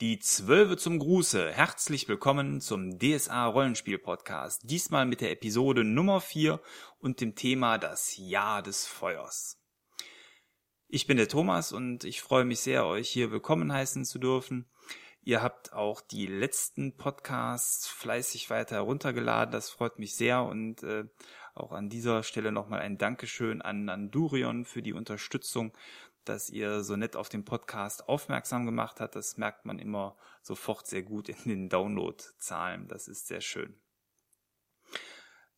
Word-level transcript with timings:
Die 0.00 0.18
Zwölfe 0.18 0.78
zum 0.78 0.98
Gruße. 0.98 1.52
Herzlich 1.52 2.08
willkommen 2.08 2.62
zum 2.62 2.98
DSA 2.98 3.44
Rollenspiel 3.44 3.98
Podcast. 3.98 4.62
Diesmal 4.64 5.04
mit 5.04 5.20
der 5.20 5.30
Episode 5.30 5.84
Nummer 5.84 6.22
4 6.22 6.58
und 7.00 7.20
dem 7.20 7.34
Thema 7.34 7.76
das 7.76 8.16
Jahr 8.16 8.62
des 8.62 8.86
Feuers. 8.86 9.60
Ich 10.88 11.06
bin 11.06 11.18
der 11.18 11.28
Thomas 11.28 11.72
und 11.72 12.04
ich 12.04 12.22
freue 12.22 12.46
mich 12.46 12.60
sehr, 12.60 12.86
euch 12.86 13.10
hier 13.10 13.30
willkommen 13.30 13.74
heißen 13.74 14.06
zu 14.06 14.18
dürfen. 14.18 14.70
Ihr 15.20 15.42
habt 15.42 15.74
auch 15.74 16.00
die 16.00 16.26
letzten 16.26 16.96
Podcasts 16.96 17.86
fleißig 17.86 18.48
weiter 18.48 18.76
heruntergeladen. 18.76 19.52
Das 19.52 19.68
freut 19.68 19.98
mich 19.98 20.16
sehr 20.16 20.44
und 20.44 20.82
äh, 20.82 21.04
auch 21.54 21.72
an 21.72 21.90
dieser 21.90 22.22
Stelle 22.22 22.52
nochmal 22.52 22.80
ein 22.80 22.96
Dankeschön 22.96 23.60
an 23.60 23.90
Andurion 23.90 24.64
für 24.64 24.80
die 24.80 24.94
Unterstützung 24.94 25.76
dass 26.24 26.50
ihr 26.50 26.82
so 26.84 26.96
nett 26.96 27.16
auf 27.16 27.28
den 27.28 27.44
Podcast 27.44 28.08
aufmerksam 28.08 28.66
gemacht 28.66 29.00
habt. 29.00 29.16
Das 29.16 29.36
merkt 29.36 29.64
man 29.64 29.78
immer 29.78 30.16
sofort 30.42 30.86
sehr 30.86 31.02
gut 31.02 31.28
in 31.28 31.36
den 31.44 31.68
Downloadzahlen. 31.68 32.88
Das 32.88 33.08
ist 33.08 33.26
sehr 33.26 33.40
schön. 33.40 33.74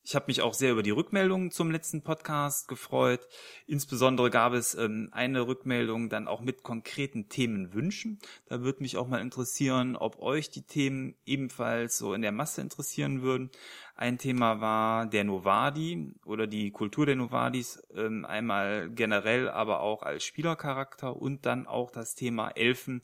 Ich 0.05 0.17
habe 0.17 0.25
mich 0.27 0.43
auch 0.43 0.53
sehr 0.53 0.73
über 0.73 0.83
die 0.83 0.91
Rückmeldungen 0.91 1.53
zum 1.53 1.71
letzten 1.71 2.03
Podcast 2.03 2.67
gefreut. 2.67 3.29
Insbesondere 3.69 4.31
gab 4.31 4.53
es 4.53 4.75
ähm, 4.75 5.09
eine 5.13 5.47
Rückmeldung 5.47 6.09
dann 6.09 6.27
auch 6.27 6.41
mit 6.41 6.65
konkreten 6.65 7.29
Themenwünschen. 7.29 8.19
Da 8.47 8.63
würde 8.63 8.83
mich 8.83 8.97
auch 8.97 9.07
mal 9.07 9.21
interessieren, 9.21 9.95
ob 9.95 10.21
euch 10.21 10.51
die 10.51 10.63
Themen 10.63 11.15
ebenfalls 11.25 11.99
so 11.99 12.15
in 12.15 12.23
der 12.23 12.33
Masse 12.33 12.61
interessieren 12.63 13.23
würden. 13.23 13.53
Ein 13.95 14.19
Thema 14.19 14.61
war 14.61 15.07
der 15.07 15.23
Novadi 15.23 16.13
oder 16.25 16.49
die 16.49 16.73
Kultur 16.73 17.07
der 17.07 17.15
Novadis, 17.15 17.81
ähm, 17.95 18.25
einmal 18.25 18.91
generell, 18.91 19.49
aber 19.49 19.83
auch 19.83 20.03
als 20.03 20.25
Spielercharakter 20.25 21.15
und 21.15 21.47
dann 21.47 21.69
auch 21.69 21.93
das 21.93 22.17
Thema 22.17 22.49
Elfen 22.51 23.03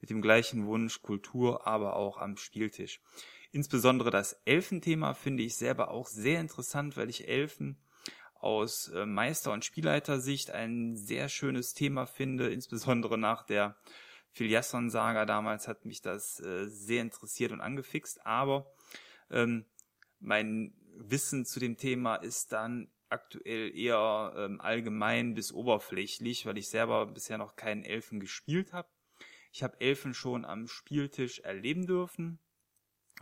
mit 0.00 0.10
dem 0.10 0.20
gleichen 0.20 0.66
Wunsch 0.66 1.00
Kultur, 1.00 1.68
aber 1.68 1.94
auch 1.94 2.18
am 2.18 2.36
Spieltisch. 2.36 3.00
Insbesondere 3.52 4.10
das 4.10 4.34
Elfenthema 4.44 5.14
finde 5.14 5.42
ich 5.42 5.56
selber 5.56 5.90
auch 5.90 6.06
sehr 6.06 6.40
interessant, 6.40 6.96
weil 6.96 7.10
ich 7.10 7.28
Elfen 7.28 7.82
aus 8.34 8.88
äh, 8.88 9.06
Meister- 9.06 9.52
und 9.52 9.64
Spielleitersicht 9.64 10.50
ein 10.50 10.96
sehr 10.96 11.28
schönes 11.28 11.74
Thema 11.74 12.06
finde, 12.06 12.50
insbesondere 12.50 13.18
nach 13.18 13.44
der 13.44 13.76
Filiasson-Saga 14.32 15.26
damals 15.26 15.68
hat 15.68 15.84
mich 15.84 16.00
das 16.00 16.40
äh, 16.40 16.68
sehr 16.68 17.02
interessiert 17.02 17.52
und 17.52 17.60
angefixt, 17.60 18.24
aber 18.24 18.72
ähm, 19.30 19.66
mein 20.20 20.74
Wissen 20.96 21.44
zu 21.44 21.60
dem 21.60 21.76
Thema 21.76 22.16
ist 22.16 22.52
dann 22.52 22.90
aktuell 23.08 23.76
eher 23.76 24.32
ähm, 24.36 24.60
allgemein 24.60 25.34
bis 25.34 25.52
oberflächlich, 25.52 26.46
weil 26.46 26.58
ich 26.58 26.68
selber 26.68 27.06
bisher 27.06 27.38
noch 27.38 27.56
keinen 27.56 27.82
Elfen 27.82 28.20
gespielt 28.20 28.72
habe. 28.72 28.88
Ich 29.52 29.64
habe 29.64 29.80
Elfen 29.80 30.14
schon 30.14 30.44
am 30.44 30.68
Spieltisch 30.68 31.40
erleben 31.40 31.86
dürfen, 31.86 32.38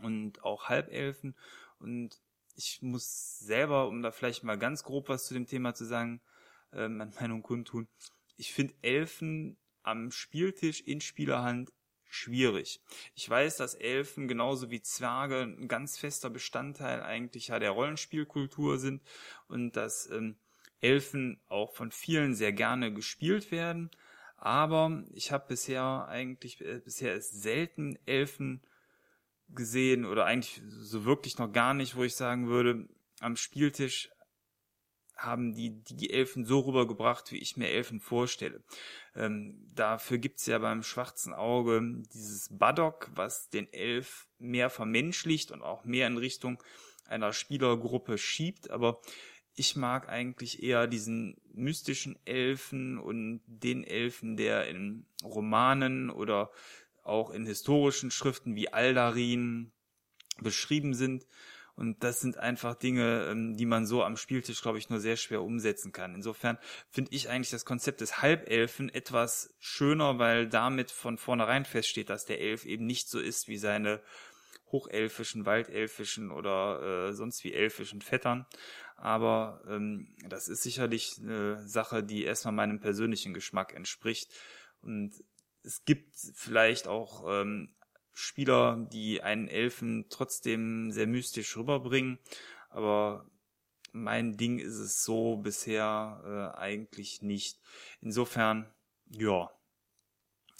und 0.02 0.42
auch 0.42 0.68
Halbelfen. 0.68 1.36
Und 1.78 2.20
ich 2.56 2.82
muss 2.82 3.38
selber, 3.38 3.88
um 3.88 4.02
da 4.02 4.10
vielleicht 4.10 4.42
mal 4.42 4.58
ganz 4.58 4.82
grob 4.82 5.08
was 5.08 5.26
zu 5.26 5.34
dem 5.34 5.46
Thema 5.46 5.74
zu 5.74 5.84
sagen, 5.84 6.20
äh, 6.72 6.88
meine 6.88 7.12
Meinung 7.20 7.42
kundtun. 7.42 7.88
Ich 8.36 8.52
finde 8.52 8.74
Elfen 8.82 9.56
am 9.82 10.10
Spieltisch 10.10 10.80
in 10.80 11.00
Spielerhand 11.00 11.72
schwierig. 12.08 12.80
Ich 13.14 13.28
weiß, 13.28 13.56
dass 13.56 13.74
Elfen 13.74 14.28
genauso 14.28 14.70
wie 14.70 14.80
Zwerge 14.80 15.42
ein 15.42 15.68
ganz 15.68 15.98
fester 15.98 16.30
Bestandteil 16.30 17.02
eigentlich 17.02 17.48
ja 17.48 17.58
der 17.58 17.70
Rollenspielkultur 17.70 18.78
sind 18.78 19.02
und 19.46 19.76
dass 19.76 20.10
ähm, 20.10 20.36
Elfen 20.80 21.40
auch 21.48 21.74
von 21.74 21.90
vielen 21.90 22.34
sehr 22.34 22.52
gerne 22.52 22.92
gespielt 22.92 23.50
werden. 23.50 23.90
Aber 24.36 25.02
ich 25.12 25.32
habe 25.32 25.48
bisher 25.48 26.06
eigentlich 26.08 26.60
äh, 26.60 26.80
bisher 26.84 27.20
selten 27.20 27.98
Elfen 28.06 28.62
gesehen 29.50 30.04
oder 30.04 30.26
eigentlich 30.26 30.60
so 30.80 31.04
wirklich 31.04 31.38
noch 31.38 31.52
gar 31.52 31.74
nicht, 31.74 31.96
wo 31.96 32.04
ich 32.04 32.14
sagen 32.14 32.48
würde, 32.48 32.88
am 33.20 33.36
Spieltisch 33.36 34.10
haben 35.16 35.52
die 35.52 35.82
die 35.82 36.10
Elfen 36.10 36.44
so 36.44 36.60
rübergebracht, 36.60 37.32
wie 37.32 37.38
ich 37.38 37.56
mir 37.56 37.68
Elfen 37.68 38.00
vorstelle. 38.00 38.62
Ähm, 39.16 39.66
dafür 39.74 40.18
gibt's 40.18 40.46
ja 40.46 40.58
beim 40.58 40.84
schwarzen 40.84 41.34
Auge 41.34 41.82
dieses 42.14 42.48
Baddock, 42.56 43.10
was 43.14 43.48
den 43.50 43.72
Elf 43.72 44.28
mehr 44.38 44.70
vermenschlicht 44.70 45.50
und 45.50 45.62
auch 45.62 45.84
mehr 45.84 46.06
in 46.06 46.18
Richtung 46.18 46.62
einer 47.06 47.32
Spielergruppe 47.32 48.16
schiebt, 48.16 48.70
aber 48.70 49.00
ich 49.54 49.74
mag 49.74 50.08
eigentlich 50.08 50.62
eher 50.62 50.86
diesen 50.86 51.36
mystischen 51.52 52.16
Elfen 52.24 52.96
und 52.96 53.42
den 53.46 53.82
Elfen, 53.82 54.36
der 54.36 54.68
in 54.68 55.06
Romanen 55.24 56.10
oder 56.10 56.52
auch 57.04 57.30
in 57.30 57.46
historischen 57.46 58.10
Schriften 58.10 58.54
wie 58.54 58.72
Aldarin 58.72 59.72
beschrieben 60.40 60.94
sind. 60.94 61.26
Und 61.74 62.02
das 62.02 62.20
sind 62.20 62.38
einfach 62.38 62.74
Dinge, 62.74 63.28
ähm, 63.30 63.56
die 63.56 63.66
man 63.66 63.86
so 63.86 64.02
am 64.02 64.16
Spieltisch, 64.16 64.62
glaube 64.62 64.78
ich, 64.78 64.90
nur 64.90 64.98
sehr 64.98 65.16
schwer 65.16 65.42
umsetzen 65.42 65.92
kann. 65.92 66.16
Insofern 66.16 66.58
finde 66.90 67.12
ich 67.12 67.28
eigentlich 67.28 67.50
das 67.50 67.64
Konzept 67.64 68.00
des 68.00 68.20
Halbelfen 68.20 68.88
etwas 68.88 69.54
schöner, 69.60 70.18
weil 70.18 70.48
damit 70.48 70.90
von 70.90 71.18
vornherein 71.18 71.64
feststeht, 71.64 72.10
dass 72.10 72.24
der 72.24 72.40
Elf 72.40 72.64
eben 72.64 72.84
nicht 72.84 73.08
so 73.08 73.20
ist 73.20 73.46
wie 73.46 73.58
seine 73.58 74.00
hochelfischen, 74.72 75.46
waldelfischen 75.46 76.32
oder 76.32 77.08
äh, 77.08 77.12
sonst 77.12 77.44
wie 77.44 77.54
elfischen 77.54 78.02
Vettern. 78.02 78.46
Aber 78.96 79.62
ähm, 79.68 80.08
das 80.28 80.48
ist 80.48 80.64
sicherlich 80.64 81.18
eine 81.22 81.64
Sache, 81.66 82.02
die 82.02 82.24
erstmal 82.24 82.54
meinem 82.54 82.80
persönlichen 82.80 83.34
Geschmack 83.34 83.72
entspricht. 83.72 84.32
Und 84.82 85.12
es 85.68 85.84
gibt 85.84 86.16
vielleicht 86.34 86.88
auch 86.88 87.24
ähm, 87.28 87.74
Spieler, 88.14 88.88
die 88.90 89.22
einen 89.22 89.48
Elfen 89.48 90.06
trotzdem 90.08 90.90
sehr 90.92 91.06
mystisch 91.06 91.58
rüberbringen, 91.58 92.18
aber 92.70 93.30
mein 93.92 94.38
Ding 94.38 94.58
ist 94.58 94.76
es 94.76 95.04
so 95.04 95.36
bisher 95.36 96.22
äh, 96.24 96.58
eigentlich 96.58 97.20
nicht. 97.20 97.60
Insofern, 98.00 98.72
ja, 99.10 99.50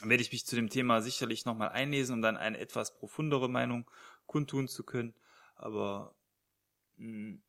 werde 0.03 0.23
ich 0.23 0.31
mich 0.31 0.45
zu 0.45 0.57
dem 0.57 0.69
Thema 0.69 1.01
sicherlich 1.01 1.47
nochmal 1.47 1.71
einlesen, 1.71 2.17
um 2.17 2.23
dann 2.23 2.37
eine 2.37 2.59
etwas 2.59 2.95
profundere 2.95 3.49
Meinung 3.49 3.91
kundtun 4.27 4.69
zu 4.69 4.85
können. 4.85 5.15
Aber 5.57 6.15
mh, 6.97 7.07
hm, 7.07 7.43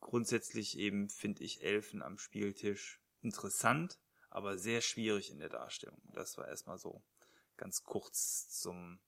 grundsätzlich 0.00 0.76
eben 0.76 1.08
finde 1.08 1.44
ich 1.44 1.62
Elfen 1.62 2.02
am 2.02 2.18
Spieltisch 2.18 3.00
interessant 3.20 3.96
aber 4.30 4.58
sehr 4.58 4.80
schwierig 4.80 5.30
in 5.30 5.38
der 5.38 5.48
Darstellung. 5.48 6.00
Das 6.12 6.36
war 6.38 6.48
erstmal 6.48 6.78
so 6.78 7.02
ganz 7.56 7.82
kurz 7.82 8.48
zum 8.50 9.00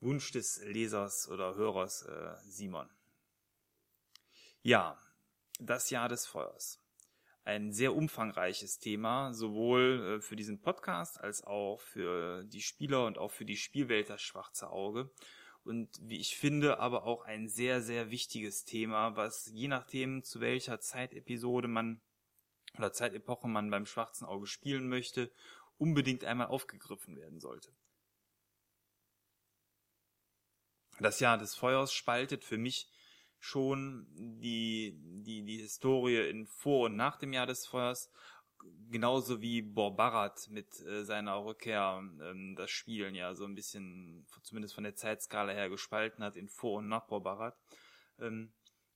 Wunsch 0.00 0.32
des 0.32 0.62
Lesers 0.64 1.28
oder 1.28 1.54
Hörers 1.54 2.02
äh, 2.02 2.34
Simon. 2.44 2.88
Ja, 4.62 4.98
das 5.60 5.90
Jahr 5.90 6.08
des 6.08 6.26
Feuers. 6.26 6.80
Ein 7.44 7.72
sehr 7.72 7.94
umfangreiches 7.94 8.78
Thema, 8.78 9.34
sowohl 9.34 10.16
äh, 10.16 10.20
für 10.20 10.36
diesen 10.36 10.60
Podcast 10.60 11.20
als 11.20 11.44
auch 11.44 11.80
für 11.80 12.44
die 12.44 12.62
Spieler 12.62 13.06
und 13.06 13.18
auch 13.18 13.30
für 13.30 13.44
die 13.44 13.56
Spielwelt 13.56 14.08
das 14.08 14.22
schwarze 14.22 14.70
Auge. 14.70 15.10
Und 15.62 15.98
wie 16.02 16.18
ich 16.18 16.36
finde, 16.36 16.78
aber 16.78 17.04
auch 17.04 17.24
ein 17.24 17.48
sehr, 17.48 17.80
sehr 17.80 18.10
wichtiges 18.10 18.64
Thema, 18.64 19.16
was 19.16 19.50
je 19.52 19.68
nachdem, 19.68 20.22
zu 20.22 20.40
welcher 20.40 20.80
Zeitepisode 20.80 21.68
man 21.68 22.02
oder 22.76 22.92
Zeitepoche 22.92 23.48
man 23.48 23.70
beim 23.70 23.86
schwarzen 23.86 24.24
Auge 24.24 24.46
spielen 24.46 24.88
möchte, 24.88 25.30
unbedingt 25.78 26.24
einmal 26.24 26.48
aufgegriffen 26.48 27.16
werden 27.16 27.40
sollte. 27.40 27.72
Das 31.00 31.20
Jahr 31.20 31.38
des 31.38 31.54
Feuers 31.54 31.92
spaltet 31.92 32.44
für 32.44 32.58
mich 32.58 32.88
schon 33.38 34.06
die, 34.14 34.96
die, 35.24 35.44
die 35.44 35.58
Historie 35.58 36.28
in 36.28 36.46
vor 36.46 36.86
und 36.86 36.96
nach 36.96 37.16
dem 37.16 37.32
Jahr 37.32 37.46
des 37.46 37.66
Feuers, 37.66 38.10
genauso 38.88 39.40
wie 39.42 39.60
Borbarat 39.60 40.48
mit 40.50 40.80
äh, 40.80 41.04
seiner 41.04 41.44
Rückkehr 41.44 42.00
ähm, 42.22 42.54
das 42.56 42.70
Spielen 42.70 43.14
ja 43.14 43.34
so 43.34 43.44
ein 43.44 43.54
bisschen, 43.54 44.26
zumindest 44.42 44.74
von 44.74 44.84
der 44.84 44.94
Zeitskala 44.94 45.52
her, 45.52 45.68
gespalten 45.68 46.24
hat 46.24 46.36
in 46.36 46.48
vor 46.48 46.78
und 46.78 46.88
nach 46.88 47.06
Borbarat. 47.06 47.58
Ähm, 48.18 48.54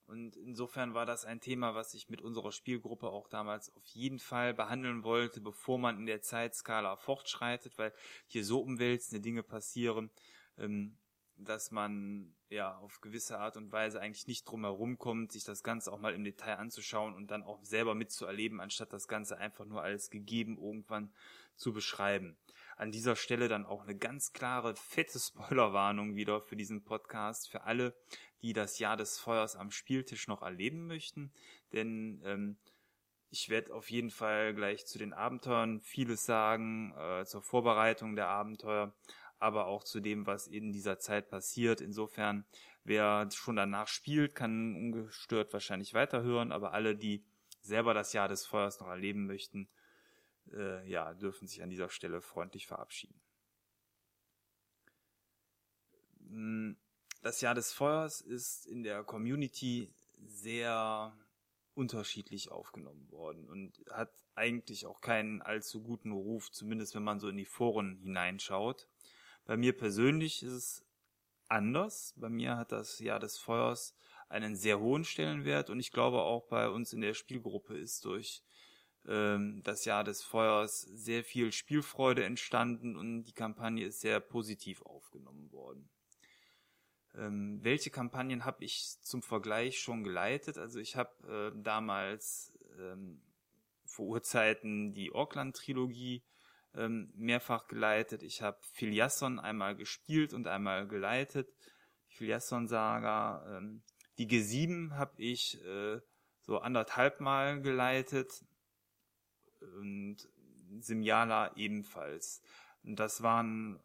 und 0.08 0.36
insofern 0.36 0.94
war 0.94 1.04
das 1.04 1.26
ein 1.26 1.40
Thema, 1.40 1.74
was 1.74 1.92
ich 1.92 2.08
mit 2.08 2.22
unserer 2.22 2.50
Spielgruppe 2.50 3.08
auch 3.08 3.28
damals 3.28 3.74
auf 3.76 3.84
jeden 3.84 4.18
Fall 4.18 4.54
behandeln 4.54 5.04
wollte, 5.04 5.42
bevor 5.42 5.78
man 5.78 5.98
in 5.98 6.06
der 6.06 6.22
Zeitskala 6.22 6.96
fortschreitet, 6.96 7.76
weil 7.76 7.92
hier 8.26 8.42
so 8.42 8.60
umwälzende 8.60 9.20
Dinge 9.20 9.42
passieren, 9.42 10.10
ähm, 10.56 10.96
dass 11.36 11.70
man 11.72 12.34
ja 12.48 12.78
auf 12.78 13.02
gewisse 13.02 13.38
Art 13.38 13.58
und 13.58 13.70
Weise 13.70 14.00
eigentlich 14.00 14.26
nicht 14.26 14.44
drum 14.44 14.64
herum 14.64 14.96
kommt, 14.96 15.32
sich 15.32 15.44
das 15.44 15.62
Ganze 15.62 15.92
auch 15.92 16.00
mal 16.00 16.14
im 16.14 16.24
Detail 16.24 16.56
anzuschauen 16.56 17.14
und 17.14 17.30
dann 17.30 17.42
auch 17.42 17.62
selber 17.62 17.94
mitzuerleben, 17.94 18.60
anstatt 18.60 18.94
das 18.94 19.08
Ganze 19.08 19.36
einfach 19.36 19.66
nur 19.66 19.82
als 19.82 20.08
gegeben 20.08 20.56
irgendwann 20.56 21.12
zu 21.54 21.74
beschreiben. 21.74 22.38
An 22.78 22.92
dieser 22.92 23.16
Stelle 23.16 23.48
dann 23.48 23.66
auch 23.66 23.82
eine 23.82 23.96
ganz 23.96 24.32
klare, 24.32 24.76
fette 24.76 25.18
Spoilerwarnung 25.18 26.14
wieder 26.14 26.40
für 26.40 26.54
diesen 26.54 26.84
Podcast, 26.84 27.50
für 27.50 27.64
alle, 27.64 27.92
die 28.40 28.52
das 28.52 28.78
Jahr 28.78 28.96
des 28.96 29.18
Feuers 29.18 29.56
am 29.56 29.72
Spieltisch 29.72 30.28
noch 30.28 30.42
erleben 30.42 30.86
möchten. 30.86 31.32
Denn 31.72 32.22
ähm, 32.24 32.56
ich 33.30 33.48
werde 33.48 33.74
auf 33.74 33.90
jeden 33.90 34.10
Fall 34.10 34.54
gleich 34.54 34.86
zu 34.86 34.96
den 34.96 35.12
Abenteuern 35.12 35.80
vieles 35.80 36.24
sagen, 36.24 36.94
äh, 36.96 37.24
zur 37.24 37.42
Vorbereitung 37.42 38.14
der 38.14 38.28
Abenteuer. 38.28 38.94
aber 39.40 39.66
auch 39.66 39.84
zu 39.84 40.00
dem, 40.00 40.26
was 40.26 40.46
in 40.46 40.72
dieser 40.72 40.98
Zeit 40.98 41.30
passiert. 41.30 41.80
Insofern, 41.80 42.44
wer 42.84 43.28
schon 43.32 43.54
danach 43.56 43.86
spielt, 43.86 44.34
kann 44.34 44.74
ungestört 44.74 45.52
wahrscheinlich 45.52 45.94
weiterhören, 45.94 46.50
aber 46.50 46.72
alle, 46.72 46.96
die 46.96 47.24
selber 47.60 47.94
das 47.94 48.12
Jahr 48.12 48.28
des 48.28 48.46
Feuers 48.46 48.80
noch 48.80 48.88
erleben 48.88 49.26
möchten, 49.26 49.68
äh, 50.52 50.88
ja, 50.88 51.14
dürfen 51.14 51.46
sich 51.46 51.62
an 51.62 51.70
dieser 51.70 51.90
Stelle 51.90 52.20
freundlich 52.20 52.66
verabschieden. 52.66 53.20
Hm, 56.28 56.76
das 57.22 57.40
Jahr 57.40 57.54
des 57.54 57.72
Feuers 57.72 58.20
ist 58.20 58.66
in 58.66 58.82
der 58.82 59.02
Community 59.04 59.92
sehr 60.26 61.16
unterschiedlich 61.74 62.50
aufgenommen 62.50 63.10
worden 63.10 63.48
und 63.48 63.84
hat 63.90 64.12
eigentlich 64.34 64.86
auch 64.86 65.00
keinen 65.00 65.42
allzu 65.42 65.82
guten 65.82 66.12
Ruf, 66.12 66.50
zumindest 66.50 66.94
wenn 66.94 67.04
man 67.04 67.20
so 67.20 67.28
in 67.28 67.36
die 67.36 67.44
Foren 67.44 67.98
hineinschaut. 67.98 68.88
Bei 69.44 69.56
mir 69.56 69.76
persönlich 69.76 70.42
ist 70.42 70.52
es 70.52 70.84
anders. 71.48 72.14
Bei 72.16 72.28
mir 72.28 72.56
hat 72.56 72.72
das 72.72 72.98
Jahr 72.98 73.20
des 73.20 73.38
Feuers 73.38 73.94
einen 74.28 74.56
sehr 74.56 74.80
hohen 74.80 75.04
Stellenwert 75.04 75.70
und 75.70 75.80
ich 75.80 75.92
glaube 75.92 76.20
auch 76.22 76.46
bei 76.48 76.68
uns 76.68 76.92
in 76.92 77.00
der 77.00 77.14
Spielgruppe 77.14 77.76
ist 77.76 78.04
durch 78.04 78.42
ähm, 79.06 79.62
das 79.64 79.84
Jahr 79.84 80.04
des 80.04 80.22
Feuers 80.22 80.82
sehr 80.82 81.24
viel 81.24 81.52
Spielfreude 81.52 82.24
entstanden 82.24 82.96
und 82.96 83.24
die 83.24 83.32
Kampagne 83.32 83.84
ist 83.86 84.00
sehr 84.00 84.20
positiv 84.20 84.82
aufgenommen 84.82 85.50
worden. 85.52 85.88
Ähm, 87.14 87.58
welche 87.62 87.90
Kampagnen 87.90 88.44
habe 88.44 88.64
ich 88.64 89.00
zum 89.02 89.22
Vergleich 89.22 89.80
schon 89.80 90.04
geleitet? 90.04 90.58
Also 90.58 90.78
ich 90.78 90.96
habe 90.96 91.52
äh, 91.56 91.62
damals 91.62 92.52
ähm, 92.78 93.22
vor 93.84 94.06
Urzeiten 94.06 94.92
die 94.92 95.12
Orkland-Trilogie 95.12 96.22
ähm, 96.74 97.12
mehrfach 97.16 97.66
geleitet. 97.66 98.22
Ich 98.22 98.42
habe 98.42 98.58
Filiasson 98.72 99.38
einmal 99.38 99.74
gespielt 99.74 100.32
und 100.32 100.46
einmal 100.46 100.86
geleitet. 100.86 101.48
Die 102.10 102.16
Filiasson-Saga. 102.16 103.56
Ähm, 103.56 103.82
die 104.18 104.28
G7 104.28 104.92
habe 104.92 105.20
ich 105.22 105.64
äh, 105.64 106.00
so 106.40 106.58
anderthalb 106.58 107.20
Mal 107.20 107.62
geleitet 107.62 108.44
und 109.60 110.16
Simjala 110.80 111.56
ebenfalls. 111.56 112.42
Und 112.82 112.96
das 112.96 113.22
waren 113.22 113.80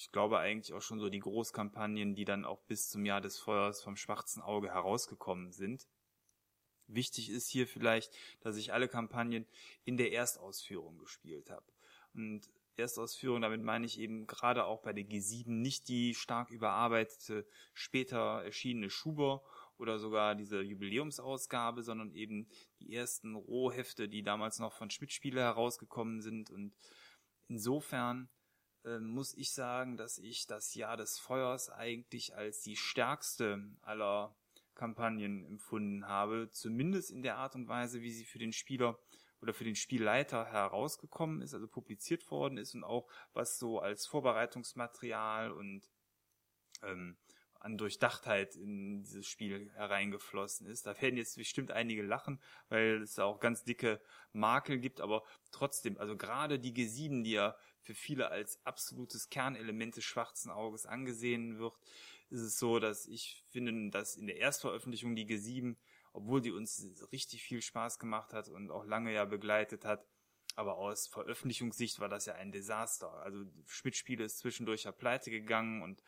ich 0.00 0.12
glaube 0.12 0.38
eigentlich 0.38 0.72
auch 0.72 0.82
schon 0.82 0.98
so 0.98 1.08
die 1.08 1.18
Großkampagnen, 1.18 2.14
die 2.14 2.24
dann 2.24 2.44
auch 2.44 2.60
bis 2.62 2.88
zum 2.88 3.04
Jahr 3.04 3.20
des 3.20 3.38
Feuers 3.38 3.82
vom 3.82 3.96
schwarzen 3.96 4.40
Auge 4.40 4.68
herausgekommen 4.68 5.52
sind. 5.52 5.88
Wichtig 6.86 7.30
ist 7.30 7.48
hier 7.48 7.66
vielleicht, 7.66 8.12
dass 8.40 8.56
ich 8.56 8.72
alle 8.72 8.88
Kampagnen 8.88 9.46
in 9.84 9.96
der 9.96 10.12
Erstausführung 10.12 10.98
gespielt 10.98 11.50
habe. 11.50 11.66
Und 12.14 12.50
Erstausführung, 12.76 13.42
damit 13.42 13.62
meine 13.62 13.86
ich 13.86 14.00
eben 14.00 14.26
gerade 14.26 14.64
auch 14.64 14.80
bei 14.80 14.92
der 14.92 15.04
G7 15.04 15.50
nicht 15.50 15.88
die 15.88 16.14
stark 16.14 16.50
überarbeitete, 16.50 17.46
später 17.74 18.42
erschienene 18.42 18.90
Schuber 18.90 19.44
oder 19.76 19.98
sogar 19.98 20.34
diese 20.34 20.62
Jubiläumsausgabe, 20.62 21.82
sondern 21.82 22.14
eben 22.14 22.48
die 22.80 22.94
ersten 22.94 23.34
Rohhefte, 23.34 24.08
die 24.08 24.22
damals 24.22 24.58
noch 24.58 24.72
von 24.72 24.90
Schmidt-Spiele 24.90 25.40
herausgekommen 25.40 26.20
sind. 26.20 26.50
Und 26.50 26.74
insofern 27.48 28.28
äh, 28.84 28.98
muss 28.98 29.34
ich 29.34 29.52
sagen, 29.52 29.96
dass 29.96 30.18
ich 30.18 30.46
das 30.46 30.74
Jahr 30.74 30.96
des 30.96 31.18
Feuers 31.18 31.70
eigentlich 31.70 32.34
als 32.34 32.62
die 32.62 32.76
stärkste 32.76 33.62
aller 33.82 34.34
Kampagnen 34.74 35.44
empfunden 35.44 36.06
habe, 36.06 36.48
zumindest 36.50 37.10
in 37.10 37.22
der 37.22 37.36
Art 37.36 37.54
und 37.54 37.68
Weise, 37.68 38.00
wie 38.00 38.12
sie 38.12 38.24
für 38.24 38.38
den 38.38 38.52
Spieler 38.52 38.98
oder 39.42 39.52
für 39.52 39.64
den 39.64 39.76
Spielleiter 39.76 40.46
herausgekommen 40.46 41.42
ist, 41.42 41.54
also 41.54 41.68
publiziert 41.68 42.30
worden 42.30 42.58
ist 42.58 42.74
und 42.74 42.84
auch 42.84 43.08
was 43.32 43.58
so 43.58 43.78
als 43.78 44.06
Vorbereitungsmaterial 44.06 45.50
und 45.52 45.90
ähm, 46.82 47.18
an 47.60 47.76
Durchdachtheit 47.76 48.56
in 48.56 49.02
dieses 49.02 49.26
Spiel 49.26 49.70
hereingeflossen 49.74 50.66
ist. 50.66 50.86
Da 50.86 51.00
werden 51.00 51.16
jetzt 51.16 51.36
bestimmt 51.36 51.70
einige 51.70 52.02
lachen, 52.02 52.40
weil 52.68 53.02
es 53.02 53.18
auch 53.18 53.38
ganz 53.38 53.64
dicke 53.64 54.00
Makel 54.32 54.78
gibt, 54.78 55.00
aber 55.00 55.22
trotzdem, 55.52 55.98
also 55.98 56.16
gerade 56.16 56.58
die 56.58 56.72
G7, 56.72 57.22
die 57.22 57.32
ja 57.32 57.56
für 57.82 57.94
viele 57.94 58.30
als 58.30 58.64
absolutes 58.64 59.28
Kernelement 59.28 59.96
des 59.96 60.04
schwarzen 60.04 60.50
Auges 60.50 60.86
angesehen 60.86 61.58
wird, 61.58 61.74
ist 62.30 62.40
es 62.40 62.58
so, 62.58 62.78
dass 62.78 63.06
ich 63.06 63.44
finde, 63.50 63.90
dass 63.90 64.16
in 64.16 64.26
der 64.26 64.36
Erstveröffentlichung 64.36 65.14
die 65.14 65.26
G7, 65.26 65.76
obwohl 66.12 66.40
die 66.40 66.52
uns 66.52 66.86
richtig 67.12 67.42
viel 67.42 67.60
Spaß 67.60 67.98
gemacht 67.98 68.32
hat 68.32 68.48
und 68.48 68.70
auch 68.70 68.84
lange 68.84 69.12
ja 69.12 69.24
begleitet 69.24 69.84
hat, 69.84 70.06
aber 70.56 70.78
aus 70.78 71.06
Veröffentlichungssicht 71.06 72.00
war 72.00 72.08
das 72.08 72.26
ja 72.26 72.34
ein 72.34 72.52
Desaster. 72.52 73.12
Also 73.22 73.44
Schmidt-Spiele 73.66 74.24
ist 74.24 74.38
zwischendurch 74.38 74.84
ja 74.84 74.92
pleite 74.92 75.30
gegangen 75.30 75.82
und 75.82 76.02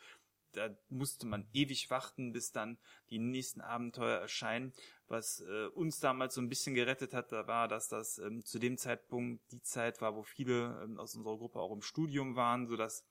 da 0.52 0.70
musste 0.88 1.26
man 1.26 1.48
ewig 1.52 1.90
warten, 1.90 2.32
bis 2.32 2.52
dann 2.52 2.78
die 3.10 3.18
nächsten 3.18 3.60
Abenteuer 3.60 4.18
erscheinen. 4.18 4.72
Was 5.08 5.40
äh, 5.40 5.66
uns 5.68 6.00
damals 6.00 6.34
so 6.34 6.40
ein 6.40 6.48
bisschen 6.48 6.74
gerettet 6.74 7.14
hat, 7.14 7.32
da 7.32 7.46
war, 7.46 7.68
dass 7.68 7.88
das 7.88 8.18
ähm, 8.18 8.44
zu 8.44 8.58
dem 8.58 8.78
Zeitpunkt 8.78 9.42
die 9.52 9.62
Zeit 9.62 10.00
war, 10.00 10.14
wo 10.14 10.22
viele 10.22 10.82
ähm, 10.82 10.98
aus 10.98 11.14
unserer 11.14 11.38
Gruppe 11.38 11.60
auch 11.60 11.72
im 11.72 11.82
Studium 11.82 12.36
waren, 12.36 12.66
so 12.66 12.76
dass 12.76 13.04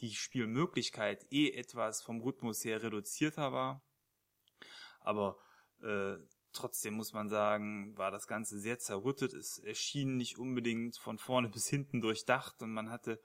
die 0.00 0.14
Spielmöglichkeit 0.14 1.26
eh 1.30 1.50
etwas 1.50 2.02
vom 2.02 2.20
Rhythmus 2.20 2.64
her 2.64 2.82
reduzierter 2.82 3.52
war. 3.52 3.82
Aber 5.00 5.38
äh, 5.82 6.16
trotzdem 6.52 6.94
muss 6.94 7.12
man 7.12 7.28
sagen, 7.28 7.96
war 7.96 8.10
das 8.10 8.26
Ganze 8.26 8.58
sehr 8.58 8.78
zerrüttet. 8.78 9.32
Es 9.32 9.58
erschien 9.58 10.16
nicht 10.16 10.38
unbedingt 10.38 10.96
von 10.96 11.18
vorne 11.18 11.48
bis 11.48 11.68
hinten 11.68 12.00
durchdacht 12.00 12.62
und 12.62 12.72
man 12.72 12.90
hatte 12.90 13.20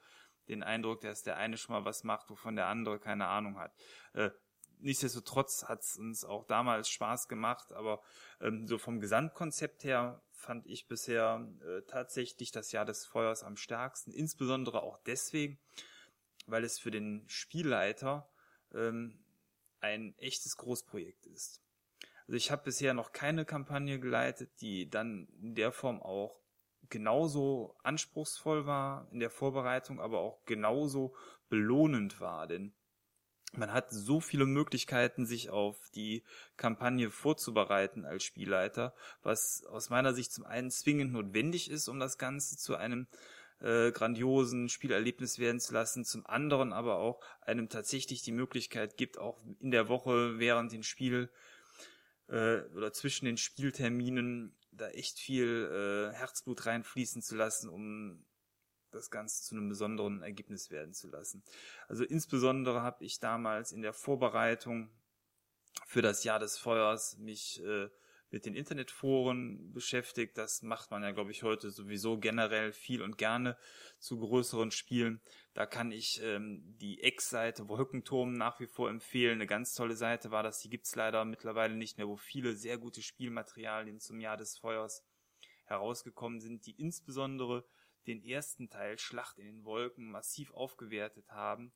den 0.48 0.62
Eindruck, 0.62 1.00
dass 1.00 1.22
der 1.22 1.36
eine 1.36 1.56
schon 1.56 1.74
mal 1.74 1.84
was 1.84 2.04
macht, 2.04 2.30
wovon 2.30 2.56
der 2.56 2.66
andere 2.66 2.98
keine 2.98 3.26
Ahnung 3.26 3.58
hat. 3.58 3.74
Äh, 4.12 4.30
nichtsdestotrotz 4.78 5.64
hat 5.64 5.80
es 5.80 5.96
uns 5.96 6.24
auch 6.24 6.44
damals 6.44 6.88
Spaß 6.88 7.28
gemacht, 7.28 7.72
aber 7.72 8.02
ähm, 8.40 8.66
so 8.66 8.78
vom 8.78 9.00
Gesamtkonzept 9.00 9.84
her 9.84 10.22
fand 10.30 10.66
ich 10.66 10.86
bisher 10.86 11.46
äh, 11.62 11.82
tatsächlich 11.82 12.52
das 12.52 12.72
Jahr 12.72 12.84
des 12.84 13.06
Feuers 13.06 13.42
am 13.42 13.56
stärksten, 13.56 14.12
insbesondere 14.12 14.82
auch 14.82 14.98
deswegen, 14.98 15.58
weil 16.46 16.64
es 16.64 16.78
für 16.78 16.90
den 16.90 17.24
Spielleiter 17.28 18.28
ähm, 18.72 19.24
ein 19.80 20.16
echtes 20.18 20.56
Großprojekt 20.56 21.26
ist. 21.26 21.62
Also 22.26 22.36
ich 22.36 22.50
habe 22.50 22.64
bisher 22.64 22.92
noch 22.92 23.12
keine 23.12 23.44
Kampagne 23.44 24.00
geleitet, 24.00 24.60
die 24.60 24.90
dann 24.90 25.28
in 25.40 25.54
der 25.54 25.72
Form 25.72 26.02
auch 26.02 26.40
genauso 26.90 27.76
anspruchsvoll 27.82 28.66
war 28.66 29.08
in 29.12 29.20
der 29.20 29.30
Vorbereitung, 29.30 30.00
aber 30.00 30.20
auch 30.20 30.44
genauso 30.44 31.14
belohnend 31.48 32.20
war, 32.20 32.46
denn 32.46 32.74
man 33.52 33.72
hat 33.72 33.90
so 33.90 34.20
viele 34.20 34.44
Möglichkeiten, 34.44 35.24
sich 35.24 35.50
auf 35.50 35.78
die 35.94 36.24
Kampagne 36.56 37.10
vorzubereiten 37.10 38.04
als 38.04 38.24
Spielleiter, 38.24 38.94
was 39.22 39.64
aus 39.66 39.88
meiner 39.88 40.14
Sicht 40.14 40.32
zum 40.32 40.44
einen 40.44 40.70
zwingend 40.70 41.12
notwendig 41.12 41.70
ist, 41.70 41.88
um 41.88 41.98
das 41.98 42.18
Ganze 42.18 42.56
zu 42.56 42.76
einem 42.76 43.06
äh, 43.60 43.92
grandiosen 43.92 44.68
Spielerlebnis 44.68 45.38
werden 45.38 45.60
zu 45.60 45.72
lassen, 45.72 46.04
zum 46.04 46.26
anderen 46.26 46.72
aber 46.72 46.96
auch 46.96 47.20
einem 47.40 47.68
tatsächlich 47.68 48.22
die 48.22 48.32
Möglichkeit 48.32 48.96
gibt, 48.96 49.18
auch 49.18 49.42
in 49.60 49.70
der 49.70 49.88
Woche 49.88 50.38
während 50.38 50.72
den 50.72 50.82
Spiel 50.82 51.30
äh, 52.28 52.60
oder 52.74 52.92
zwischen 52.92 53.24
den 53.24 53.36
Spielterminen 53.36 54.54
da 54.76 54.88
echt 54.90 55.18
viel 55.18 56.10
äh, 56.12 56.14
Herzblut 56.14 56.66
reinfließen 56.66 57.22
zu 57.22 57.36
lassen, 57.36 57.68
um 57.68 58.24
das 58.90 59.10
Ganze 59.10 59.42
zu 59.42 59.54
einem 59.54 59.68
besonderen 59.68 60.22
Ergebnis 60.22 60.70
werden 60.70 60.94
zu 60.94 61.08
lassen. 61.08 61.42
Also 61.88 62.04
insbesondere 62.04 62.82
habe 62.82 63.04
ich 63.04 63.20
damals 63.20 63.72
in 63.72 63.82
der 63.82 63.92
Vorbereitung 63.92 64.90
für 65.86 66.02
das 66.02 66.24
Jahr 66.24 66.38
des 66.38 66.56
Feuers 66.56 67.18
mich 67.18 67.62
äh, 67.62 67.88
mit 68.30 68.44
den 68.44 68.54
Internetforen 68.54 69.72
beschäftigt. 69.72 70.36
Das 70.36 70.62
macht 70.62 70.90
man 70.90 71.02
ja, 71.02 71.12
glaube 71.12 71.30
ich, 71.30 71.42
heute 71.42 71.70
sowieso 71.70 72.18
generell 72.18 72.72
viel 72.72 73.02
und 73.02 73.18
gerne 73.18 73.56
zu 73.98 74.18
größeren 74.18 74.70
Spielen. 74.70 75.20
Da 75.54 75.66
kann 75.66 75.92
ich 75.92 76.20
ähm, 76.22 76.62
die 76.78 77.02
Ex-Seite 77.02 77.68
Wolkenturm 77.68 78.32
nach 78.32 78.58
wie 78.60 78.66
vor 78.66 78.90
empfehlen. 78.90 79.34
Eine 79.34 79.46
ganz 79.46 79.74
tolle 79.74 79.96
Seite 79.96 80.30
war 80.30 80.42
das. 80.42 80.60
Die 80.60 80.70
gibt's 80.70 80.96
leider 80.96 81.24
mittlerweile 81.24 81.76
nicht 81.76 81.98
mehr, 81.98 82.08
wo 82.08 82.16
viele 82.16 82.56
sehr 82.56 82.78
gute 82.78 83.02
Spielmaterialien 83.02 84.00
zum 84.00 84.20
Jahr 84.20 84.36
des 84.36 84.58
Feuers 84.58 85.04
herausgekommen 85.64 86.40
sind, 86.40 86.66
die 86.66 86.80
insbesondere 86.80 87.64
den 88.06 88.24
ersten 88.24 88.68
Teil 88.70 88.98
Schlacht 88.98 89.38
in 89.38 89.46
den 89.46 89.64
Wolken 89.64 90.10
massiv 90.10 90.52
aufgewertet 90.52 91.28
haben 91.30 91.72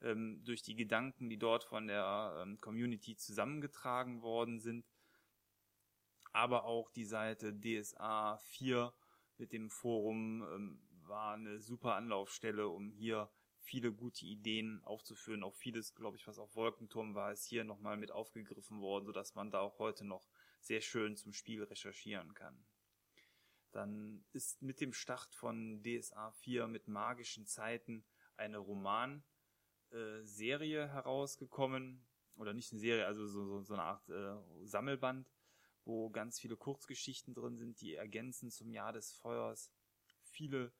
ähm, 0.00 0.42
durch 0.44 0.62
die 0.62 0.76
Gedanken, 0.76 1.28
die 1.28 1.38
dort 1.38 1.64
von 1.64 1.86
der 1.86 2.42
ähm, 2.42 2.60
Community 2.60 3.16
zusammengetragen 3.16 4.22
worden 4.22 4.60
sind 4.60 4.84
aber 6.34 6.64
auch 6.64 6.90
die 6.90 7.04
Seite 7.04 7.54
DSA 7.54 8.38
4 8.38 8.92
mit 9.38 9.52
dem 9.52 9.70
Forum 9.70 10.42
ähm, 10.42 10.82
war 11.06 11.34
eine 11.34 11.60
super 11.60 11.94
Anlaufstelle, 11.94 12.68
um 12.68 12.90
hier 12.90 13.30
viele 13.60 13.92
gute 13.92 14.26
Ideen 14.26 14.82
aufzuführen. 14.84 15.44
Auch 15.44 15.54
vieles, 15.54 15.94
glaube 15.94 16.16
ich, 16.16 16.26
was 16.26 16.38
auf 16.38 16.56
Wolkenturm 16.56 17.14
war, 17.14 17.30
ist 17.30 17.46
hier 17.46 17.62
nochmal 17.62 17.96
mit 17.96 18.10
aufgegriffen 18.10 18.80
worden, 18.80 19.06
sodass 19.06 19.36
man 19.36 19.52
da 19.52 19.60
auch 19.60 19.78
heute 19.78 20.04
noch 20.04 20.28
sehr 20.60 20.80
schön 20.80 21.16
zum 21.16 21.32
Spiel 21.32 21.62
recherchieren 21.62 22.34
kann. 22.34 22.66
Dann 23.70 24.24
ist 24.32 24.60
mit 24.60 24.80
dem 24.80 24.92
Start 24.92 25.32
von 25.34 25.82
DSA 25.84 26.32
4 26.32 26.66
mit 26.66 26.88
magischen 26.88 27.46
Zeiten 27.46 28.04
eine 28.36 28.58
Roman 28.58 29.22
äh, 29.90 30.24
herausgekommen, 30.24 32.04
oder 32.36 32.52
nicht 32.52 32.72
eine 32.72 32.80
Serie, 32.80 33.06
also 33.06 33.28
so, 33.28 33.44
so, 33.44 33.60
so 33.62 33.74
eine 33.74 33.84
Art 33.84 34.08
äh, 34.08 34.34
Sammelband, 34.64 35.28
wo 35.84 36.10
ganz 36.10 36.40
viele 36.40 36.56
Kurzgeschichten 36.56 37.34
drin 37.34 37.56
sind, 37.56 37.80
die 37.80 37.94
ergänzen 37.94 38.50
zum 38.50 38.70
Jahr 38.70 38.92
des 38.92 39.12
Feuers 39.12 39.70
viele 40.22 40.72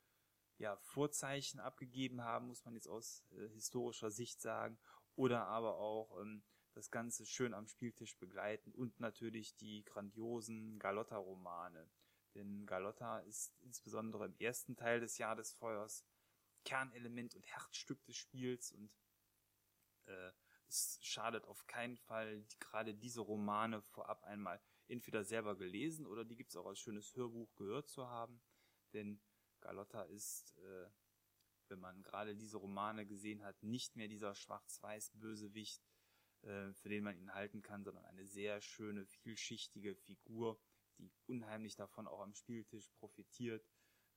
ja, 0.58 0.76
Vorzeichen 0.76 1.60
abgegeben 1.60 2.22
haben, 2.22 2.48
muss 2.48 2.64
man 2.64 2.74
jetzt 2.74 2.88
aus 2.88 3.24
äh, 3.32 3.48
historischer 3.48 4.10
Sicht 4.10 4.40
sagen, 4.40 4.78
oder 5.16 5.46
aber 5.46 5.78
auch 5.78 6.20
ähm, 6.20 6.42
das 6.74 6.90
Ganze 6.90 7.26
schön 7.26 7.54
am 7.54 7.66
Spieltisch 7.66 8.18
begleiten 8.18 8.72
und 8.72 8.98
natürlich 9.00 9.56
die 9.56 9.84
grandiosen 9.84 10.78
Galotta-Romane. 10.78 11.88
Denn 12.34 12.66
Galotta 12.66 13.20
ist 13.20 13.54
insbesondere 13.60 14.26
im 14.26 14.36
ersten 14.38 14.76
Teil 14.76 15.00
des 15.00 15.18
Jahr 15.18 15.36
des 15.36 15.52
Feuers 15.52 16.04
Kernelement 16.64 17.34
und 17.34 17.46
Herzstück 17.46 18.02
des 18.04 18.16
Spiels 18.16 18.72
und 18.72 18.90
äh, 20.06 20.30
es 20.66 20.98
schadet 21.02 21.44
auf 21.44 21.66
keinen 21.66 21.96
Fall, 21.98 22.44
gerade 22.58 22.94
diese 22.94 23.20
Romane 23.20 23.82
vorab 23.82 24.24
einmal 24.24 24.60
entweder 24.88 25.24
selber 25.24 25.56
gelesen 25.56 26.06
oder 26.06 26.24
die 26.24 26.36
gibt's 26.36 26.56
auch 26.56 26.66
als 26.66 26.78
schönes 26.78 27.14
Hörbuch 27.16 27.54
gehört 27.56 27.88
zu 27.88 28.08
haben. 28.08 28.40
Denn 28.92 29.20
Galotta 29.60 30.02
ist, 30.02 30.56
äh, 30.58 30.90
wenn 31.68 31.80
man 31.80 32.02
gerade 32.02 32.36
diese 32.36 32.58
Romane 32.58 33.06
gesehen 33.06 33.42
hat, 33.44 33.62
nicht 33.62 33.96
mehr 33.96 34.08
dieser 34.08 34.34
schwarz-weiß-Bösewicht, 34.34 35.82
äh, 36.42 36.72
für 36.74 36.88
den 36.88 37.04
man 37.04 37.16
ihn 37.16 37.32
halten 37.32 37.62
kann, 37.62 37.84
sondern 37.84 38.04
eine 38.04 38.26
sehr 38.26 38.60
schöne, 38.60 39.06
vielschichtige 39.06 39.94
Figur, 39.94 40.60
die 40.98 41.10
unheimlich 41.26 41.76
davon 41.76 42.06
auch 42.06 42.20
am 42.20 42.34
Spieltisch 42.34 42.90
profitiert, 42.98 43.66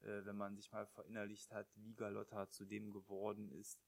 äh, 0.01 0.25
wenn 0.25 0.35
man 0.35 0.55
sich 0.55 0.71
mal 0.71 0.85
verinnerlicht 0.85 1.51
hat, 1.51 1.67
wie 1.75 1.95
Galotta 1.95 2.49
zu 2.49 2.65
dem 2.65 2.91
geworden 2.91 3.49
ist, 3.49 3.81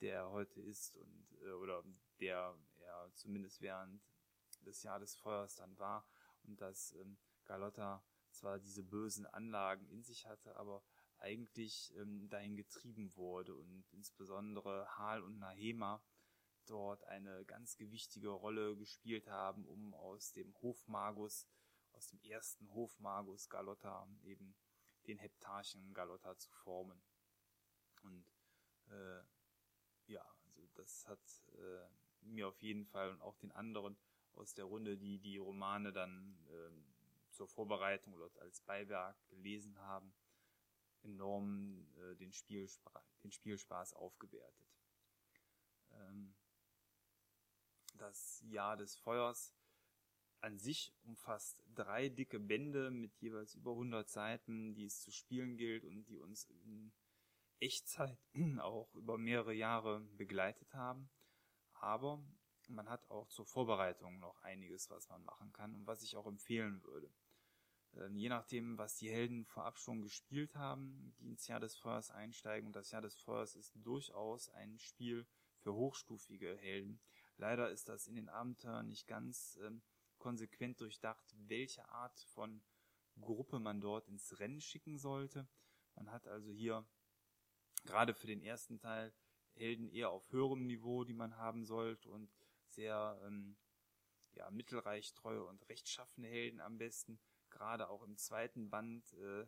der 0.00 0.14
er 0.14 0.30
heute 0.30 0.60
ist 0.60 0.96
und 0.96 1.32
äh, 1.42 1.50
oder 1.52 1.82
der 2.20 2.56
er 2.80 3.10
zumindest 3.14 3.60
während 3.60 4.02
des 4.60 4.82
Jahr 4.82 5.04
Feuers 5.06 5.56
dann 5.56 5.76
war 5.78 6.06
und 6.48 6.60
dass 6.60 6.92
ähm, 6.92 7.18
Galotta 7.44 8.02
zwar 8.30 8.58
diese 8.58 8.82
bösen 8.82 9.26
Anlagen 9.26 9.88
in 9.88 10.02
sich 10.02 10.26
hatte, 10.26 10.56
aber 10.56 10.82
eigentlich 11.18 11.94
ähm, 11.96 12.28
dahin 12.28 12.56
getrieben 12.56 13.14
wurde 13.16 13.54
und 13.54 13.84
insbesondere 13.92 14.86
Hal 14.98 15.22
und 15.22 15.38
Nahema 15.38 16.02
dort 16.66 17.04
eine 17.04 17.44
ganz 17.44 17.76
gewichtige 17.76 18.28
Rolle 18.28 18.76
gespielt 18.76 19.28
haben, 19.28 19.66
um 19.66 19.94
aus 19.94 20.32
dem 20.32 20.54
Hofmagus, 20.60 21.48
aus 21.92 22.08
dem 22.08 22.20
ersten 22.20 22.72
Hofmagus 22.72 23.48
Galotta 23.48 24.06
eben 24.22 24.54
den 25.06 25.18
Heptarchen 25.18 25.94
Galotta 25.94 26.36
zu 26.36 26.50
formen. 26.50 27.02
Und 28.02 28.24
äh, 28.90 29.22
ja, 30.06 30.24
also 30.44 30.66
das 30.74 31.06
hat 31.08 31.20
äh, 31.54 31.88
mir 32.20 32.48
auf 32.48 32.60
jeden 32.60 32.86
Fall 32.86 33.10
und 33.10 33.22
auch 33.22 33.36
den 33.38 33.52
anderen 33.52 33.98
aus 34.38 34.54
der 34.54 34.64
Runde, 34.64 34.96
die 34.96 35.18
die 35.18 35.36
Romane 35.36 35.92
dann 35.92 36.38
äh, 36.48 37.32
zur 37.32 37.48
Vorbereitung 37.48 38.14
oder 38.14 38.30
als 38.40 38.60
Beiwerk 38.60 39.16
gelesen 39.28 39.78
haben, 39.80 40.12
enorm 41.02 41.86
äh, 41.96 42.16
den, 42.16 42.32
Spielspa 42.32 43.04
den 43.22 43.32
Spielspaß 43.32 43.94
aufgewertet. 43.94 44.66
Ähm, 45.92 46.34
das 47.96 48.42
Jahr 48.46 48.76
des 48.76 48.96
Feuers 48.96 49.54
an 50.40 50.58
sich 50.58 50.92
umfasst 51.02 51.64
drei 51.74 52.08
dicke 52.08 52.38
Bände 52.38 52.90
mit 52.90 53.16
jeweils 53.20 53.54
über 53.54 53.72
100 53.72 54.08
Seiten, 54.08 54.74
die 54.74 54.84
es 54.84 55.00
zu 55.00 55.10
spielen 55.10 55.56
gilt 55.56 55.84
und 55.84 56.04
die 56.04 56.18
uns 56.18 56.44
in 56.44 56.92
Echtzeit 57.60 58.18
auch 58.60 58.94
über 58.94 59.18
mehrere 59.18 59.52
Jahre 59.52 60.00
begleitet 60.16 60.72
haben. 60.74 61.10
Aber 61.74 62.22
man 62.68 62.88
hat 62.88 63.10
auch 63.10 63.28
zur 63.28 63.46
Vorbereitung 63.46 64.18
noch 64.18 64.42
einiges, 64.42 64.90
was 64.90 65.08
man 65.08 65.24
machen 65.24 65.52
kann 65.52 65.74
und 65.74 65.86
was 65.86 66.02
ich 66.02 66.16
auch 66.16 66.26
empfehlen 66.26 66.82
würde. 66.82 67.10
Ähm, 67.96 68.16
je 68.16 68.28
nachdem, 68.28 68.78
was 68.78 68.96
die 68.96 69.10
Helden 69.10 69.44
vorab 69.44 69.78
schon 69.78 70.02
gespielt 70.02 70.54
haben, 70.54 71.14
die 71.18 71.28
ins 71.28 71.46
Jahr 71.46 71.60
des 71.60 71.76
Feuers 71.76 72.10
einsteigen. 72.10 72.66
Und 72.66 72.76
das 72.76 72.90
Jahr 72.90 73.02
des 73.02 73.16
Feuers 73.16 73.56
ist 73.56 73.72
durchaus 73.74 74.50
ein 74.50 74.78
Spiel 74.78 75.26
für 75.58 75.74
hochstufige 75.74 76.56
Helden. 76.56 77.00
Leider 77.36 77.70
ist 77.70 77.88
das 77.88 78.06
in 78.06 78.16
den 78.16 78.28
Abenteuern 78.28 78.88
nicht 78.88 79.06
ganz 79.06 79.58
ähm, 79.62 79.82
konsequent 80.18 80.80
durchdacht, 80.80 81.34
welche 81.46 81.88
Art 81.88 82.18
von 82.34 82.62
Gruppe 83.20 83.58
man 83.58 83.80
dort 83.80 84.08
ins 84.08 84.38
Rennen 84.38 84.60
schicken 84.60 84.98
sollte. 84.98 85.48
Man 85.94 86.10
hat 86.10 86.26
also 86.28 86.50
hier 86.50 86.86
gerade 87.84 88.14
für 88.14 88.26
den 88.26 88.42
ersten 88.42 88.78
Teil 88.78 89.12
Helden 89.54 89.88
eher 89.88 90.10
auf 90.10 90.30
höherem 90.30 90.66
Niveau, 90.66 91.04
die 91.04 91.14
man 91.14 91.36
haben 91.36 91.64
sollte 91.64 92.10
und 92.10 92.30
sehr 92.78 93.20
ähm, 93.24 93.56
ja, 94.34 94.48
mittelreich 94.52 95.12
treue 95.12 95.44
und 95.44 95.68
rechtschaffene 95.68 96.28
Helden 96.28 96.60
am 96.60 96.78
besten. 96.78 97.18
Gerade 97.50 97.88
auch 97.88 98.04
im 98.04 98.16
zweiten 98.16 98.70
Band 98.70 99.12
äh, 99.14 99.46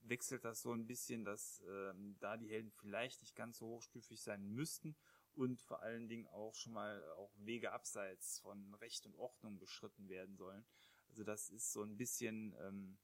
wechselt 0.00 0.44
das 0.46 0.62
so 0.62 0.72
ein 0.72 0.86
bisschen, 0.86 1.22
dass 1.24 1.62
ähm, 1.68 2.16
da 2.18 2.38
die 2.38 2.48
Helden 2.48 2.72
vielleicht 2.72 3.20
nicht 3.20 3.36
ganz 3.36 3.58
so 3.58 3.66
hochstufig 3.66 4.22
sein 4.22 4.42
müssten 4.48 4.96
und 5.34 5.60
vor 5.60 5.82
allen 5.82 6.08
Dingen 6.08 6.26
auch 6.28 6.54
schon 6.54 6.72
mal 6.72 7.04
auch 7.18 7.30
Wege 7.36 7.72
abseits 7.72 8.38
von 8.38 8.74
Recht 8.76 9.04
und 9.04 9.16
Ordnung 9.16 9.58
beschritten 9.58 10.08
werden 10.08 10.36
sollen. 10.36 10.64
Also 11.08 11.24
das 11.24 11.50
ist 11.50 11.72
so 11.72 11.82
ein 11.82 11.98
bisschen 11.98 12.56
ähm, 12.58 12.98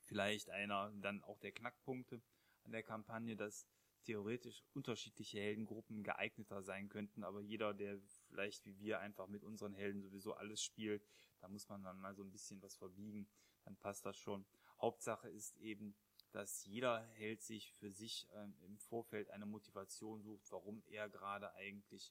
vielleicht 0.00 0.50
einer 0.50 0.90
dann 0.96 1.22
auch 1.22 1.38
der 1.38 1.52
Knackpunkte 1.52 2.20
an 2.64 2.72
der 2.72 2.82
Kampagne, 2.82 3.36
dass 3.36 3.68
theoretisch 4.02 4.64
unterschiedliche 4.74 5.38
Heldengruppen 5.38 6.02
geeigneter 6.02 6.62
sein 6.62 6.88
könnten, 6.88 7.22
aber 7.24 7.40
jeder, 7.40 7.72
der 7.72 8.00
vielleicht 8.32 8.64
wie 8.64 8.78
wir 8.78 9.00
einfach 9.00 9.28
mit 9.28 9.44
unseren 9.44 9.74
Helden 9.74 10.00
sowieso 10.00 10.32
alles 10.32 10.62
spielt, 10.62 11.06
da 11.40 11.48
muss 11.48 11.68
man 11.68 11.82
dann 11.82 12.00
mal 12.00 12.14
so 12.14 12.22
ein 12.22 12.32
bisschen 12.32 12.62
was 12.62 12.74
verbiegen, 12.76 13.28
dann 13.64 13.76
passt 13.76 14.06
das 14.06 14.16
schon. 14.16 14.46
Hauptsache 14.80 15.28
ist 15.28 15.58
eben, 15.58 15.94
dass 16.32 16.64
jeder 16.64 17.02
Held 17.12 17.42
sich 17.42 17.72
für 17.74 17.90
sich 17.90 18.26
ähm, 18.32 18.54
im 18.62 18.78
Vorfeld 18.78 19.30
eine 19.30 19.44
Motivation 19.44 20.22
sucht, 20.22 20.50
warum 20.50 20.82
er 20.86 21.10
gerade 21.10 21.52
eigentlich 21.54 22.10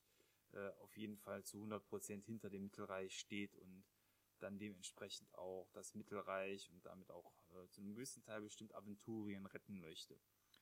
äh, 0.54 0.70
auf 0.80 0.96
jeden 0.96 1.18
Fall 1.18 1.44
zu 1.44 1.58
100 1.58 1.84
Prozent 1.88 2.26
hinter 2.26 2.50
dem 2.50 2.64
Mittelreich 2.64 3.18
steht 3.18 3.56
und 3.56 3.84
dann 4.40 4.60
dementsprechend 4.60 5.34
auch 5.36 5.70
das 5.74 5.96
Mittelreich 5.96 6.70
und 6.72 6.86
damit 6.86 7.10
auch 7.10 7.34
äh, 7.52 7.68
zu 7.70 7.82
einem 7.82 7.96
gewissen 7.96 8.24
Teil 8.24 8.42
bestimmt 8.42 8.76
Aventurien 8.76 9.46
retten 9.48 9.80
möchte. 9.80 10.20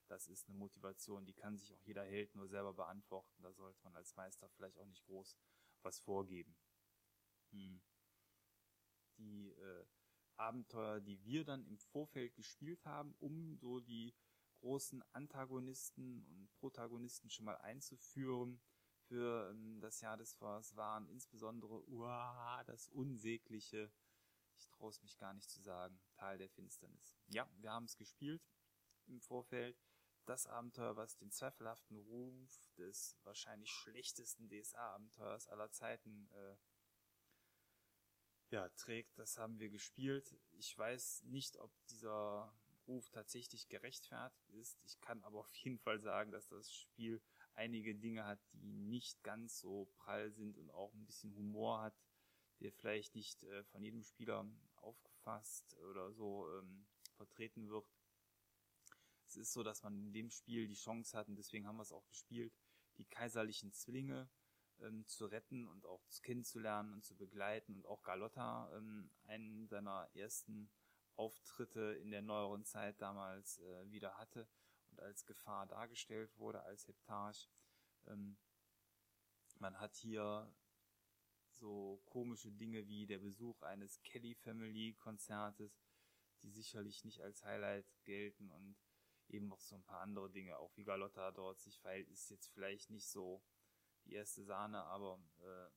Das 0.10 0.28
ist 0.28 0.50
eine 0.50 0.58
Motivation, 0.58 1.26
die 1.26 1.34
kann 1.34 1.58
sich 1.58 1.72
auch 1.72 1.82
jeder 1.82 2.04
Held 2.04 2.36
nur 2.36 2.48
selber 2.48 2.74
beantworten. 2.74 3.42
Da 3.42 3.54
sollte 3.54 3.80
man 3.84 3.96
als 3.96 4.16
Meister 4.16 4.50
vielleicht 4.50 4.78
auch 4.80 4.88
nicht 4.88 5.06
groß 5.06 5.38
was 5.84 6.00
vorgeben. 6.00 6.58
Hm. 7.52 7.82
Die 9.18 9.50
äh, 9.52 9.86
Abenteuer, 10.36 11.00
die 11.00 11.24
wir 11.24 11.44
dann 11.44 11.66
im 11.66 11.78
Vorfeld 11.78 12.36
gespielt 12.36 12.86
haben, 12.86 13.14
um 13.20 13.56
so 13.56 13.80
die 13.80 14.16
großen 14.62 15.04
Antagonisten 15.14 16.26
und 16.26 16.52
Protagonisten 16.56 17.30
schon 17.30 17.46
mal 17.46 17.58
einzuführen 17.58 18.62
für 19.08 19.52
ähm, 19.52 19.80
das 19.80 20.02
Jahr 20.02 20.18
des 20.18 20.34
Feuers, 20.34 20.76
waren 20.76 21.08
insbesondere 21.08 21.88
uah, 21.88 22.64
das 22.66 22.88
unsägliche, 22.90 23.92
ich 24.56 24.68
traue 24.70 24.90
es 24.90 25.02
mich 25.02 25.18
gar 25.18 25.34
nicht 25.34 25.50
zu 25.50 25.62
sagen, 25.62 26.00
Teil 26.14 26.38
der 26.38 26.50
Finsternis. 26.50 27.18
Ja, 27.28 27.48
wir 27.58 27.72
haben 27.72 27.86
es 27.86 27.96
gespielt 27.96 28.42
im 29.08 29.22
Vorfeld 29.22 29.78
das 30.26 30.48
Abenteuer, 30.48 30.96
was 30.96 31.18
den 31.18 31.32
zweifelhaften 31.32 31.98
Ruf 31.98 32.70
des 32.78 33.18
wahrscheinlich 33.24 33.72
schlechtesten 33.72 34.50
DSA-Abenteuers 34.50 35.48
aller 35.48 35.72
Zeiten 35.72 36.30
äh, 36.32 36.56
ja, 38.52 38.70
trägt, 38.70 39.18
das 39.18 39.38
haben 39.38 39.60
wir 39.60 39.70
gespielt. 39.70 40.36
Ich 40.52 40.78
weiß 40.78 41.24
nicht, 41.24 41.58
ob 41.58 41.72
dieser 41.88 42.54
Ruf 42.88 43.10
tatsächlich 43.10 43.70
gerechtfertigt 43.70 44.50
ist. 44.50 44.80
Ich 44.84 45.00
kann 45.02 45.24
aber 45.24 45.40
auf 45.40 45.54
jeden 45.56 45.78
Fall 45.78 46.00
sagen, 46.00 46.32
dass 46.32 46.48
das 46.48 46.74
Spiel 46.74 47.22
einige 47.54 47.94
Dinge 47.94 48.26
hat, 48.26 48.40
die 48.54 48.80
nicht 48.80 49.24
ganz 49.24 49.60
so 49.60 49.86
prall 49.98 50.32
sind 50.32 50.58
und 50.58 50.72
auch 50.72 50.94
ein 50.94 51.06
bisschen 51.06 51.36
Humor 51.36 51.82
hat, 51.82 51.96
der 52.60 52.72
vielleicht 52.72 53.16
nicht 53.16 53.44
äh, 53.44 53.64
von 53.66 53.84
jedem 53.84 54.04
Spieler 54.04 54.46
aufgefasst 54.78 55.78
oder 55.92 56.12
so 56.12 56.50
ähm, 56.58 56.88
vertreten 57.16 57.70
wird 57.70 57.86
es 59.30 59.38
ist 59.38 59.54
so, 59.54 59.62
dass 59.62 59.84
man 59.84 59.96
in 59.96 60.12
dem 60.12 60.32
Spiel 60.32 60.68
die 60.68 60.76
Chance 60.76 61.16
hat, 61.16 61.28
und 61.28 61.36
deswegen 61.36 61.68
haben 61.68 61.78
wir 61.78 61.84
es 61.84 61.92
auch 61.92 62.08
gespielt, 62.08 62.52
die 62.98 63.06
kaiserlichen 63.06 63.72
Zwillinge 63.72 64.28
ähm, 64.80 65.06
zu 65.06 65.28
retten 65.28 65.68
und 65.68 65.86
auch 65.86 66.02
kennenzulernen 66.24 66.94
und 66.94 67.06
zu 67.06 67.16
begleiten 67.16 67.76
und 67.76 67.86
auch 67.86 68.02
Galotta, 68.02 68.76
ähm, 68.76 69.12
einen 69.26 69.68
seiner 69.68 70.10
ersten 70.16 70.72
Auftritte 71.16 71.94
in 72.02 72.10
der 72.10 72.24
neueren 72.24 72.66
Zeit 72.66 73.00
damals 73.02 73.60
äh, 73.60 73.92
wieder 73.92 74.18
hatte 74.18 74.48
und 74.92 75.00
als 75.00 75.26
Gefahr 75.26 75.68
dargestellt 75.68 76.36
wurde 76.38 76.64
als 76.64 76.88
Heptarch. 76.88 77.50
Ähm, 78.08 78.38
man 79.60 79.80
hat 79.80 79.96
hier 79.96 80.52
so 81.52 82.02
komische 82.06 82.52
Dinge 82.52 82.88
wie 82.88 83.06
der 83.06 83.20
Besuch 83.20 83.62
eines 83.62 84.02
Kelly 84.02 84.34
Family 84.34 84.94
Konzertes, 84.94 85.84
die 86.42 86.50
sicherlich 86.50 87.04
nicht 87.04 87.22
als 87.22 87.44
Highlight 87.44 87.86
gelten 88.06 88.50
und 88.50 88.78
eben 89.30 89.48
noch 89.48 89.62
so 89.62 89.76
ein 89.76 89.84
paar 89.84 90.02
andere 90.02 90.30
Dinge, 90.30 90.58
auch 90.58 90.76
wie 90.76 90.84
Galotta 90.84 91.32
dort 91.32 91.60
sich 91.60 91.80
verhält, 91.80 92.10
ist 92.10 92.30
jetzt 92.30 92.48
vielleicht 92.48 92.90
nicht 92.90 93.08
so 93.08 93.44
die 94.06 94.14
erste 94.14 94.44
Sahne, 94.44 94.84
aber 94.84 95.20
äh, 95.42 95.70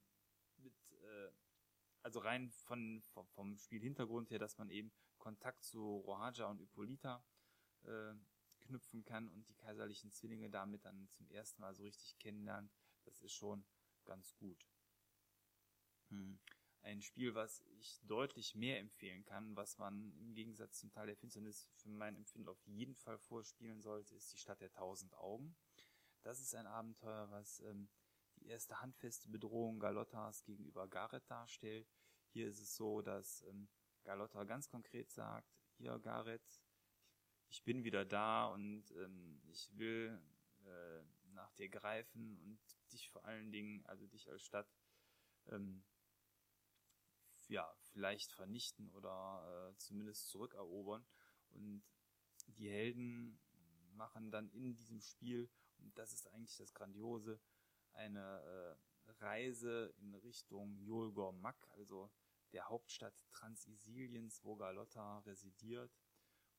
mit 0.63 0.75
äh, 1.03 1.31
also 2.03 2.21
rein 2.21 2.51
von, 2.51 3.03
vom, 3.13 3.27
vom 3.29 3.57
Spielhintergrund 3.57 4.31
her, 4.31 4.39
dass 4.39 4.59
man 4.59 4.71
eben 4.71 4.93
Kontakt 5.19 5.63
zu 5.63 5.99
Rohaja 5.99 6.47
und 6.47 6.59
Hippolyta 6.59 7.25
äh, 7.85 8.15
knüpfen 8.61 9.05
kann 9.05 9.29
und 9.29 9.49
die 9.49 9.55
kaiserlichen 9.55 10.11
Zwillinge 10.11 10.51
damit 10.51 10.85
dann 10.85 11.09
zum 11.09 11.29
ersten 11.31 11.61
Mal 11.61 11.75
so 11.75 11.83
richtig 11.83 12.19
kennenlernt, 12.19 12.73
das 13.05 13.21
ist 13.21 13.33
schon 13.33 13.65
ganz 14.05 14.35
gut. 14.37 14.67
Hm. 16.09 16.41
Ein 16.83 17.01
Spiel, 17.01 17.35
was 17.35 17.61
ich 17.79 18.01
deutlich 18.03 18.55
mehr 18.57 18.81
empfehlen 18.81 19.25
kann, 19.25 19.55
was 19.57 19.79
man 19.79 20.13
im 20.19 20.35
Gegensatz 20.35 20.79
zum 20.81 20.91
Teil 20.91 21.07
der 21.07 21.17
Finsternis 21.17 21.69
für 21.77 21.89
mein 21.91 22.17
Empfinden 22.17 22.49
auf 22.49 22.61
jeden 22.67 22.97
Fall 22.97 23.19
vorspielen 23.19 23.81
sollte, 23.81 24.17
ist 24.17 24.33
die 24.33 24.39
Stadt 24.39 24.61
der 24.61 24.73
tausend 24.73 25.15
Augen. 25.15 25.55
Das 26.23 26.41
ist 26.41 26.55
ein 26.55 26.67
Abenteuer, 26.67 27.31
was 27.31 27.61
ähm, 27.61 27.89
die 28.37 28.47
erste 28.47 28.81
handfeste 28.81 29.29
Bedrohung 29.29 29.79
Galottas 29.79 30.45
gegenüber 30.45 30.89
Gareth 30.89 31.31
darstellt. 31.31 31.89
Hier 32.31 32.49
ist 32.49 32.61
es 32.61 32.75
so, 32.75 33.01
dass 33.01 33.43
ähm, 33.43 33.69
Galotta 34.03 34.45
ganz 34.45 34.69
konkret 34.69 35.11
sagt, 35.11 35.49
hier 35.77 35.99
Gareth, 36.01 36.63
ich 37.49 37.63
bin 37.65 37.85
wieder 37.85 38.05
da 38.05 38.47
und 38.47 38.91
ähm, 38.93 39.41
ich 39.47 39.71
will 39.77 40.21
äh, 40.65 41.03
nach 41.33 41.53
dir 41.53 41.69
greifen 41.69 42.39
und 42.39 42.59
dich 42.93 43.09
vor 43.11 43.25
allen 43.25 43.53
Dingen, 43.53 43.85
also 43.87 44.07
dich 44.07 44.31
als 44.31 44.43
Stadt, 44.43 44.69
ähm, 45.49 45.85
ja, 47.49 47.73
vielleicht 47.93 48.33
vernichten 48.33 48.91
oder 48.91 49.71
äh, 49.71 49.77
zumindest 49.79 50.29
zurückerobern. 50.29 51.05
Und 51.51 51.83
die 52.47 52.71
Helden 52.71 53.39
machen 53.95 54.31
dann 54.31 54.49
in 54.51 54.75
diesem 54.75 55.01
Spiel, 55.01 55.51
und 55.79 55.97
das 55.99 56.13
ist 56.13 56.29
eigentlich 56.29 56.57
das 56.57 56.73
Grandiose, 56.75 57.41
eine 57.93 58.77
äh, 59.07 59.11
Reise 59.25 59.95
in 59.99 60.15
Richtung 60.15 60.79
Yolgor 60.79 61.33
Mak, 61.33 61.69
also 61.73 62.11
der 62.53 62.69
Hauptstadt 62.69 63.15
Transisiliens, 63.33 64.43
wo 64.45 64.57
Galotta 64.57 65.19
residiert. 65.21 65.93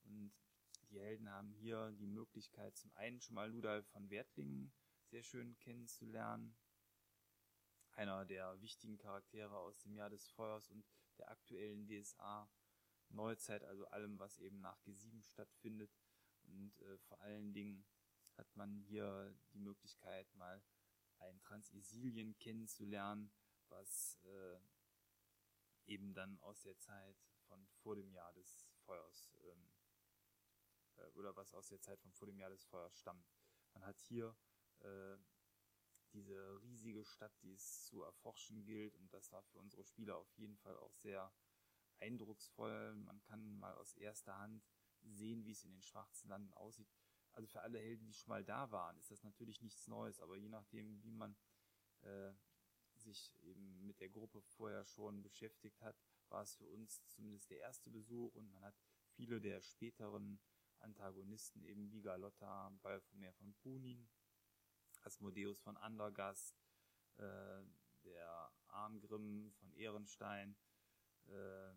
Und 0.03 0.33
die 0.89 0.99
Helden 0.99 1.29
haben 1.29 1.51
hier 1.53 1.91
die 1.93 2.07
Möglichkeit, 2.07 2.77
zum 2.77 2.91
einen 2.95 3.21
schon 3.21 3.35
mal 3.35 3.49
Ludal 3.49 3.83
von 3.83 4.09
Wertlingen 4.09 4.73
sehr 5.05 5.23
schön 5.23 5.57
kennenzulernen. 5.59 6.55
Einer 7.95 8.25
der 8.25 8.59
wichtigen 8.61 8.97
Charaktere 8.97 9.55
aus 9.57 9.79
dem 9.79 9.95
Jahr 9.95 10.09
des 10.09 10.27
Feuers 10.29 10.69
und 10.69 10.83
der 11.17 11.29
aktuellen 11.29 11.87
DSA 11.87 12.49
Neuzeit, 13.09 13.63
also 13.63 13.85
allem, 13.87 14.17
was 14.19 14.39
eben 14.39 14.59
nach 14.61 14.79
G7 14.81 15.21
stattfindet. 15.23 15.91
Und 16.43 16.79
äh, 16.81 16.97
vor 16.97 17.21
allen 17.21 17.53
Dingen 17.53 17.85
hat 18.37 18.55
man 18.55 18.79
hier 18.79 19.35
die 19.53 19.59
Möglichkeit, 19.59 20.33
mal 20.35 20.61
ein 21.19 21.39
Transisilien 21.41 22.37
kennenzulernen, 22.39 23.31
was 23.69 24.19
äh, 24.23 24.59
eben 25.85 26.13
dann 26.13 26.39
aus 26.39 26.61
der 26.61 26.77
Zeit 26.79 27.17
von 27.47 27.65
vor 27.83 27.95
dem 27.95 28.11
Jahr 28.11 28.33
des 28.33 28.71
Feuers 28.85 29.31
ähm, 29.43 29.69
äh, 30.97 31.07
oder 31.13 31.35
was 31.35 31.53
aus 31.53 31.67
der 31.67 31.81
Zeit 31.81 31.99
von 32.01 32.11
vor 32.11 32.27
dem 32.27 32.39
Jahr 32.39 32.49
des 32.49 32.65
Feuers 32.65 32.97
stammt. 32.97 33.31
Man 33.73 33.85
hat 33.85 33.99
hier 34.01 34.35
äh, 34.79 35.17
diese 36.13 36.61
riesige 36.61 37.03
Stadt, 37.05 37.33
die 37.41 37.53
es 37.53 37.83
zu 37.85 38.03
erforschen 38.03 38.63
gilt 38.63 38.95
und 38.95 39.11
das 39.13 39.31
war 39.31 39.43
für 39.43 39.59
unsere 39.59 39.83
Spieler 39.83 40.17
auf 40.17 40.31
jeden 40.37 40.57
Fall 40.57 40.77
auch 40.77 40.95
sehr 40.95 41.33
eindrucksvoll. 41.99 42.95
Man 42.95 43.21
kann 43.23 43.57
mal 43.59 43.73
aus 43.75 43.93
erster 43.93 44.37
Hand 44.37 44.63
sehen, 45.01 45.45
wie 45.45 45.51
es 45.51 45.63
in 45.63 45.71
den 45.71 45.81
schwarzen 45.81 46.29
Landen 46.29 46.53
aussieht 46.53 46.89
also 47.33 47.47
für 47.47 47.61
alle 47.61 47.79
Helden, 47.79 48.05
die 48.05 48.13
schon 48.13 48.29
mal 48.29 48.43
da 48.43 48.71
waren, 48.71 48.97
ist 48.97 49.11
das 49.11 49.23
natürlich 49.23 49.61
nichts 49.61 49.87
Neues, 49.87 50.19
aber 50.19 50.37
je 50.37 50.49
nachdem, 50.49 51.03
wie 51.03 51.11
man 51.11 51.35
äh, 52.01 52.33
sich 52.95 53.33
eben 53.41 53.85
mit 53.85 53.99
der 53.99 54.09
Gruppe 54.09 54.41
vorher 54.41 54.85
schon 54.85 55.21
beschäftigt 55.21 55.81
hat, 55.81 55.97
war 56.29 56.43
es 56.43 56.55
für 56.55 56.67
uns 56.67 57.05
zumindest 57.07 57.49
der 57.49 57.59
erste 57.59 57.89
Besuch 57.89 58.33
und 58.35 58.51
man 58.51 58.63
hat 58.63 58.75
viele 59.15 59.41
der 59.41 59.61
späteren 59.61 60.39
Antagonisten, 60.79 61.63
eben 61.63 61.91
wie 61.91 62.01
Galotta, 62.01 62.69
Balfomer 62.81 63.33
von 63.33 63.53
Punin, 63.55 64.07
Asmodeus 65.03 65.59
von 65.59 65.77
Andergast, 65.77 66.55
äh, 67.17 67.63
der 68.03 68.51
Arngrim 68.67 69.51
von 69.59 69.71
Ehrenstein, 69.73 70.55
äh, 71.27 71.73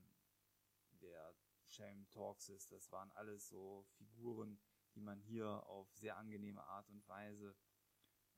der 1.01 1.35
Shelm 1.65 2.09
Torxis, 2.11 2.69
das 2.69 2.91
waren 2.93 3.11
alles 3.13 3.49
so 3.49 3.85
Figuren, 3.97 4.59
die 4.95 5.01
man 5.01 5.21
hier 5.21 5.49
auf 5.67 5.93
sehr 5.95 6.17
angenehme 6.17 6.63
Art 6.65 6.89
und 6.89 7.07
Weise 7.09 7.57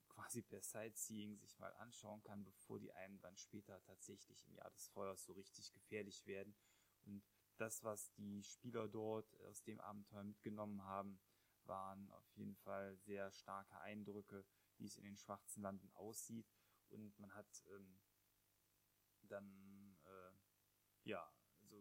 quasi 0.09 0.43
per 0.43 0.61
Sightseeing 0.61 1.37
sich 1.37 1.59
mal 1.59 1.73
anschauen 1.75 2.23
kann, 2.23 2.45
bevor 2.45 2.81
die 2.81 2.93
einem 2.93 3.21
dann 3.21 3.37
später 3.37 3.81
tatsächlich 3.83 4.45
im 4.47 4.55
Jahr 4.55 4.71
des 4.71 4.89
Feuers 4.89 5.25
so 5.25 5.33
richtig 5.33 5.73
gefährlich 5.73 6.27
werden. 6.27 6.57
Und 7.05 7.23
das, 7.57 7.85
was 7.85 8.13
die 8.15 8.43
Spieler 8.43 8.89
dort 8.89 9.33
aus 9.43 9.63
dem 9.63 9.81
Abenteuer 9.81 10.25
mitgenommen 10.25 10.83
haben, 10.83 11.21
waren 11.65 12.11
auf 12.11 12.29
jeden 12.35 12.57
Fall 12.57 12.97
sehr 12.97 13.31
starke 13.31 13.81
Eindrücke, 13.81 14.45
wie 14.79 14.87
es 14.87 14.97
in 14.97 15.05
den 15.05 15.17
schwarzen 15.17 15.63
Landen 15.63 15.91
aussieht. 15.91 16.51
Und 16.89 17.19
man 17.19 17.33
hat 17.35 17.65
ähm, 17.75 18.01
dann 19.23 19.99
äh, 20.05 20.33
ja, 21.05 21.31
also 21.61 21.77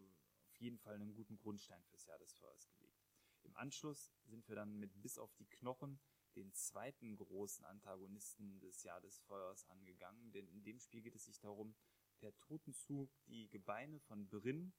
auf 0.48 0.60
jeden 0.60 0.78
Fall 0.78 0.94
einen 0.94 1.14
guten 1.14 1.36
Grundstein 1.36 1.82
fürs 1.84 2.06
Jahr 2.06 2.18
des 2.18 2.34
Feuers 2.34 2.68
gelegt. 2.70 3.06
Im 3.44 3.56
Anschluss 3.56 4.12
sind 4.24 4.48
wir 4.48 4.56
dann 4.56 4.78
mit 4.78 5.00
Bis 5.00 5.18
auf 5.18 5.34
die 5.34 5.46
Knochen 5.46 6.00
den 6.36 6.52
zweiten 6.52 7.16
großen 7.16 7.64
Antagonisten 7.64 8.60
des 8.60 8.82
Jahr 8.82 9.00
des 9.00 9.18
Feuers 9.20 9.66
angegangen, 9.68 10.32
denn 10.32 10.46
in 10.48 10.62
dem 10.62 10.78
Spiel 10.78 11.02
geht 11.02 11.14
es 11.14 11.24
sich 11.24 11.40
darum, 11.40 11.74
per 12.18 12.36
Totenzug 12.38 13.10
die 13.26 13.48
Gebeine 13.48 14.00
von 14.00 14.28
Brinn 14.28 14.72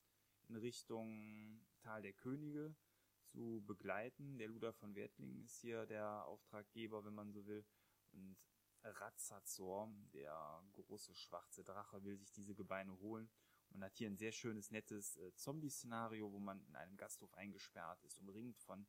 in 0.47 0.55
Richtung 0.55 1.65
Tal 1.79 2.01
der 2.01 2.13
Könige 2.13 2.75
zu 3.23 3.63
begleiten. 3.65 4.37
Der 4.37 4.47
Luder 4.47 4.73
von 4.73 4.95
Wertlingen 4.95 5.41
ist 5.43 5.59
hier 5.61 5.85
der 5.85 6.25
Auftraggeber, 6.25 7.05
wenn 7.05 7.13
man 7.13 7.31
so 7.31 7.45
will. 7.45 7.65
Und 8.11 8.37
Razzazor, 8.83 9.91
der 10.13 10.63
große 10.73 11.13
schwarze 11.15 11.63
Drache, 11.63 12.03
will 12.03 12.17
sich 12.17 12.31
diese 12.31 12.55
Gebeine 12.55 12.97
holen 12.99 13.29
man 13.71 13.83
hat 13.83 13.97
hier 13.97 14.09
ein 14.09 14.17
sehr 14.17 14.31
schönes, 14.31 14.71
nettes 14.71 15.17
äh, 15.17 15.33
Zombie-Szenario, 15.35 16.31
wo 16.31 16.39
man 16.39 16.61
in 16.65 16.75
einem 16.75 16.97
Gasthof 16.97 17.33
eingesperrt 17.35 18.03
ist, 18.03 18.19
umringt 18.19 18.59
von 18.59 18.87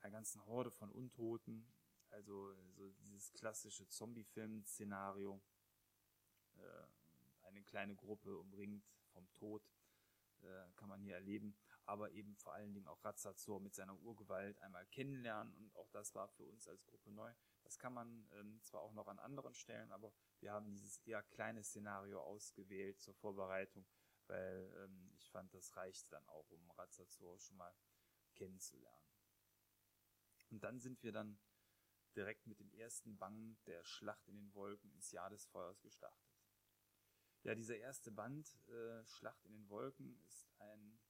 einer 0.00 0.10
ganzen 0.10 0.44
Horde 0.46 0.70
von 0.70 0.90
Untoten. 0.90 1.66
Also 2.10 2.54
so 2.72 2.90
dieses 2.90 3.32
klassische 3.32 3.88
Zombie-Film-Szenario. 3.88 5.40
Äh, 6.56 7.46
eine 7.46 7.62
kleine 7.62 7.94
Gruppe 7.94 8.38
umringt 8.38 8.84
vom 9.12 9.32
Tod 9.32 9.62
äh, 10.42 10.70
kann 10.76 10.88
man 10.88 11.00
hier 11.00 11.14
erleben, 11.14 11.56
aber 11.90 12.12
eben 12.12 12.36
vor 12.36 12.54
allen 12.54 12.72
Dingen 12.72 12.86
auch 12.86 13.04
Razzazor 13.04 13.60
mit 13.60 13.74
seiner 13.74 13.98
Urgewalt 13.98 14.60
einmal 14.60 14.86
kennenlernen 14.86 15.52
und 15.54 15.74
auch 15.74 15.90
das 15.90 16.14
war 16.14 16.28
für 16.28 16.44
uns 16.44 16.68
als 16.68 16.86
Gruppe 16.86 17.10
neu. 17.10 17.34
Das 17.64 17.78
kann 17.80 17.92
man 17.92 18.28
ähm, 18.34 18.62
zwar 18.62 18.80
auch 18.82 18.92
noch 18.92 19.08
an 19.08 19.18
anderen 19.18 19.54
Stellen, 19.54 19.90
aber 19.90 20.12
wir 20.38 20.52
haben 20.52 20.70
dieses 20.70 20.98
eher 20.98 21.24
kleine 21.24 21.64
Szenario 21.64 22.22
ausgewählt 22.22 23.00
zur 23.00 23.14
Vorbereitung, 23.14 23.84
weil 24.28 24.72
ähm, 24.84 25.10
ich 25.16 25.28
fand, 25.30 25.52
das 25.52 25.74
reicht 25.76 26.12
dann 26.12 26.24
auch, 26.28 26.48
um 26.50 26.70
Razzazor 26.70 27.40
schon 27.40 27.56
mal 27.56 27.74
kennenzulernen. 28.36 29.10
Und 30.50 30.62
dann 30.62 30.78
sind 30.78 31.02
wir 31.02 31.10
dann 31.10 31.40
direkt 32.14 32.46
mit 32.46 32.60
dem 32.60 32.72
ersten 32.72 33.18
Band 33.18 33.66
der 33.66 33.82
Schlacht 33.82 34.28
in 34.28 34.36
den 34.36 34.54
Wolken 34.54 34.92
ins 34.92 35.10
Jahr 35.10 35.30
des 35.30 35.44
Feuers 35.46 35.80
gestartet. 35.80 36.30
Ja, 37.42 37.56
dieser 37.56 37.78
erste 37.78 38.12
Band, 38.12 38.56
äh, 38.68 39.04
Schlacht 39.06 39.44
in 39.44 39.52
den 39.52 39.68
Wolken, 39.68 40.14
ist 40.26 40.46
ein 40.58 41.00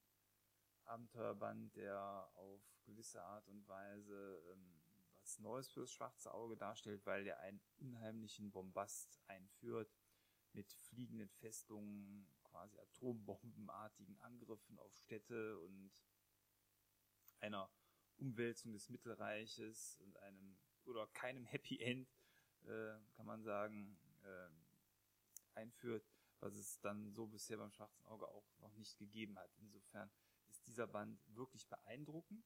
Abenteuerband, 0.91 1.75
der 1.75 2.29
auf 2.35 2.61
gewisse 2.85 3.21
Art 3.23 3.47
und 3.47 3.67
Weise 3.67 4.41
ähm, 4.51 4.81
was 5.21 5.39
Neues 5.39 5.69
fürs 5.69 5.91
schwarze 5.91 6.33
Auge 6.33 6.57
darstellt, 6.57 7.05
weil 7.05 7.25
er 7.25 7.39
einen 7.39 7.61
unheimlichen 7.77 8.51
Bombast 8.51 9.19
einführt 9.27 9.95
mit 10.53 10.73
fliegenden 10.73 11.29
Festungen, 11.29 12.27
quasi 12.43 12.77
atombombenartigen 12.79 14.19
Angriffen 14.19 14.77
auf 14.79 14.93
Städte 14.95 15.57
und 15.59 15.91
einer 17.39 17.71
Umwälzung 18.17 18.73
des 18.73 18.89
Mittelreiches 18.89 19.97
und 19.99 20.17
einem 20.17 20.57
oder 20.85 21.07
keinem 21.07 21.45
Happy 21.45 21.79
End, 21.79 22.09
äh, 22.65 22.97
kann 23.15 23.25
man 23.25 23.43
sagen, 23.43 23.97
äh, 24.23 24.49
einführt, 25.55 26.05
was 26.39 26.55
es 26.55 26.79
dann 26.81 27.11
so 27.13 27.27
bisher 27.27 27.57
beim 27.57 27.71
Schwarzen 27.71 28.05
Auge 28.05 28.27
auch 28.27 28.45
noch 28.59 28.75
nicht 28.75 28.97
gegeben 28.97 29.37
hat. 29.39 29.51
Insofern 29.59 30.11
dieser 30.71 30.87
Band 30.87 31.19
wirklich 31.35 31.67
beeindruckend 31.67 32.43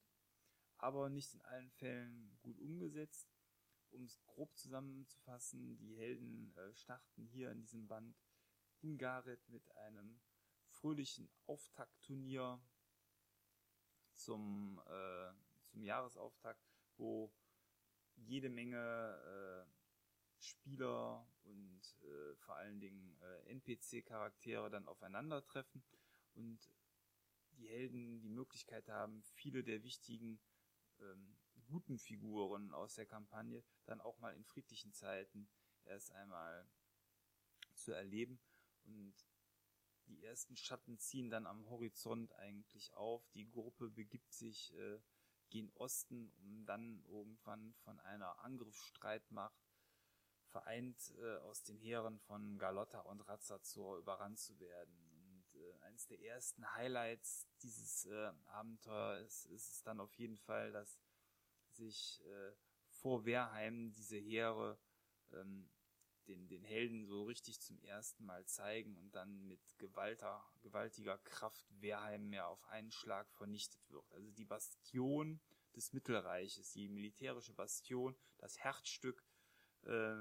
aber 0.78 1.08
nicht 1.08 1.34
in 1.34 1.42
allen 1.42 1.70
Fällen 1.70 2.38
gut 2.42 2.58
umgesetzt. 2.58 3.28
Um 3.90 4.04
es 4.04 4.20
grob 4.24 4.56
zusammenzufassen, 4.56 5.78
die 5.78 5.94
Helden 5.94 6.54
äh, 6.56 6.74
starten 6.74 7.24
hier 7.24 7.50
in 7.50 7.60
diesem 7.60 7.86
Band 7.86 8.16
in 8.82 8.98
Gareth 8.98 9.48
mit 9.48 9.70
einem 9.76 10.20
fröhlichen 10.68 11.30
Auftaktturnier 11.46 12.60
zum, 14.12 14.80
äh, 14.86 15.32
zum 15.66 15.82
Jahresauftakt. 15.82 16.60
wo 16.98 17.30
jede 18.18 18.48
Menge 18.48 18.78
äh, 18.78 19.70
Spieler 20.38 21.26
und 21.44 21.82
äh, 22.02 22.34
vor 22.36 22.56
allen 22.56 22.80
Dingen 22.80 23.18
äh, 23.20 23.50
NPC-Charaktere 23.50 24.70
dann 24.70 24.88
aufeinandertreffen 24.88 25.82
und 26.34 26.70
die 27.56 27.68
Helden 27.68 28.20
die 28.20 28.28
Möglichkeit 28.28 28.88
haben, 28.88 29.22
viele 29.22 29.62
der 29.62 29.82
wichtigen 29.82 30.40
ähm, 31.00 31.36
guten 31.66 31.98
Figuren 31.98 32.72
aus 32.72 32.94
der 32.94 33.06
Kampagne 33.06 33.64
dann 33.84 34.00
auch 34.00 34.18
mal 34.18 34.34
in 34.34 34.44
friedlichen 34.44 34.92
Zeiten 34.92 35.48
erst 35.84 36.12
einmal 36.12 36.68
zu 37.74 37.92
erleben 37.92 38.40
und 38.84 39.14
die 40.06 40.22
ersten 40.22 40.56
Schatten 40.56 40.98
ziehen 40.98 41.30
dann 41.30 41.46
am 41.46 41.68
Horizont 41.68 42.32
eigentlich 42.34 42.94
auf. 42.94 43.28
Die 43.30 43.50
Gruppe 43.50 43.90
begibt 43.90 44.32
sich 44.32 44.72
äh, 44.74 45.00
gen 45.50 45.70
Osten, 45.74 46.32
um 46.38 46.64
dann 46.64 47.04
irgendwann 47.06 47.74
von 47.74 47.98
einer 48.00 48.38
Angriffsstreitmacht 48.40 49.66
vereint 50.46 51.12
äh, 51.18 51.36
aus 51.38 51.64
den 51.64 51.76
Heeren 51.76 52.18
von 52.20 52.58
Galotta 52.58 53.00
und 53.00 53.20
Razzazor 53.22 53.98
überrannt 53.98 54.38
zu 54.38 54.58
werden. 54.60 55.05
Eines 55.86 56.06
der 56.06 56.20
ersten 56.20 56.74
Highlights 56.74 57.46
dieses 57.62 58.06
äh, 58.06 58.32
Abenteuers 58.46 59.46
ist, 59.46 59.70
es 59.70 59.82
dann 59.82 60.00
auf 60.00 60.12
jeden 60.14 60.36
Fall, 60.36 60.72
dass 60.72 60.98
sich 61.70 62.22
äh, 62.24 62.52
vor 62.88 63.24
Wehrheim 63.24 63.92
diese 63.92 64.16
Heere 64.16 64.78
ähm, 65.32 65.70
den, 66.26 66.48
den 66.48 66.64
Helden 66.64 67.06
so 67.06 67.24
richtig 67.24 67.60
zum 67.60 67.78
ersten 67.82 68.24
Mal 68.24 68.44
zeigen 68.46 68.96
und 68.96 69.14
dann 69.14 69.46
mit 69.46 69.60
gewalter, 69.78 70.44
gewaltiger 70.60 71.18
Kraft 71.18 71.64
Wehrheim 71.80 72.28
mehr 72.28 72.48
auf 72.48 72.64
einen 72.64 72.90
Schlag 72.90 73.30
vernichtet 73.32 73.88
wird. 73.90 74.10
Also 74.12 74.30
die 74.32 74.44
Bastion 74.44 75.40
des 75.74 75.92
Mittelreiches, 75.92 76.72
die 76.72 76.88
militärische 76.88 77.52
Bastion, 77.52 78.16
das 78.38 78.58
Herzstück 78.58 79.24
äh, 79.82 80.16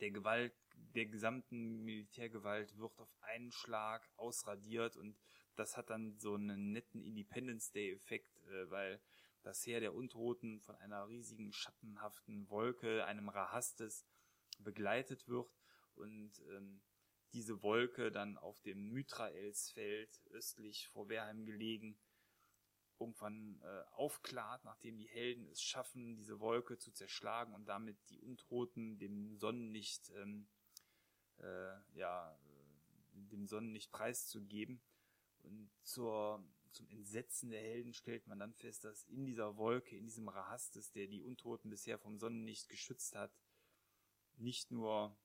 der 0.00 0.10
Gewalt, 0.10 0.54
der 0.94 1.06
gesamten 1.06 1.84
Militärgewalt 1.84 2.76
wird 2.76 2.98
auf 2.98 3.14
einen 3.20 3.52
Schlag 3.52 4.08
ausradiert 4.16 4.96
und 4.96 5.16
das 5.56 5.76
hat 5.76 5.90
dann 5.90 6.18
so 6.18 6.34
einen 6.34 6.72
netten 6.72 7.02
Independence 7.02 7.70
Day 7.70 7.92
Effekt, 7.92 8.36
äh, 8.48 8.70
weil 8.70 9.00
das 9.42 9.64
Heer 9.66 9.80
der 9.80 9.94
Untoten 9.94 10.60
von 10.60 10.74
einer 10.76 11.06
riesigen 11.08 11.52
schattenhaften 11.52 12.48
Wolke, 12.48 13.04
einem 13.04 13.28
Rahastes, 13.28 14.06
begleitet 14.58 15.28
wird 15.28 15.52
und 15.94 16.32
ähm, 16.50 16.80
diese 17.32 17.62
Wolke 17.62 18.10
dann 18.10 18.38
auf 18.38 18.60
dem 18.60 18.88
Mytraelsfeld 18.90 20.20
östlich 20.30 20.88
vor 20.88 21.08
Wehrheim 21.08 21.44
gelegen 21.44 21.98
irgendwann 22.98 23.60
äh, 23.62 23.82
aufklart, 23.92 24.64
nachdem 24.64 24.98
die 24.98 25.08
Helden 25.08 25.46
es 25.48 25.62
schaffen, 25.62 26.16
diese 26.16 26.40
Wolke 26.40 26.78
zu 26.78 26.92
zerschlagen 26.92 27.54
und 27.54 27.66
damit 27.66 27.96
die 28.10 28.20
Untoten 28.20 28.98
dem 28.98 29.36
Sonnenlicht 29.36 30.10
ähm, 30.16 30.48
äh, 31.38 31.74
ja 31.94 32.38
dem 33.12 33.46
Sonnenlicht 33.46 33.90
preiszugeben. 33.90 34.80
Und 35.42 35.70
zur 35.82 36.42
zum 36.74 36.88
Entsetzen 36.88 37.50
der 37.50 37.60
Helden 37.60 37.94
stellt 37.94 38.26
man 38.26 38.40
dann 38.40 38.52
fest, 38.52 38.84
dass 38.84 39.04
in 39.04 39.24
dieser 39.24 39.56
Wolke, 39.56 39.96
in 39.96 40.06
diesem 40.06 40.28
Rahastes, 40.28 40.90
der 40.90 41.06
die 41.06 41.22
Untoten 41.22 41.70
bisher 41.70 41.98
vom 41.98 42.18
Sonnenlicht 42.18 42.68
geschützt 42.68 43.14
hat, 43.14 43.32
nicht 44.36 44.72
nur 44.72 45.16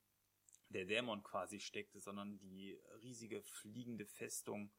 der 0.70 0.86
Dämon 0.86 1.24
quasi 1.24 1.60
steckte, 1.60 2.00
sondern 2.00 2.38
die 2.40 2.80
riesige 3.02 3.42
fliegende 3.42 4.06
Festung 4.06 4.72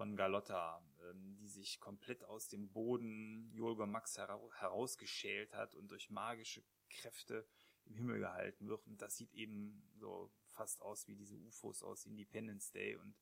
von 0.00 0.16
Galotta, 0.16 0.82
ähm, 1.10 1.36
die 1.36 1.48
sich 1.48 1.78
komplett 1.78 2.24
aus 2.24 2.48
dem 2.48 2.70
Boden 2.72 3.52
Jolga 3.52 3.84
Max 3.84 4.16
herausgeschält 4.16 5.52
hat 5.52 5.74
und 5.74 5.90
durch 5.90 6.08
magische 6.08 6.64
Kräfte 6.88 7.46
im 7.84 7.96
Himmel 7.96 8.20
gehalten 8.20 8.66
wird. 8.66 8.86
Und 8.86 9.02
das 9.02 9.18
sieht 9.18 9.34
eben 9.34 9.86
so 9.98 10.32
fast 10.46 10.80
aus 10.80 11.06
wie 11.06 11.16
diese 11.16 11.36
UFOs 11.36 11.82
aus 11.82 12.06
Independence 12.06 12.72
Day. 12.72 12.96
Und 12.96 13.14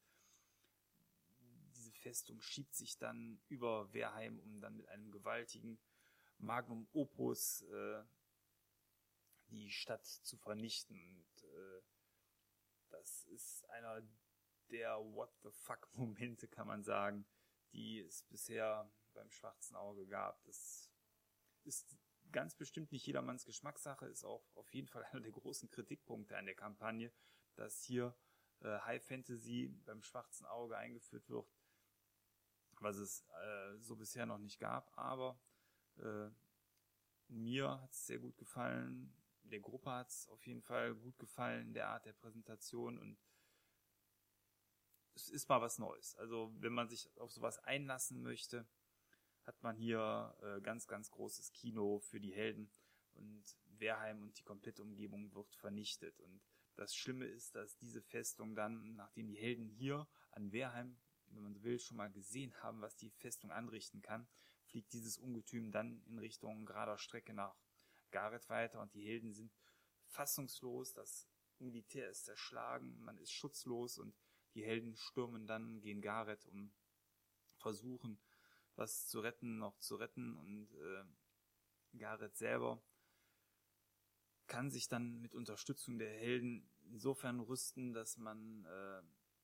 diese 1.75 1.91
Festung 1.91 2.41
schiebt 2.41 2.77
sich 2.77 2.97
dann 2.97 3.41
über 3.49 3.93
Wehrheim, 3.93 4.39
um 4.39 4.61
dann 4.61 4.77
mit 4.77 4.89
einem 4.89 5.11
gewaltigen 5.11 5.81
Magnum 6.39 6.87
Opus 6.93 7.63
äh, 7.63 8.05
die 9.49 9.69
Stadt 9.69 10.07
zu 10.07 10.37
vernichten. 10.37 10.97
Und, 11.17 11.43
äh, 11.43 11.83
das 12.91 13.25
ist 13.25 13.69
einer 13.71 14.01
der 14.69 14.97
What 14.99 15.33
the 15.43 15.51
fuck 15.51 15.89
Momente, 15.95 16.49
kann 16.49 16.67
man 16.67 16.85
sagen, 16.85 17.27
die 17.73 18.01
es 18.01 18.23
bisher 18.25 18.91
beim 19.15 19.31
Schwarzen 19.31 19.77
Auge 19.77 20.07
gab. 20.07 20.43
Das 20.45 20.91
ist 21.65 21.97
ganz 22.33 22.55
bestimmt 22.55 22.93
nicht 22.93 23.07
jedermanns 23.07 23.45
Geschmackssache, 23.45 24.07
ist 24.07 24.25
auch 24.25 24.45
auf 24.55 24.73
jeden 24.73 24.89
Fall 24.89 25.05
einer 25.13 25.21
der 25.21 25.33
großen 25.33 25.71
Kritikpunkte 25.71 26.37
an 26.37 26.47
der 26.47 26.55
Kampagne, 26.55 27.13
dass 27.57 27.83
hier 27.83 28.17
äh, 28.61 28.79
High 28.81 29.05
Fantasy 29.05 29.69
beim 29.85 30.03
Schwarzen 30.03 30.47
Auge 30.47 30.77
eingeführt 30.77 31.29
wird, 31.29 31.49
was 32.81 32.97
es 32.97 33.25
äh, 33.43 33.79
so 33.79 33.97
bisher 33.97 34.27
noch 34.27 34.39
nicht 34.39 34.59
gab. 34.59 34.97
Aber 34.97 35.41
äh, 35.97 36.31
mir 37.29 37.81
hat 37.81 37.93
es 37.93 38.07
sehr 38.07 38.19
gut 38.19 38.37
gefallen 38.37 39.15
der 39.51 39.61
Gruppe 39.61 39.91
hat 39.91 40.09
es 40.11 40.29
auf 40.29 40.47
jeden 40.47 40.63
Fall 40.63 40.95
gut 40.95 41.19
gefallen, 41.19 41.73
der 41.73 41.89
Art 41.89 42.07
der 42.07 42.13
Präsentation 42.13 42.99
und 42.99 43.19
es 45.19 45.29
ist 45.29 45.49
mal 45.49 45.61
was 45.61 45.79
Neues. 45.79 46.15
Also 46.17 46.53
wenn 46.61 46.73
man 46.73 46.89
sich 46.89 47.11
auf 47.19 47.33
sowas 47.33 47.59
einlassen 47.59 48.23
möchte, 48.23 48.67
hat 49.45 49.61
man 49.63 49.77
hier 49.77 50.37
äh, 50.43 50.61
ganz, 50.61 50.87
ganz 50.87 51.11
großes 51.11 51.53
Kino 51.53 51.99
für 51.99 52.21
die 52.21 52.33
Helden. 52.33 52.71
Und 53.15 53.43
Wehrheim 53.79 54.23
und 54.23 54.39
die 54.39 54.45
komplette 54.45 54.83
Umgebung 54.83 55.35
wird 55.35 55.55
vernichtet. 55.57 56.21
Und 56.21 56.41
das 56.77 56.95
Schlimme 56.95 57.27
ist, 57.27 57.57
dass 57.57 57.77
diese 57.77 58.01
Festung 58.01 58.55
dann, 58.55 58.95
nachdem 58.95 59.27
die 59.27 59.39
Helden 59.39 59.69
hier 59.69 60.07
an 60.31 60.53
Wehrheim, 60.53 60.97
wenn 61.31 61.43
man 61.43 61.55
so 61.55 61.63
will, 61.65 61.79
schon 61.81 61.97
mal 61.97 62.11
gesehen 62.11 62.55
haben, 62.63 62.81
was 62.81 62.97
die 62.97 63.11
Festung 63.11 63.51
anrichten 63.51 64.03
kann, 64.03 64.29
fliegt 64.67 64.93
dieses 64.93 65.19
Ungetüm 65.19 65.73
dann 65.73 66.03
in 66.07 66.19
Richtung 66.19 66.65
gerader 66.65 66.99
Strecke 66.99 67.35
nach 67.35 67.57
Gareth 68.13 68.49
weiter. 68.49 68.81
Und 68.81 68.95
die 68.95 69.05
Helden 69.05 69.33
sind 69.33 69.53
fassungslos, 70.07 70.93
das 70.93 71.27
Militär 71.59 72.09
ist 72.09 72.27
zerschlagen, 72.27 73.01
man 73.01 73.19
ist 73.19 73.33
schutzlos. 73.33 73.99
Und 73.99 74.15
die 74.59 74.65
Helden 74.65 74.97
stürmen 74.97 75.47
dann 75.47 75.81
gegen 75.81 76.03
Gareth, 76.03 76.45
um 76.47 76.73
versuchen, 77.59 78.19
was 78.75 79.07
zu 79.07 79.21
retten, 79.21 79.59
noch 79.59 79.79
zu 79.79 79.95
retten 79.95 80.37
und 80.37 80.75
äh, 80.75 81.05
Gareth 81.97 82.37
selber 82.37 82.83
kann 84.49 84.71
sich 84.71 84.89
dann 84.89 85.21
mit 85.21 85.35
Unterstützung 85.35 85.99
der 85.99 86.11
Helden 86.11 86.69
insofern 86.91 87.39
rüsten, 87.39 87.93
dass 87.93 88.17
man 88.17 88.65
äh, 88.65 89.03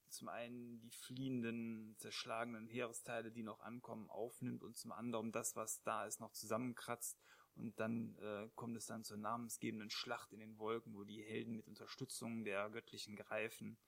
zum 0.08 0.28
einen 0.28 0.80
die 0.80 0.90
fliehenden, 0.90 1.94
zerschlagenen 1.98 2.66
Heeresteile, 2.66 3.30
die 3.30 3.42
noch 3.44 3.60
ankommen, 3.60 4.10
aufnimmt 4.10 4.64
und 4.64 4.76
zum 4.76 4.90
anderen 4.90 5.30
das, 5.30 5.54
was 5.54 5.82
da 5.82 6.06
ist, 6.06 6.20
noch 6.20 6.32
zusammenkratzt 6.32 7.20
und 7.54 7.78
dann 7.78 8.16
äh, 8.16 8.48
kommt 8.56 8.76
es 8.76 8.86
dann 8.86 9.04
zur 9.04 9.18
namensgebenden 9.18 9.90
Schlacht 9.90 10.32
in 10.32 10.40
den 10.40 10.58
Wolken, 10.58 10.94
wo 10.94 11.04
die 11.04 11.22
Helden 11.22 11.54
mit 11.54 11.68
Unterstützung 11.68 12.42
der 12.44 12.68
göttlichen 12.70 13.14
Greifen 13.14 13.78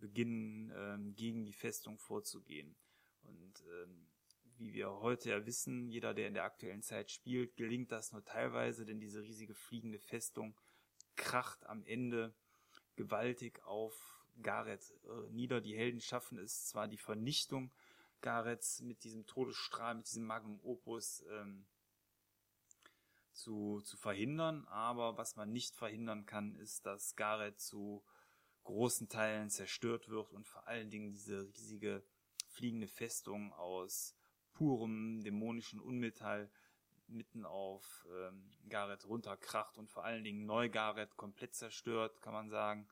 beginnen, 0.00 0.72
ähm, 0.74 1.14
gegen 1.14 1.44
die 1.44 1.52
Festung 1.52 1.98
vorzugehen. 1.98 2.76
Und 3.22 3.64
ähm, 3.82 4.08
wie 4.58 4.72
wir 4.72 4.90
heute 5.00 5.30
ja 5.30 5.46
wissen, 5.46 5.88
jeder, 5.88 6.14
der 6.14 6.28
in 6.28 6.34
der 6.34 6.44
aktuellen 6.44 6.82
Zeit 6.82 7.10
spielt, 7.10 7.56
gelingt 7.56 7.92
das 7.92 8.12
nur 8.12 8.24
teilweise, 8.24 8.84
denn 8.84 9.00
diese 9.00 9.22
riesige 9.22 9.54
fliegende 9.54 9.98
Festung 9.98 10.56
kracht 11.16 11.66
am 11.66 11.84
Ende 11.84 12.34
gewaltig 12.96 13.62
auf 13.64 14.24
Gareth 14.42 14.94
äh, 15.04 15.30
nieder. 15.30 15.60
Die 15.60 15.76
Helden 15.76 16.00
schaffen 16.00 16.38
es 16.38 16.66
zwar 16.66 16.88
die 16.88 16.98
Vernichtung 16.98 17.72
Gareths 18.20 18.80
mit 18.80 19.04
diesem 19.04 19.26
Todesstrahl, 19.26 19.94
mit 19.94 20.06
diesem 20.06 20.24
Magnum 20.24 20.60
Opus 20.62 21.24
ähm, 21.30 21.66
zu, 23.32 23.80
zu 23.82 23.96
verhindern, 23.96 24.64
aber 24.66 25.16
was 25.16 25.36
man 25.36 25.52
nicht 25.52 25.76
verhindern 25.76 26.26
kann, 26.26 26.56
ist, 26.56 26.86
dass 26.86 27.14
Gareth 27.14 27.60
zu 27.60 28.02
großen 28.68 29.08
Teilen 29.08 29.48
zerstört 29.48 30.10
wird 30.10 30.30
und 30.30 30.46
vor 30.46 30.68
allen 30.68 30.90
Dingen 30.90 31.10
diese 31.10 31.48
riesige 31.48 32.04
fliegende 32.50 32.86
Festung 32.86 33.54
aus 33.54 34.14
purem 34.52 35.22
dämonischen 35.22 35.80
Unmetall 35.80 36.50
mitten 37.06 37.46
auf 37.46 38.06
ähm, 38.10 38.52
Gareth 38.68 39.06
runterkracht 39.06 39.78
und 39.78 39.88
vor 39.88 40.04
allen 40.04 40.22
Dingen 40.22 40.44
Neu-Gareth 40.44 41.16
komplett 41.16 41.54
zerstört, 41.54 42.20
kann 42.20 42.34
man 42.34 42.50
sagen. 42.50 42.86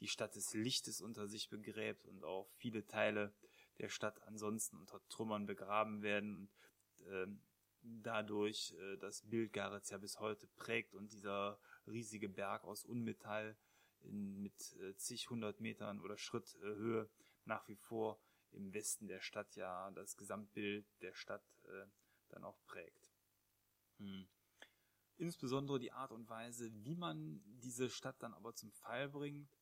Die 0.00 0.08
Stadt 0.08 0.36
des 0.36 0.52
Lichtes 0.52 1.00
unter 1.00 1.26
sich 1.26 1.48
begräbt 1.48 2.06
und 2.08 2.24
auch 2.24 2.50
viele 2.56 2.86
Teile 2.86 3.32
der 3.78 3.88
Stadt 3.88 4.22
ansonsten 4.24 4.76
unter 4.76 5.00
Trümmern 5.08 5.46
begraben 5.46 6.02
werden. 6.02 6.36
Und, 6.36 7.06
ähm, 7.08 7.40
dadurch 7.80 8.74
äh, 8.78 8.98
das 8.98 9.22
Bild 9.22 9.54
Garets 9.54 9.88
ja 9.88 9.96
bis 9.96 10.20
heute 10.20 10.46
prägt 10.56 10.94
und 10.94 11.10
dieser 11.10 11.58
riesige 11.86 12.28
Berg 12.28 12.64
aus 12.64 12.84
Unmetall 12.84 13.56
in, 14.04 14.42
mit 14.42 14.74
äh, 14.80 14.94
zig 14.96 15.30
hundert 15.30 15.60
Metern 15.60 16.00
oder 16.00 16.16
Schritt 16.18 16.54
äh, 16.56 16.74
Höhe 16.74 17.10
nach 17.44 17.66
wie 17.68 17.76
vor 17.76 18.20
im 18.52 18.72
Westen 18.74 19.08
der 19.08 19.20
Stadt 19.20 19.56
ja 19.56 19.90
das 19.92 20.16
Gesamtbild 20.16 20.86
der 21.00 21.14
Stadt 21.14 21.44
äh, 21.64 21.86
dann 22.28 22.44
auch 22.44 22.62
prägt. 22.64 23.12
Hm. 23.98 24.28
Insbesondere 25.16 25.78
die 25.78 25.92
Art 25.92 26.10
und 26.10 26.28
Weise, 26.28 26.70
wie 26.84 26.96
man 26.96 27.42
diese 27.44 27.90
Stadt 27.90 28.22
dann 28.22 28.34
aber 28.34 28.54
zum 28.54 28.72
Fall 28.72 29.08
bringt, 29.08 29.56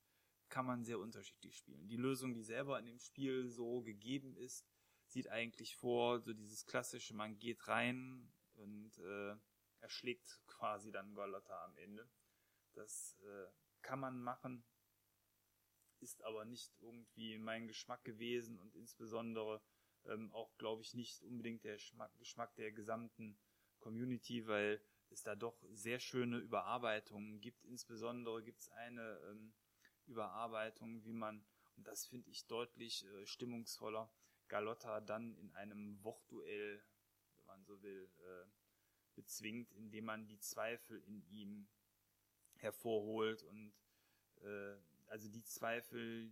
kann 0.48 0.66
man 0.66 0.85
sehr 0.85 0.98
unterschiedlich 0.98 1.57
spielen. 1.57 1.87
Die 1.88 1.96
Lösung, 1.96 2.35
die 2.35 2.42
selber 2.42 2.79
in 2.79 2.87
dem 2.87 2.98
Spiel 2.98 3.48
so 3.48 3.83
gegeben 3.83 4.37
ist, 4.37 4.66
sieht 5.07 5.29
eigentlich 5.29 5.76
vor, 5.76 6.20
so 6.20 6.33
dieses 6.33 6.66
klassische, 6.66 7.14
man 7.14 7.38
geht 7.38 7.68
rein 7.68 8.33
und 8.55 8.98
äh, 8.98 9.37
erschlägt 9.81 10.40
quasi 10.46 10.90
dann 10.92 11.14
Golotta 11.14 11.64
am 11.64 11.76
Ende. 11.76 12.09
Das 12.72 13.16
äh, 13.22 13.46
kann 13.82 14.00
man 14.00 14.22
machen, 14.22 14.64
ist 16.00 16.22
aber 16.22 16.44
nicht 16.44 16.72
irgendwie 16.80 17.38
mein 17.38 17.66
Geschmack 17.66 18.04
gewesen 18.04 18.58
und 18.58 18.74
insbesondere 18.74 19.62
ähm, 20.06 20.32
auch, 20.32 20.56
glaube 20.56 20.82
ich, 20.82 20.94
nicht 20.94 21.22
unbedingt 21.22 21.64
der 21.64 21.74
Geschmack, 21.74 22.16
Geschmack 22.18 22.54
der 22.56 22.72
gesamten 22.72 23.38
Community, 23.80 24.46
weil 24.46 24.80
es 25.10 25.22
da 25.22 25.34
doch 25.34 25.56
sehr 25.72 26.00
schöne 26.00 26.38
Überarbeitungen 26.38 27.40
gibt. 27.40 27.64
Insbesondere 27.64 28.42
gibt 28.42 28.60
es 28.60 28.68
eine 28.70 29.20
ähm, 29.30 29.52
Überarbeitung, 30.06 31.04
wie 31.04 31.12
man, 31.12 31.44
und 31.76 31.86
das 31.86 32.06
finde 32.06 32.30
ich 32.30 32.46
deutlich 32.46 33.04
äh, 33.04 33.26
stimmungsvoller, 33.26 34.10
Galotta 34.48 35.00
dann 35.00 35.36
in 35.36 35.52
einem 35.52 36.02
Wortduell, 36.02 36.82
wenn 37.36 37.46
man 37.46 37.64
so 37.64 37.82
will, 37.82 38.10
äh, 38.18 38.46
bezwingt, 39.14 39.72
indem 39.72 40.06
man 40.06 40.26
die 40.26 40.40
Zweifel 40.40 41.02
in 41.02 41.22
ihm 41.28 41.68
hervorholt 42.62 43.42
und 43.42 43.73
äh, 44.42 44.77
also 45.07 45.29
die 45.29 45.42
Zweifel, 45.42 46.31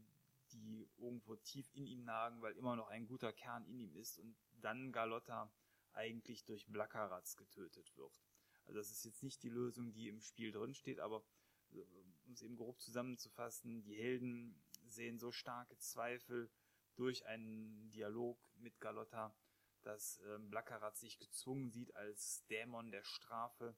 die 0.52 0.88
irgendwo 0.98 1.36
tief 1.36 1.70
in 1.74 1.86
ihm 1.86 2.04
nagen, 2.04 2.40
weil 2.42 2.56
immer 2.56 2.76
noch 2.76 2.88
ein 2.88 3.06
guter 3.06 3.32
Kern 3.32 3.66
in 3.66 3.80
ihm 3.80 3.96
ist 3.96 4.18
und 4.18 4.36
dann 4.60 4.92
Galotta 4.92 5.52
eigentlich 5.92 6.44
durch 6.44 6.66
Blackaratz 6.66 7.36
getötet 7.36 7.96
wird. 7.96 8.22
Also 8.66 8.78
das 8.78 8.90
ist 8.90 9.04
jetzt 9.04 9.22
nicht 9.22 9.42
die 9.42 9.48
Lösung, 9.48 9.92
die 9.92 10.08
im 10.08 10.20
Spiel 10.20 10.52
drin 10.52 10.74
steht, 10.74 11.00
aber 11.00 11.24
äh, 11.72 11.80
um 12.26 12.32
es 12.32 12.42
eben 12.42 12.56
grob 12.56 12.80
zusammenzufassen, 12.80 13.82
die 13.82 13.96
Helden 13.96 14.62
sehen 14.86 15.18
so 15.18 15.32
starke 15.32 15.76
Zweifel 15.78 16.50
durch 16.96 17.26
einen 17.26 17.90
Dialog 17.90 18.38
mit 18.56 18.80
Galotta, 18.80 19.34
dass 19.82 20.18
äh, 20.18 20.38
Blackarat 20.38 20.96
sich 20.96 21.18
gezwungen 21.18 21.70
sieht, 21.70 21.94
als 21.94 22.44
Dämon 22.46 22.90
der 22.90 23.04
Strafe 23.04 23.76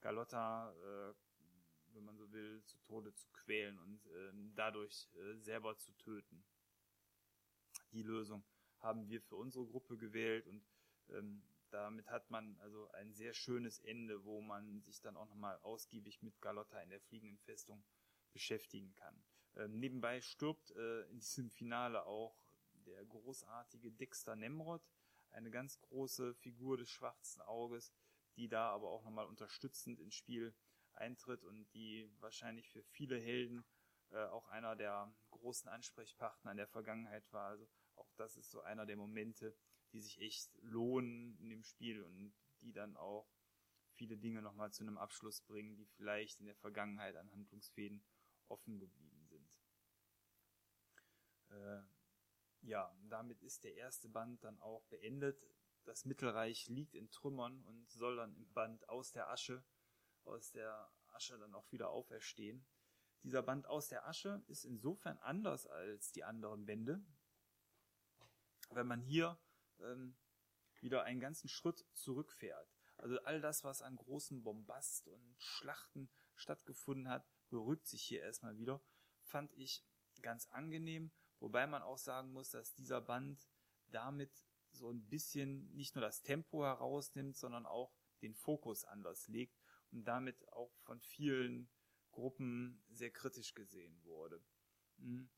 Galotta, 0.00 0.72
äh, 0.72 1.14
wenn 1.94 2.04
man 2.04 2.16
so 2.16 2.30
will, 2.32 2.62
zu 2.64 2.78
Tode 2.78 3.14
zu 3.14 3.28
quälen 3.32 3.78
und 3.78 4.06
äh, 4.06 4.32
dadurch 4.54 5.08
äh, 5.14 5.36
selber 5.38 5.76
zu 5.78 5.92
töten. 5.92 6.44
Die 7.92 8.02
Lösung 8.02 8.44
haben 8.78 9.08
wir 9.08 9.20
für 9.22 9.36
unsere 9.36 9.66
Gruppe 9.66 9.96
gewählt 9.96 10.46
und 10.46 10.64
ähm, 11.10 11.42
damit 11.70 12.08
hat 12.08 12.30
man 12.30 12.56
also 12.60 12.88
ein 12.92 13.12
sehr 13.12 13.34
schönes 13.34 13.80
Ende, 13.80 14.24
wo 14.24 14.40
man 14.40 14.80
sich 14.82 15.00
dann 15.00 15.16
auch 15.16 15.28
nochmal 15.28 15.58
ausgiebig 15.62 16.22
mit 16.22 16.40
Galotta 16.40 16.80
in 16.80 16.90
der 16.90 17.00
fliegenden 17.00 17.38
Festung 17.38 17.84
beschäftigen 18.32 18.94
kann. 18.94 19.24
Ähm, 19.56 19.78
nebenbei 19.78 20.20
stirbt 20.20 20.70
äh, 20.72 21.02
in 21.10 21.18
diesem 21.18 21.50
Finale 21.50 22.06
auch 22.06 22.36
der 22.86 23.04
großartige 23.06 23.90
Dexter 23.90 24.36
Nemrod, 24.36 24.82
eine 25.30 25.50
ganz 25.50 25.80
große 25.80 26.34
Figur 26.34 26.76
des 26.76 26.90
schwarzen 26.90 27.40
Auges, 27.42 27.92
die 28.36 28.48
da 28.48 28.70
aber 28.70 28.90
auch 28.90 29.04
nochmal 29.04 29.26
unterstützend 29.26 30.00
ins 30.00 30.14
Spiel 30.14 30.54
eintritt 30.96 31.44
und 31.44 31.72
die 31.74 32.10
wahrscheinlich 32.20 32.70
für 32.70 32.82
viele 32.82 33.18
Helden 33.18 33.64
äh, 34.10 34.24
auch 34.26 34.48
einer 34.48 34.76
der 34.76 35.12
großen 35.30 35.68
Ansprechpartner 35.68 36.52
in 36.52 36.56
der 36.56 36.68
Vergangenheit 36.68 37.24
war. 37.32 37.48
Also 37.48 37.68
auch 37.96 38.10
das 38.16 38.36
ist 38.36 38.50
so 38.50 38.60
einer 38.62 38.86
der 38.86 38.96
Momente, 38.96 39.56
die 39.92 40.00
sich 40.00 40.20
echt 40.20 40.50
lohnen 40.62 41.36
in 41.38 41.48
dem 41.50 41.62
Spiel 41.62 42.02
und 42.02 42.34
die 42.60 42.72
dann 42.72 42.96
auch 42.96 43.28
viele 43.94 44.16
Dinge 44.16 44.42
nochmal 44.42 44.72
zu 44.72 44.82
einem 44.82 44.98
Abschluss 44.98 45.40
bringen, 45.42 45.76
die 45.76 45.86
vielleicht 45.86 46.40
in 46.40 46.46
der 46.46 46.56
Vergangenheit 46.56 47.16
an 47.16 47.30
Handlungsfäden 47.32 48.04
offen 48.48 48.78
geblieben 48.78 49.24
sind. 49.26 49.48
Äh, 51.50 51.82
ja, 52.62 52.96
damit 53.08 53.42
ist 53.42 53.64
der 53.64 53.74
erste 53.74 54.08
Band 54.08 54.42
dann 54.42 54.58
auch 54.60 54.84
beendet. 54.86 55.40
Das 55.84 56.04
Mittelreich 56.04 56.66
liegt 56.68 56.94
in 56.94 57.10
Trümmern 57.10 57.62
und 57.64 57.90
soll 57.90 58.16
dann 58.16 58.34
im 58.36 58.52
Band 58.52 58.88
aus 58.88 59.12
der 59.12 59.28
Asche, 59.28 59.62
aus 60.26 60.52
der 60.52 60.90
Asche 61.08 61.38
dann 61.38 61.54
auch 61.54 61.70
wieder 61.72 61.90
auferstehen. 61.90 62.66
Dieser 63.22 63.42
Band 63.42 63.66
aus 63.66 63.88
der 63.88 64.06
Asche 64.06 64.42
ist 64.48 64.64
insofern 64.64 65.18
anders 65.18 65.66
als 65.66 66.12
die 66.12 66.24
anderen 66.24 66.66
Bände, 66.66 67.02
wenn 68.70 68.86
man 68.86 69.00
hier 69.00 69.38
ähm, 69.80 70.16
wieder 70.80 71.04
einen 71.04 71.20
ganzen 71.20 71.48
Schritt 71.48 71.86
zurückfährt. 71.94 72.68
Also 72.96 73.18
all 73.22 73.40
das, 73.40 73.64
was 73.64 73.82
an 73.82 73.96
großen 73.96 74.42
Bombast 74.42 75.08
und 75.08 75.36
Schlachten 75.38 76.10
stattgefunden 76.34 77.08
hat, 77.08 77.26
beruhigt 77.48 77.86
sich 77.86 78.02
hier 78.02 78.20
erstmal 78.20 78.58
wieder. 78.58 78.82
Fand 79.22 79.52
ich 79.54 79.84
ganz 80.20 80.46
angenehm, 80.48 81.10
wobei 81.40 81.66
man 81.66 81.82
auch 81.82 81.98
sagen 81.98 82.32
muss, 82.32 82.50
dass 82.50 82.74
dieser 82.74 83.00
Band 83.00 83.48
damit 83.88 84.46
so 84.70 84.90
ein 84.90 85.08
bisschen 85.08 85.72
nicht 85.74 85.94
nur 85.94 86.02
das 86.02 86.22
Tempo 86.22 86.64
herausnimmt, 86.64 87.36
sondern 87.36 87.66
auch 87.66 87.94
den 88.22 88.34
Fokus 88.34 88.84
anders 88.84 89.28
legt 89.28 89.63
und 89.94 90.04
damit 90.04 90.46
auch 90.52 90.74
von 90.82 91.00
vielen 91.00 91.70
Gruppen 92.12 92.84
sehr 92.90 93.10
kritisch 93.10 93.54
gesehen 93.54 93.98
wurde. 94.04 94.44
Hm 94.98 95.30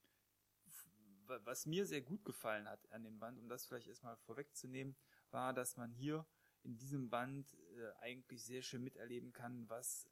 was 1.27 1.67
mir 1.67 1.87
sehr 1.87 2.03
gut 2.03 2.25
gefallen 2.25 2.69
hat 2.69 2.91
an 2.93 3.05
dem 3.05 3.19
Band, 3.19 3.39
um 3.39 3.49
das 3.49 3.67
vielleicht 3.67 3.89
erstmal 3.89 4.17
vorwegzunehmen, 4.17 4.97
war, 5.31 5.53
dass 5.53 5.77
man 5.77 5.93
hier 5.93 6.27
in 6.63 6.77
diesem 6.79 7.11
Band 7.11 7.55
äh, 7.77 7.93
eigentlich 8.01 8.45
sehr 8.45 8.63
schön 8.63 8.83
miterleben 8.83 9.33
kann, 9.33 9.69
was 9.69 10.09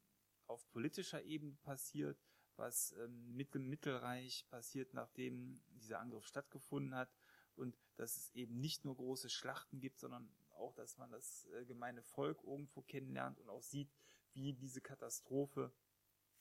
auf 0.46 0.68
politischer 0.70 1.22
Ebene 1.22 1.56
passiert, 1.62 2.18
was 2.56 2.92
ähm, 2.98 3.34
mit 3.34 3.54
dem 3.54 3.68
Mittelreich 3.68 4.46
passiert, 4.50 4.94
nachdem 4.94 5.62
dieser 5.68 6.00
Angriff 6.00 6.26
stattgefunden 6.26 6.94
hat 6.94 7.12
und 7.56 7.76
dass 7.96 8.16
es 8.16 8.30
eben 8.34 8.60
nicht 8.60 8.84
nur 8.84 8.96
große 8.96 9.30
Schlachten 9.30 9.80
gibt, 9.80 9.98
sondern 9.98 10.28
auch, 10.50 10.74
dass 10.74 10.98
man 10.98 11.10
das 11.10 11.46
äh, 11.46 11.64
gemeine 11.64 12.02
Volk 12.02 12.42
irgendwo 12.44 12.82
kennenlernt 12.82 13.40
und 13.40 13.48
auch 13.48 13.62
sieht, 13.62 13.90
wie 14.34 14.52
diese 14.52 14.80
Katastrophe 14.80 15.72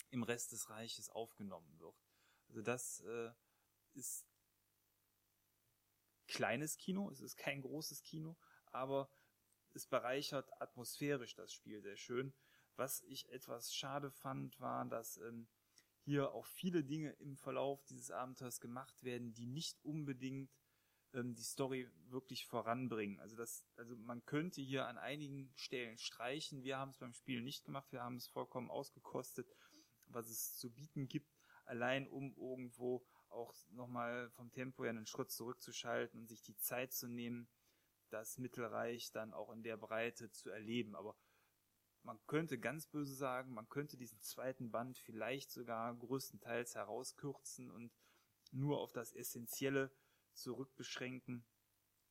im 0.10 0.24
Rest 0.24 0.52
des 0.52 0.70
Reiches 0.70 1.10
aufgenommen 1.10 1.80
wird. 1.80 1.96
Also 2.48 2.62
das 2.62 3.00
äh, 3.02 3.32
ist 3.94 4.26
kleines 6.28 6.78
Kino, 6.78 7.10
es 7.10 7.22
ist 7.22 7.38
kein 7.38 7.62
großes 7.62 8.04
Kino, 8.04 8.36
aber 8.72 9.10
es 9.74 9.88
bereichert 9.88 10.50
atmosphärisch 10.62 11.36
das 11.36 11.54
Spiel 11.54 11.82
sehr 11.82 11.98
schön. 11.98 12.34
Was 12.76 13.02
ich 13.04 13.30
etwas 13.30 13.74
schade 13.74 14.12
fand, 14.12 14.60
war, 14.60 14.86
dass 14.86 15.18
ähm, 15.18 15.48
hier 16.04 16.32
auch 16.34 16.46
viele 16.46 16.84
Dinge 16.84 17.12
im 17.14 17.38
Verlauf 17.38 17.84
dieses 17.86 18.12
Abenteuers 18.12 18.60
gemacht 18.60 19.04
werden, 19.04 19.34
die 19.34 19.46
nicht 19.46 19.84
unbedingt 19.84 20.52
ähm, 21.14 21.36
die 21.36 21.44
Story 21.44 21.90
wirklich 22.10 22.46
voranbringen. 22.46 23.20
Also 23.20 23.36
das, 23.36 23.66
also 23.76 23.96
man 23.96 24.26
könnte 24.26 24.62
hier 24.62 24.88
an 24.88 24.98
einigen 24.98 25.52
Stellen 25.56 25.98
streichen. 25.98 26.64
Wir 26.64 26.78
haben 26.78 26.92
es 26.92 26.98
beim 26.98 27.14
Spiel 27.14 27.42
nicht 27.42 27.66
gemacht. 27.66 27.92
Wir 27.92 28.04
haben 28.04 28.16
es 28.16 28.28
vollkommen 28.28 28.72
ausgekostet, 28.72 29.48
was 30.08 30.30
es 30.30 30.58
zu 30.58 30.72
bieten 30.72 31.08
gibt, 31.08 31.32
allein 31.66 32.08
um 32.08 32.36
irgendwo 32.36 33.06
auch 33.30 33.54
nochmal 33.70 34.30
vom 34.32 34.52
Tempo 34.52 34.84
her 34.84 34.92
einen 34.92 35.08
Schritt 35.08 35.32
zurückzuschalten 35.32 36.20
und 36.20 36.28
sich 36.28 36.42
die 36.44 36.56
Zeit 36.58 36.94
zu 36.94 37.08
nehmen, 37.08 37.48
das 38.10 38.38
Mittelreich 38.38 39.12
dann 39.12 39.34
auch 39.34 39.52
in 39.52 39.64
der 39.64 39.78
Breite 39.78 40.30
zu 40.30 40.50
erleben. 40.52 40.96
Aber 40.96 41.16
man 42.04 42.20
könnte 42.28 42.60
ganz 42.60 42.86
böse 42.86 43.16
sagen, 43.16 43.54
man 43.54 43.70
könnte 43.70 43.98
diesen 43.98 44.22
zweiten 44.22 44.72
Band 44.72 44.98
vielleicht 44.98 45.52
sogar 45.52 45.96
größtenteils 45.96 46.76
herauskürzen 46.76 47.72
und 47.72 47.92
nur 48.52 48.80
auf 48.80 48.92
das 48.92 49.14
Essentielle 49.14 49.92
zurückbeschränken, 50.34 51.44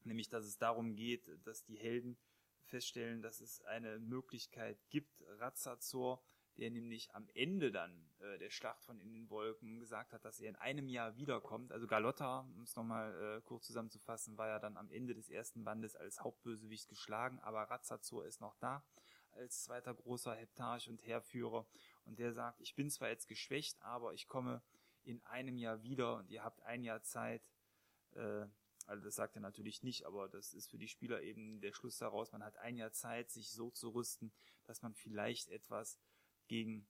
nämlich 0.04 0.28
dass 0.28 0.44
es 0.44 0.58
darum 0.58 0.94
geht, 0.94 1.28
dass 1.44 1.64
die 1.64 1.76
Helden 1.76 2.16
feststellen, 2.64 3.22
dass 3.22 3.40
es 3.40 3.60
eine 3.62 3.98
Möglichkeit 3.98 4.78
gibt, 4.90 5.22
Razazor 5.38 6.22
der 6.58 6.70
nämlich 6.70 7.14
am 7.14 7.28
Ende 7.34 7.72
dann 7.72 8.10
äh, 8.20 8.38
der 8.38 8.50
Schlacht 8.50 8.84
von 8.84 9.00
in 9.00 9.12
den 9.12 9.30
Wolken 9.30 9.78
gesagt 9.78 10.12
hat, 10.12 10.24
dass 10.24 10.40
er 10.40 10.50
in 10.50 10.56
einem 10.56 10.88
Jahr 10.88 11.16
wiederkommt. 11.16 11.72
Also 11.72 11.86
Galotta, 11.86 12.40
um 12.40 12.62
es 12.62 12.76
nochmal 12.76 13.38
äh, 13.38 13.40
kurz 13.42 13.66
zusammenzufassen, 13.66 14.36
war 14.36 14.48
ja 14.48 14.58
dann 14.58 14.76
am 14.76 14.90
Ende 14.90 15.14
des 15.14 15.30
ersten 15.30 15.64
Bandes 15.64 15.96
als 15.96 16.20
Hauptbösewicht 16.20 16.88
geschlagen, 16.88 17.38
aber 17.40 17.62
Razazor 17.62 18.26
ist 18.26 18.40
noch 18.40 18.56
da 18.56 18.84
als 19.32 19.64
zweiter 19.64 19.94
großer 19.94 20.34
Heptarch 20.34 20.90
und 20.90 21.06
Heerführer 21.06 21.66
und 22.04 22.18
der 22.18 22.34
sagt, 22.34 22.60
ich 22.60 22.74
bin 22.74 22.90
zwar 22.90 23.08
jetzt 23.08 23.28
geschwächt, 23.28 23.80
aber 23.80 24.12
ich 24.12 24.28
komme 24.28 24.62
in 25.04 25.24
einem 25.24 25.56
Jahr 25.56 25.82
wieder 25.82 26.16
und 26.16 26.28
ihr 26.28 26.44
habt 26.44 26.62
ein 26.64 26.84
Jahr 26.84 27.02
Zeit, 27.02 27.48
äh, 28.16 28.46
also 28.86 29.04
das 29.04 29.14
sagt 29.14 29.36
er 29.36 29.40
natürlich 29.40 29.82
nicht, 29.82 30.04
aber 30.06 30.28
das 30.28 30.52
ist 30.52 30.70
für 30.70 30.78
die 30.78 30.88
Spieler 30.88 31.22
eben 31.22 31.60
der 31.60 31.72
Schluss 31.72 31.98
daraus, 31.98 32.32
man 32.32 32.42
hat 32.42 32.56
ein 32.58 32.76
Jahr 32.76 32.92
Zeit, 32.92 33.30
sich 33.30 33.50
so 33.50 33.70
zu 33.70 33.90
rüsten, 33.90 34.32
dass 34.64 34.82
man 34.82 34.94
vielleicht 34.94 35.48
etwas 35.50 35.98
gegen 36.48 36.86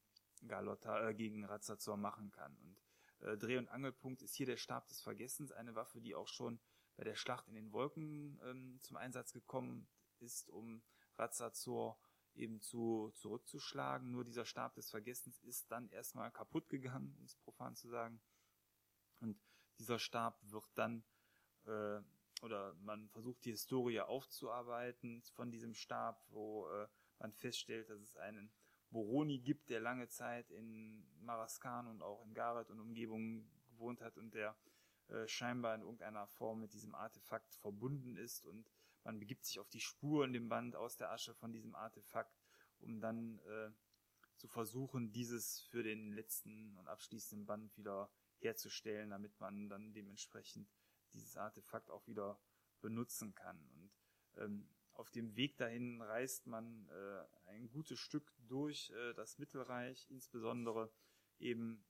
Galotta, 0.46 1.08
äh, 1.08 1.14
gegen 1.14 1.44
Razazor 1.44 1.96
machen 1.96 2.30
kann. 2.30 2.56
Und 2.56 2.76
äh, 3.20 3.36
Dreh- 3.36 3.58
und 3.58 3.68
Angelpunkt 3.68 4.22
ist 4.22 4.34
hier 4.34 4.46
der 4.46 4.56
Stab 4.56 4.88
des 4.88 5.00
Vergessens, 5.00 5.52
eine 5.52 5.74
Waffe, 5.74 6.00
die 6.00 6.14
auch 6.14 6.28
schon 6.28 6.60
bei 6.96 7.04
der 7.04 7.14
Schlacht 7.14 7.48
in 7.48 7.54
den 7.54 7.72
Wolken 7.72 8.40
ähm, 8.44 8.78
zum 8.82 8.96
Einsatz 8.96 9.32
gekommen 9.32 9.88
ist, 10.18 10.48
um 10.50 10.82
Razazor 11.16 11.98
eben 12.34 12.60
zu 12.60 13.10
zurückzuschlagen. 13.14 14.10
Nur 14.10 14.24
dieser 14.24 14.44
Stab 14.44 14.74
des 14.74 14.90
Vergessens 14.90 15.38
ist 15.40 15.70
dann 15.70 15.88
erstmal 15.90 16.30
kaputt 16.30 16.68
gegangen, 16.68 17.14
um 17.18 17.24
es 17.24 17.36
profan 17.36 17.76
zu 17.76 17.88
sagen. 17.88 18.20
Und 19.20 19.38
dieser 19.78 19.98
Stab 19.98 20.38
wird 20.42 20.66
dann 20.74 21.04
äh, 21.66 22.00
oder 22.42 22.74
man 22.82 23.08
versucht 23.08 23.44
die 23.44 23.50
Historie 23.50 24.00
aufzuarbeiten 24.00 25.22
von 25.34 25.50
diesem 25.50 25.74
Stab, 25.74 26.24
wo 26.30 26.68
äh, 26.68 26.88
man 27.18 27.32
feststellt, 27.32 27.88
dass 27.88 28.00
es 28.00 28.16
einen 28.16 28.52
Boroni 28.90 29.38
gibt, 29.38 29.70
der 29.70 29.80
lange 29.80 30.08
Zeit 30.08 30.50
in 30.50 31.06
Maraskan 31.20 31.86
und 31.86 32.02
auch 32.02 32.24
in 32.24 32.34
Gareth 32.34 32.70
und 32.70 32.80
Umgebung 32.80 33.48
gewohnt 33.68 34.02
hat 34.02 34.18
und 34.18 34.34
der 34.34 34.56
äh, 35.08 35.26
scheinbar 35.28 35.74
in 35.74 35.82
irgendeiner 35.82 36.26
Form 36.26 36.60
mit 36.60 36.74
diesem 36.74 36.94
Artefakt 36.94 37.54
verbunden 37.56 38.16
ist 38.16 38.46
und 38.46 38.66
man 39.04 39.18
begibt 39.18 39.44
sich 39.44 39.58
auf 39.58 39.68
die 39.68 39.80
Spur 39.80 40.24
in 40.24 40.32
dem 40.32 40.48
Band 40.48 40.76
aus 40.76 40.96
der 40.96 41.10
Asche 41.10 41.34
von 41.34 41.52
diesem 41.52 41.74
Artefakt, 41.74 42.38
um 42.80 43.00
dann 43.00 43.38
äh, 43.40 43.70
zu 44.36 44.46
versuchen, 44.46 45.12
dieses 45.12 45.62
für 45.70 45.82
den 45.82 46.12
letzten 46.12 46.76
und 46.76 46.88
abschließenden 46.88 47.46
Band 47.46 47.76
wieder 47.76 48.10
herzustellen, 48.38 49.10
damit 49.10 49.38
man 49.40 49.68
dann 49.68 49.92
dementsprechend 49.92 50.68
dieses 51.12 51.36
Artefakt 51.36 51.90
auch 51.90 52.06
wieder 52.06 52.38
benutzen 52.80 53.34
kann. 53.34 53.58
Und 53.74 53.92
ähm, 54.36 54.68
auf 54.94 55.10
dem 55.10 55.36
Weg 55.36 55.56
dahin 55.56 56.02
reist 56.02 56.46
man 56.46 56.88
äh, 56.88 57.50
ein 57.50 57.70
gutes 57.70 57.98
Stück 57.98 58.32
durch 58.46 58.90
äh, 58.90 59.14
das 59.14 59.38
Mittelreich, 59.38 60.06
insbesondere 60.10 60.92
eben 61.38 61.84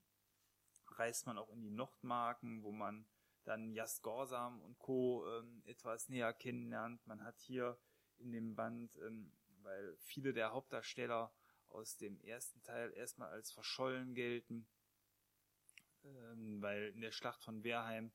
reist 0.87 1.25
man 1.25 1.37
auch 1.37 1.49
in 1.49 1.61
die 1.61 1.71
Nordmarken, 1.71 2.63
wo 2.63 2.71
man 2.71 3.05
dann 3.43 3.73
Jast 3.73 4.03
Gorsam 4.03 4.61
und 4.61 4.79
Co. 4.79 5.27
Ähm, 5.27 5.63
etwas 5.65 6.09
näher 6.09 6.33
kennenlernt. 6.33 7.05
Man 7.07 7.23
hat 7.23 7.39
hier 7.39 7.77
in 8.17 8.31
dem 8.31 8.55
Band, 8.55 8.95
ähm, 8.97 9.33
weil 9.61 9.95
viele 9.97 10.33
der 10.33 10.51
Hauptdarsteller 10.51 11.33
aus 11.69 11.97
dem 11.97 12.19
ersten 12.21 12.61
Teil 12.63 12.93
erstmal 12.93 13.29
als 13.29 13.51
verschollen 13.51 14.13
gelten, 14.13 14.67
ähm, 16.03 16.61
weil 16.61 16.89
in 16.89 17.01
der 17.01 17.11
Schlacht 17.11 17.43
von 17.43 17.63
Wehrheim 17.63 18.11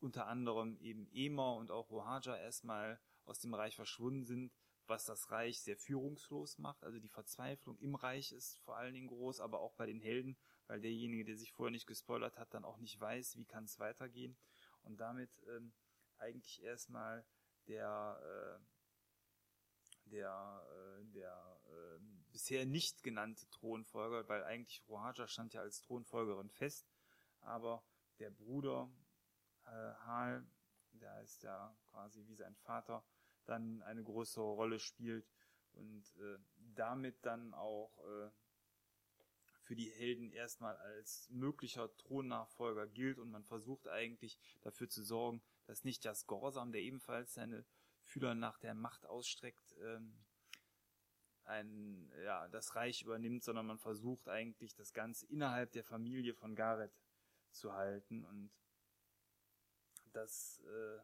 unter 0.00 0.26
anderem 0.26 0.76
eben 0.78 1.08
Emer 1.12 1.54
und 1.56 1.70
auch 1.70 1.90
Rohaja 1.90 2.36
erstmal 2.36 3.00
aus 3.24 3.40
dem 3.40 3.54
Reich 3.54 3.74
verschwunden 3.76 4.24
sind, 4.24 4.52
was 4.86 5.04
das 5.04 5.30
Reich 5.30 5.60
sehr 5.60 5.76
führungslos 5.76 6.58
macht. 6.58 6.84
Also 6.84 7.00
die 7.00 7.08
Verzweiflung 7.08 7.76
im 7.78 7.94
Reich 7.94 8.32
ist 8.32 8.58
vor 8.60 8.76
allen 8.76 8.94
Dingen 8.94 9.08
groß, 9.08 9.40
aber 9.40 9.60
auch 9.60 9.74
bei 9.74 9.86
den 9.86 10.00
Helden, 10.00 10.36
weil 10.68 10.80
derjenige, 10.80 11.24
der 11.24 11.36
sich 11.36 11.52
vorher 11.52 11.72
nicht 11.72 11.86
gespoilert 11.86 12.38
hat, 12.38 12.54
dann 12.54 12.64
auch 12.64 12.78
nicht 12.78 13.00
weiß, 13.00 13.36
wie 13.36 13.46
kann 13.46 13.64
es 13.64 13.78
weitergehen. 13.78 14.36
Und 14.82 14.98
damit 14.98 15.30
ähm, 15.48 15.72
eigentlich 16.18 16.62
erstmal 16.62 17.26
der 17.66 18.20
äh, 18.22 18.64
der, 20.10 20.64
äh, 20.70 21.04
der 21.12 21.60
äh, 21.64 22.00
bisher 22.32 22.66
nicht 22.66 23.02
genannte 23.02 23.48
Thronfolger, 23.50 24.28
weil 24.28 24.44
eigentlich 24.44 24.82
Rohaja 24.88 25.26
stand 25.26 25.54
ja 25.54 25.60
als 25.60 25.80
Thronfolgerin 25.80 26.50
fest, 26.50 26.86
aber 27.40 27.82
der 28.18 28.30
Bruder 28.30 28.90
Hal, 30.06 30.46
der 30.92 31.22
ist 31.22 31.42
ja 31.42 31.76
quasi 31.90 32.26
wie 32.26 32.34
sein 32.34 32.54
Vater, 32.56 33.04
dann 33.44 33.82
eine 33.82 34.02
größere 34.02 34.44
Rolle 34.44 34.78
spielt 34.78 35.28
und 35.72 36.04
äh, 36.18 36.38
damit 36.74 37.24
dann 37.24 37.54
auch 37.54 37.98
äh, 37.98 38.30
für 39.66 39.74
die 39.74 39.90
Helden 39.90 40.30
erstmal 40.30 40.76
als 40.76 41.28
möglicher 41.30 41.94
Thronnachfolger 41.96 42.86
gilt 42.86 43.18
und 43.18 43.30
man 43.30 43.44
versucht 43.44 43.88
eigentlich 43.88 44.38
dafür 44.62 44.88
zu 44.88 45.02
sorgen, 45.02 45.42
dass 45.66 45.84
nicht 45.84 46.04
das 46.04 46.26
Gorsam, 46.26 46.72
der 46.72 46.82
ebenfalls 46.82 47.34
seine 47.34 47.64
Fühler 48.04 48.34
nach 48.34 48.58
der 48.58 48.74
Macht 48.74 49.04
ausstreckt, 49.06 49.74
ähm, 49.80 50.24
ein, 51.44 52.12
ja, 52.24 52.48
das 52.48 52.74
Reich 52.74 53.02
übernimmt, 53.02 53.42
sondern 53.42 53.66
man 53.66 53.78
versucht 53.78 54.28
eigentlich 54.28 54.74
das 54.74 54.92
Ganze 54.92 55.26
innerhalb 55.26 55.72
der 55.72 55.84
Familie 55.84 56.34
von 56.34 56.54
Gareth 56.54 56.96
zu 57.50 57.72
halten 57.72 58.24
und 58.24 58.50
das 60.16 60.62
äh, 60.64 60.98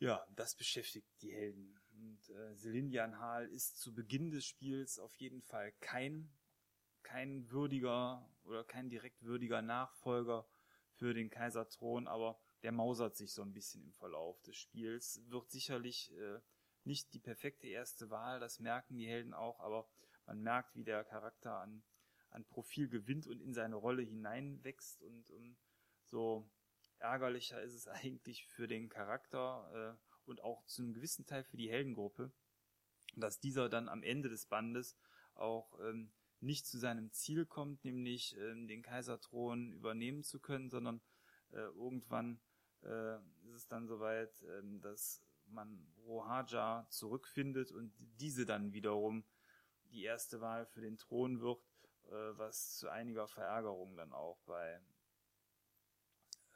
ja, 0.00 0.24
das 0.36 0.54
beschäftigt 0.54 1.08
die 1.22 1.32
Helden. 1.32 1.76
Und 1.92 2.30
äh, 2.30 2.54
Selindian 2.54 3.18
Hal 3.18 3.48
ist 3.48 3.78
zu 3.78 3.94
Beginn 3.94 4.30
des 4.30 4.44
Spiels 4.44 4.98
auf 4.98 5.14
jeden 5.16 5.42
Fall 5.42 5.72
kein, 5.80 6.30
kein 7.02 7.50
würdiger 7.50 8.28
oder 8.44 8.64
kein 8.64 8.88
direkt 8.88 9.22
würdiger 9.22 9.60
Nachfolger 9.60 10.46
für 10.94 11.14
den 11.14 11.30
Kaiserthron, 11.30 12.06
aber 12.06 12.38
der 12.62 12.72
mausert 12.72 13.16
sich 13.16 13.32
so 13.32 13.42
ein 13.42 13.52
bisschen 13.52 13.82
im 13.82 13.92
Verlauf 13.92 14.40
des 14.42 14.56
Spiels. 14.56 15.20
Wird 15.26 15.50
sicherlich 15.50 16.12
äh, 16.16 16.40
nicht 16.84 17.12
die 17.12 17.20
perfekte 17.20 17.66
erste 17.66 18.10
Wahl, 18.10 18.40
das 18.40 18.60
merken 18.60 18.96
die 18.96 19.08
Helden 19.08 19.34
auch, 19.34 19.60
aber 19.60 19.88
man 20.26 20.40
merkt, 20.40 20.76
wie 20.76 20.84
der 20.84 21.04
Charakter 21.04 21.60
an, 21.60 21.82
an 22.30 22.44
Profil 22.44 22.88
gewinnt 22.88 23.26
und 23.26 23.40
in 23.40 23.52
seine 23.52 23.76
Rolle 23.76 24.02
hineinwächst 24.02 25.02
und 25.02 25.30
um, 25.30 25.56
so 26.10 26.48
ärgerlicher 26.98 27.62
ist 27.62 27.74
es 27.74 27.88
eigentlich 27.88 28.46
für 28.46 28.66
den 28.66 28.88
Charakter 28.88 29.96
äh, 29.96 30.28
und 30.28 30.42
auch 30.42 30.64
zu 30.66 30.82
einem 30.82 30.94
gewissen 30.94 31.26
Teil 31.26 31.44
für 31.44 31.56
die 31.56 31.70
Heldengruppe, 31.70 32.32
dass 33.16 33.40
dieser 33.40 33.68
dann 33.68 33.88
am 33.88 34.02
Ende 34.02 34.28
des 34.28 34.46
Bandes 34.46 34.96
auch 35.34 35.78
ähm, 35.80 36.12
nicht 36.40 36.66
zu 36.66 36.78
seinem 36.78 37.10
Ziel 37.12 37.46
kommt, 37.46 37.84
nämlich 37.84 38.36
ähm, 38.36 38.68
den 38.68 38.82
Kaiserthron 38.82 39.72
übernehmen 39.72 40.22
zu 40.22 40.40
können, 40.40 40.70
sondern 40.70 41.00
äh, 41.50 41.56
irgendwann 41.56 42.40
äh, 42.82 43.16
ist 43.44 43.54
es 43.54 43.68
dann 43.68 43.86
soweit, 43.86 44.42
äh, 44.42 44.62
dass 44.80 45.22
man 45.46 45.86
Rohaja 46.04 46.86
zurückfindet 46.90 47.72
und 47.72 47.92
diese 47.98 48.44
dann 48.44 48.72
wiederum 48.72 49.24
die 49.90 50.02
erste 50.02 50.40
Wahl 50.40 50.66
für 50.66 50.82
den 50.82 50.98
Thron 50.98 51.40
wird, 51.40 51.60
äh, 52.06 52.38
was 52.38 52.76
zu 52.76 52.88
einiger 52.90 53.26
Verärgerung 53.26 53.96
dann 53.96 54.12
auch 54.12 54.38
bei 54.44 54.80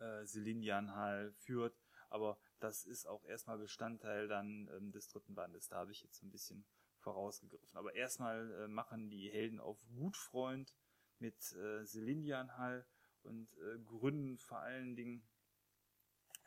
äh, 0.02 0.26
Selindian 0.26 0.94
Hall 0.94 1.32
führt. 1.32 1.76
Aber 2.10 2.38
das 2.60 2.84
ist 2.84 3.06
auch 3.06 3.24
erstmal 3.24 3.58
Bestandteil 3.58 4.28
dann 4.28 4.68
ähm, 4.76 4.92
des 4.92 5.08
dritten 5.08 5.34
Bandes. 5.34 5.68
Da 5.68 5.76
habe 5.76 5.92
ich 5.92 6.02
jetzt 6.02 6.22
ein 6.22 6.30
bisschen 6.30 6.64
vorausgegriffen. 6.98 7.76
Aber 7.78 7.94
erstmal 7.94 8.52
äh, 8.52 8.68
machen 8.68 9.08
die 9.10 9.30
Helden 9.30 9.60
auf 9.60 9.78
Gutfreund 9.94 10.74
mit 11.18 11.52
äh, 11.54 11.84
Selindian 11.84 12.56
Hall 12.58 12.86
und 13.22 13.48
äh, 13.58 13.78
gründen 13.78 14.38
vor 14.38 14.58
allen 14.58 14.96
Dingen 14.96 15.26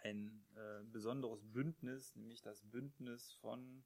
ein 0.03 0.45
äh, 0.55 0.83
besonderes 0.83 1.41
Bündnis, 1.51 2.15
nämlich 2.15 2.41
das 2.41 2.61
Bündnis 2.61 3.33
von 3.41 3.83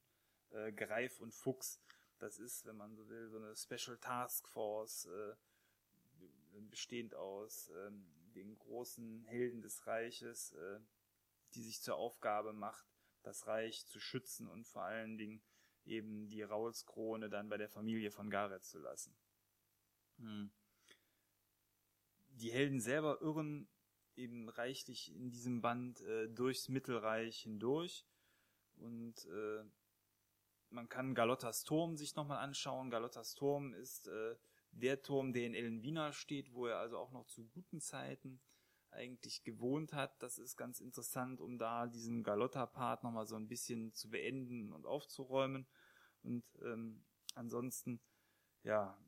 äh, 0.50 0.72
Greif 0.72 1.20
und 1.20 1.32
Fuchs. 1.32 1.80
Das 2.18 2.38
ist, 2.38 2.66
wenn 2.66 2.76
man 2.76 2.94
so 2.94 3.08
will, 3.08 3.28
so 3.28 3.38
eine 3.38 3.56
Special 3.56 3.96
Task 3.96 4.46
Force, 4.48 5.06
äh, 5.06 5.34
bestehend 6.68 7.14
aus 7.14 7.70
ähm, 7.86 8.06
den 8.34 8.56
großen 8.58 9.24
Helden 9.24 9.62
des 9.62 9.86
Reiches, 9.86 10.52
äh, 10.52 10.80
die 11.54 11.62
sich 11.62 11.82
zur 11.82 11.96
Aufgabe 11.96 12.52
macht, 12.52 12.86
das 13.22 13.46
Reich 13.46 13.86
zu 13.86 14.00
schützen 14.00 14.48
und 14.48 14.66
vor 14.66 14.82
allen 14.82 15.18
Dingen 15.18 15.42
eben 15.84 16.28
die 16.28 16.42
Raulskrone 16.42 17.28
dann 17.28 17.48
bei 17.48 17.56
der 17.56 17.68
Familie 17.68 18.10
von 18.10 18.30
Gareth 18.30 18.64
zu 18.64 18.78
lassen. 18.78 19.16
Hm. 20.18 20.50
Die 22.28 22.52
Helden 22.52 22.80
selber 22.80 23.20
irren 23.20 23.68
eben 24.16 24.48
reichlich 24.48 25.14
in 25.14 25.30
diesem 25.30 25.60
Band 25.60 26.00
äh, 26.02 26.28
durchs 26.28 26.68
Mittelreich 26.68 27.40
hindurch 27.40 28.06
und 28.76 29.26
äh, 29.26 29.64
man 30.70 30.88
kann 30.88 31.14
Galottas 31.14 31.64
Turm 31.64 31.96
sich 31.96 32.14
nochmal 32.14 32.38
anschauen. 32.38 32.90
Galottas 32.90 33.34
Turm 33.34 33.74
ist 33.74 34.06
äh, 34.06 34.36
der 34.72 35.02
Turm, 35.02 35.32
der 35.32 35.46
in 35.46 35.54
Ellenwiener 35.54 36.12
steht, 36.12 36.52
wo 36.52 36.66
er 36.66 36.78
also 36.78 36.98
auch 36.98 37.12
noch 37.12 37.26
zu 37.26 37.46
guten 37.48 37.80
Zeiten 37.80 38.40
eigentlich 38.90 39.44
gewohnt 39.44 39.92
hat. 39.92 40.22
Das 40.22 40.38
ist 40.38 40.56
ganz 40.56 40.80
interessant, 40.80 41.40
um 41.40 41.58
da 41.58 41.86
diesen 41.86 42.22
Galotta-Part 42.22 43.02
nochmal 43.04 43.26
so 43.26 43.36
ein 43.36 43.48
bisschen 43.48 43.92
zu 43.94 44.10
beenden 44.10 44.72
und 44.72 44.86
aufzuräumen. 44.86 45.66
Und 46.22 46.44
ähm, 46.62 47.04
ansonsten, 47.34 48.00
ja, 48.62 48.98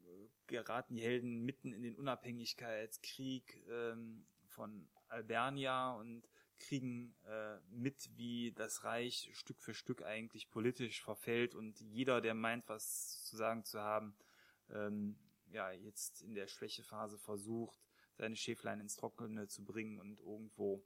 geraten 0.47 0.95
die 0.95 1.03
Helden 1.03 1.45
mitten 1.45 1.73
in 1.73 1.83
den 1.83 1.97
Unabhängigkeitskrieg 1.97 3.65
ähm, 3.69 4.27
von 4.47 4.89
Albernia 5.09 5.93
und 5.95 6.29
kriegen 6.59 7.15
äh, 7.25 7.59
mit, 7.71 8.11
wie 8.17 8.53
das 8.53 8.85
Reich 8.85 9.31
Stück 9.33 9.61
für 9.61 9.75
Stück 9.75 10.03
eigentlich 10.03 10.51
politisch 10.51 11.03
verfällt 11.03 11.55
und 11.55 11.81
jeder, 11.81 12.21
der 12.21 12.35
meint, 12.35 12.69
was 12.69 13.25
zu 13.25 13.37
sagen 13.37 13.65
zu 13.65 13.81
haben, 13.81 14.15
ähm, 14.71 15.19
ja 15.53 15.71
jetzt 15.71 16.23
in 16.23 16.35
der 16.35 16.47
Schwächephase 16.47 17.19
versucht, 17.19 17.81
seine 18.17 18.37
Schäflein 18.37 18.81
ins 18.81 18.97
Trockene 18.97 19.49
zu 19.49 19.65
bringen 19.65 19.99
und 19.99 20.21
irgendwo 20.21 20.85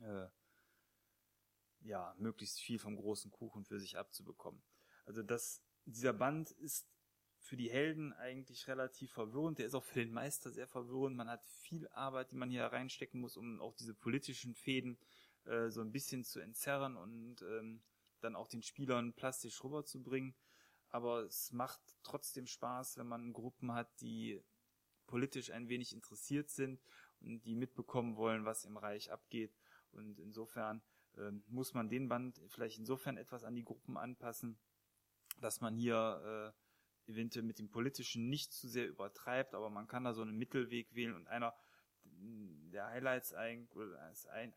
äh, 0.00 0.26
ja 1.80 2.14
möglichst 2.18 2.60
viel 2.60 2.78
vom 2.78 2.96
großen 2.96 3.30
Kuchen 3.30 3.64
für 3.64 3.78
sich 3.78 3.96
abzubekommen. 3.96 4.62
Also 5.06 5.22
das 5.22 5.62
dieser 5.84 6.12
Band 6.12 6.50
ist 6.50 6.86
für 7.38 7.56
die 7.56 7.70
Helden 7.70 8.12
eigentlich 8.12 8.68
relativ 8.68 9.12
verwirrend. 9.12 9.58
Der 9.58 9.66
ist 9.66 9.74
auch 9.74 9.84
für 9.84 10.00
den 10.00 10.12
Meister 10.12 10.50
sehr 10.50 10.66
verwirrend. 10.66 11.16
Man 11.16 11.30
hat 11.30 11.44
viel 11.46 11.88
Arbeit, 11.88 12.30
die 12.30 12.36
man 12.36 12.50
hier 12.50 12.64
reinstecken 12.64 13.20
muss, 13.20 13.36
um 13.36 13.60
auch 13.60 13.74
diese 13.74 13.94
politischen 13.94 14.54
Fäden 14.54 14.98
äh, 15.44 15.70
so 15.70 15.80
ein 15.80 15.92
bisschen 15.92 16.24
zu 16.24 16.40
entzerren 16.40 16.96
und 16.96 17.42
ähm, 17.42 17.80
dann 18.20 18.36
auch 18.36 18.48
den 18.48 18.62
Spielern 18.62 19.14
plastisch 19.14 19.62
rüberzubringen. 19.62 20.34
Aber 20.90 21.22
es 21.24 21.52
macht 21.52 21.80
trotzdem 22.02 22.46
Spaß, 22.46 22.96
wenn 22.98 23.06
man 23.06 23.32
Gruppen 23.32 23.72
hat, 23.72 23.88
die 24.00 24.42
politisch 25.06 25.50
ein 25.50 25.68
wenig 25.68 25.92
interessiert 25.92 26.50
sind 26.50 26.80
und 27.20 27.44
die 27.44 27.54
mitbekommen 27.54 28.16
wollen, 28.16 28.44
was 28.44 28.64
im 28.64 28.76
Reich 28.76 29.10
abgeht. 29.10 29.54
Und 29.92 30.18
insofern 30.18 30.82
äh, 31.16 31.30
muss 31.48 31.74
man 31.74 31.88
den 31.88 32.08
Band 32.08 32.40
vielleicht 32.48 32.78
insofern 32.78 33.16
etwas 33.16 33.44
an 33.44 33.54
die 33.54 33.64
Gruppen 33.64 33.96
anpassen, 33.96 34.58
dass 35.40 35.60
man 35.60 35.76
hier 35.76 36.54
äh, 37.06 37.10
eventuell 37.10 37.44
mit 37.44 37.58
dem 37.58 37.70
Politischen 37.70 38.28
nicht 38.28 38.52
zu 38.52 38.68
sehr 38.68 38.86
übertreibt, 38.86 39.54
aber 39.54 39.70
man 39.70 39.88
kann 39.88 40.04
da 40.04 40.12
so 40.12 40.22
einen 40.22 40.36
Mittelweg 40.36 40.94
wählen 40.94 41.14
und 41.14 41.26
einer 41.26 41.54
der 42.72 42.86
Highlights 42.88 43.34
eigentlich, 43.34 43.96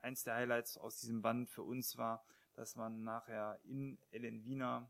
eins 0.01 0.23
der 0.23 0.35
Highlights 0.35 0.77
aus 0.77 0.99
diesem 0.99 1.21
Band 1.21 1.49
für 1.49 1.63
uns 1.63 1.97
war, 1.97 2.23
dass 2.55 2.75
man 2.75 3.03
nachher 3.03 3.59
in 3.63 3.97
Ellen 4.11 4.43
Wiener 4.43 4.89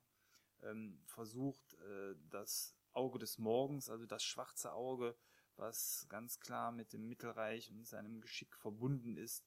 ähm, 0.64 1.02
versucht, 1.06 1.74
äh, 1.76 2.16
das 2.30 2.76
Auge 2.94 3.20
des 3.20 3.38
Morgens, 3.38 3.90
also 3.90 4.06
das 4.06 4.24
schwarze 4.24 4.74
Auge, 4.74 5.16
was 5.56 6.06
ganz 6.10 6.40
klar 6.40 6.72
mit 6.72 6.94
dem 6.94 7.08
Mittelreich 7.08 7.72
und 7.72 7.86
seinem 7.88 8.22
Geschick 8.22 8.56
verbunden 8.56 9.18
ist, 9.18 9.46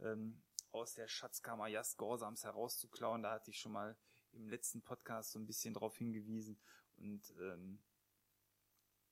ähm, 0.00 0.42
aus 0.72 0.94
der 0.94 1.08
Schatzkammer 1.08 1.68
Jast 1.68 1.96
Gorsams 1.96 2.44
herauszuklauen. 2.44 3.22
Da 3.22 3.32
hatte 3.32 3.50
ich 3.50 3.58
schon 3.58 3.72
mal 3.72 3.96
im 4.32 4.48
letzten 4.48 4.82
Podcast 4.82 5.32
so 5.32 5.38
ein 5.38 5.46
bisschen 5.46 5.74
drauf 5.74 5.96
hingewiesen. 5.96 6.58
Und 6.96 7.34
ähm, 7.40 7.82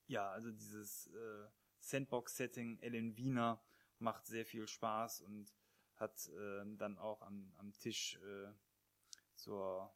ja, 0.07 0.29
also 0.29 0.51
dieses 0.51 1.07
äh, 1.07 1.47
Sandbox-Setting 1.79 2.79
Ellen 2.79 3.17
Wiener 3.17 3.63
macht 3.99 4.25
sehr 4.25 4.45
viel 4.45 4.67
Spaß 4.67 5.21
und 5.21 5.53
hat 5.95 6.27
äh, 6.27 6.63
dann 6.77 6.97
auch 6.97 7.21
am, 7.21 7.53
am 7.57 7.71
Tisch 7.73 8.17
äh, 8.17 8.51
zur, 9.35 9.93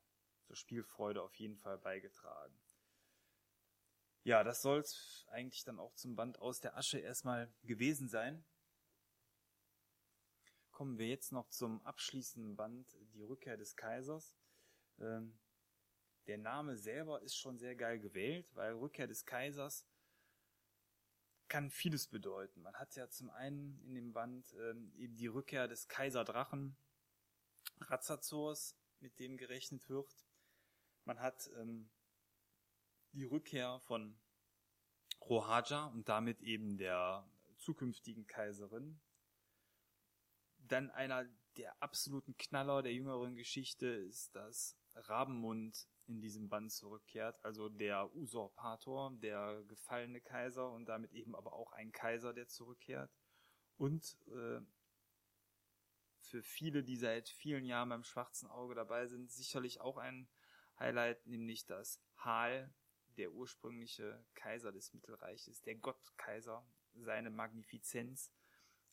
zur 0.47 0.55
Spielfreude 0.55 1.21
auf 1.21 1.35
jeden 1.35 1.57
Fall 1.57 1.77
beigetragen. 1.77 2.57
Ja, 4.23 4.43
das 4.43 4.61
soll's 4.61 5.25
eigentlich 5.29 5.63
dann 5.65 5.79
auch 5.79 5.93
zum 5.93 6.15
Band 6.15 6.39
aus 6.39 6.61
der 6.61 6.77
Asche 6.77 6.99
erstmal 6.99 7.53
gewesen 7.63 8.07
sein. 8.07 8.45
Kommen 10.71 10.97
wir 10.97 11.07
jetzt 11.07 11.31
noch 11.31 11.49
zum 11.49 11.81
abschließenden 11.85 12.55
Band, 12.55 12.97
die 13.13 13.23
Rückkehr 13.23 13.57
des 13.57 13.75
Kaisers. 13.75 14.37
Ähm, 14.99 15.37
der 16.27 16.37
Name 16.37 16.77
selber 16.77 17.21
ist 17.21 17.35
schon 17.35 17.57
sehr 17.57 17.75
geil 17.75 17.99
gewählt, 17.99 18.53
weil 18.55 18.73
Rückkehr 18.73 19.07
des 19.07 19.25
Kaisers 19.25 19.85
kann 21.47 21.69
vieles 21.69 22.07
bedeuten. 22.07 22.61
Man 22.61 22.75
hat 22.75 22.95
ja 22.95 23.09
zum 23.09 23.29
einen 23.29 23.81
in 23.81 23.95
dem 23.95 24.13
Band 24.13 24.53
ähm, 24.59 24.93
eben 24.95 25.15
die 25.15 25.27
Rückkehr 25.27 25.67
des 25.67 25.87
Kaiserdrachen 25.87 26.77
Razazors, 27.79 28.77
mit 28.99 29.19
dem 29.19 29.37
gerechnet 29.37 29.87
wird. 29.89 30.26
Man 31.07 31.21
hat 31.21 31.49
ähm, 31.57 31.89
die 33.13 33.23
Rückkehr 33.23 33.79
von 33.85 34.19
Rohaja 35.21 35.85
und 35.85 36.09
damit 36.09 36.41
eben 36.41 36.77
der 36.77 37.25
zukünftigen 37.55 38.27
Kaiserin. 38.27 38.99
Dann 40.57 40.91
einer 40.91 41.25
der 41.55 41.81
absoluten 41.81 42.35
Knaller 42.35 42.83
der 42.83 42.93
jüngeren 42.93 43.35
Geschichte 43.35 43.87
ist, 43.87 44.35
dass 44.35 44.77
Rabenmund 44.95 45.87
in 46.07 46.19
diesem 46.19 46.49
Band 46.49 46.73
zurückkehrt, 46.73 47.39
also 47.41 47.69
der 47.69 48.13
Usurpator, 48.13 49.15
der 49.15 49.63
gefallene 49.63 50.19
Kaiser 50.19 50.69
und 50.69 50.87
damit 50.87 51.13
eben 51.13 51.35
aber 51.37 51.53
auch 51.53 51.71
ein 51.71 51.93
Kaiser, 51.93 52.33
der 52.33 52.49
zurückkehrt. 52.49 53.15
Und 53.77 54.17
äh, 54.27 54.59
für 56.17 56.43
viele, 56.43 56.83
die 56.83 56.97
seit 56.97 57.29
vielen 57.29 57.63
Jahren 57.63 57.87
beim 57.87 58.03
Schwarzen 58.03 58.49
Auge 58.49 58.75
dabei 58.75 59.07
sind, 59.07 59.31
sicherlich 59.31 59.79
auch 59.79 59.95
ein 59.95 60.27
Highlight, 60.79 61.25
nämlich 61.25 61.65
dass 61.65 62.01
Hal, 62.17 62.73
der 63.17 63.31
ursprüngliche 63.31 64.23
Kaiser 64.35 64.71
des 64.71 64.93
Mittelreiches, 64.93 65.61
der 65.63 65.75
Gottkaiser, 65.75 66.67
seine 66.93 67.29
Magnifizenz, 67.29 68.31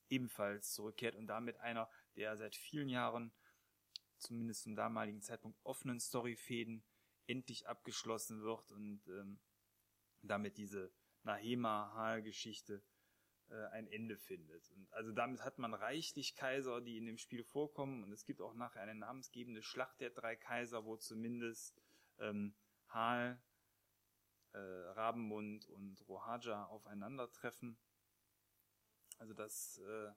ebenfalls 0.08 0.72
zurückkehrt 0.72 1.16
und 1.16 1.26
damit 1.26 1.58
einer 1.60 1.90
der 2.16 2.36
seit 2.36 2.56
vielen 2.56 2.88
Jahren, 2.88 3.32
zumindest 4.18 4.62
zum 4.62 4.76
damaligen 4.76 5.22
Zeitpunkt, 5.22 5.58
offenen 5.64 6.00
Storyfäden 6.00 6.84
endlich 7.26 7.66
abgeschlossen 7.66 8.42
wird 8.42 8.70
und 8.70 9.06
ähm, 9.08 9.40
damit 10.22 10.56
diese 10.56 10.92
Nahema-Hal-Geschichte 11.22 12.82
ein 13.72 13.86
Ende 13.88 14.16
findet. 14.16 14.70
Und 14.70 14.92
also 14.92 15.12
damit 15.12 15.44
hat 15.44 15.58
man 15.58 15.74
reichlich 15.74 16.34
Kaiser, 16.34 16.80
die 16.80 16.98
in 16.98 17.06
dem 17.06 17.18
Spiel 17.18 17.44
vorkommen 17.44 18.02
und 18.02 18.12
es 18.12 18.24
gibt 18.24 18.40
auch 18.40 18.54
nachher 18.54 18.82
eine 18.82 18.94
namensgebende 18.94 19.62
Schlacht 19.62 20.00
der 20.00 20.10
drei 20.10 20.36
Kaiser, 20.36 20.84
wo 20.84 20.96
zumindest 20.96 21.80
ähm, 22.18 22.54
Hal, 22.88 23.40
äh, 24.52 24.58
Rabenmund 24.58 25.68
und 25.68 26.00
Rohaja 26.08 26.66
aufeinandertreffen. 26.66 27.76
Also 29.18 29.34
das 29.34 29.78
äh, 29.78 30.12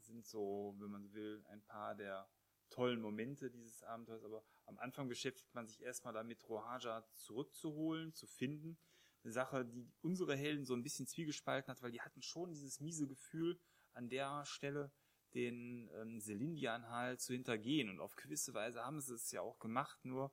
sind 0.00 0.26
so, 0.26 0.74
wenn 0.78 0.90
man 0.90 1.02
so 1.02 1.12
will, 1.14 1.44
ein 1.48 1.62
paar 1.62 1.94
der 1.94 2.28
tollen 2.70 3.00
Momente 3.00 3.50
dieses 3.50 3.82
Abenteuers, 3.82 4.24
aber 4.24 4.44
am 4.66 4.78
Anfang 4.78 5.08
beschäftigt 5.08 5.54
man 5.54 5.66
sich 5.66 5.80
erstmal 5.82 6.12
damit, 6.12 6.48
Rohaja 6.48 7.04
zurückzuholen, 7.14 8.12
zu 8.12 8.26
finden. 8.26 8.78
Eine 9.24 9.32
Sache, 9.32 9.64
die 9.64 9.90
unsere 10.00 10.36
Helden 10.36 10.64
so 10.64 10.74
ein 10.74 10.82
bisschen 10.82 11.06
zwiegespalten 11.06 11.70
hat, 11.70 11.82
weil 11.82 11.90
die 11.90 12.00
hatten 12.00 12.22
schon 12.22 12.52
dieses 12.52 12.80
miese 12.80 13.06
Gefühl, 13.06 13.58
an 13.92 14.08
der 14.08 14.44
Stelle 14.44 14.92
den 15.34 15.90
ähm, 15.94 16.20
Selindian 16.20 16.88
halt 16.88 17.20
zu 17.20 17.32
hintergehen. 17.32 17.90
Und 17.90 18.00
auf 18.00 18.16
gewisse 18.16 18.54
Weise 18.54 18.84
haben 18.84 19.00
sie 19.00 19.14
es 19.14 19.30
ja 19.30 19.42
auch 19.42 19.58
gemacht, 19.58 20.04
nur 20.04 20.32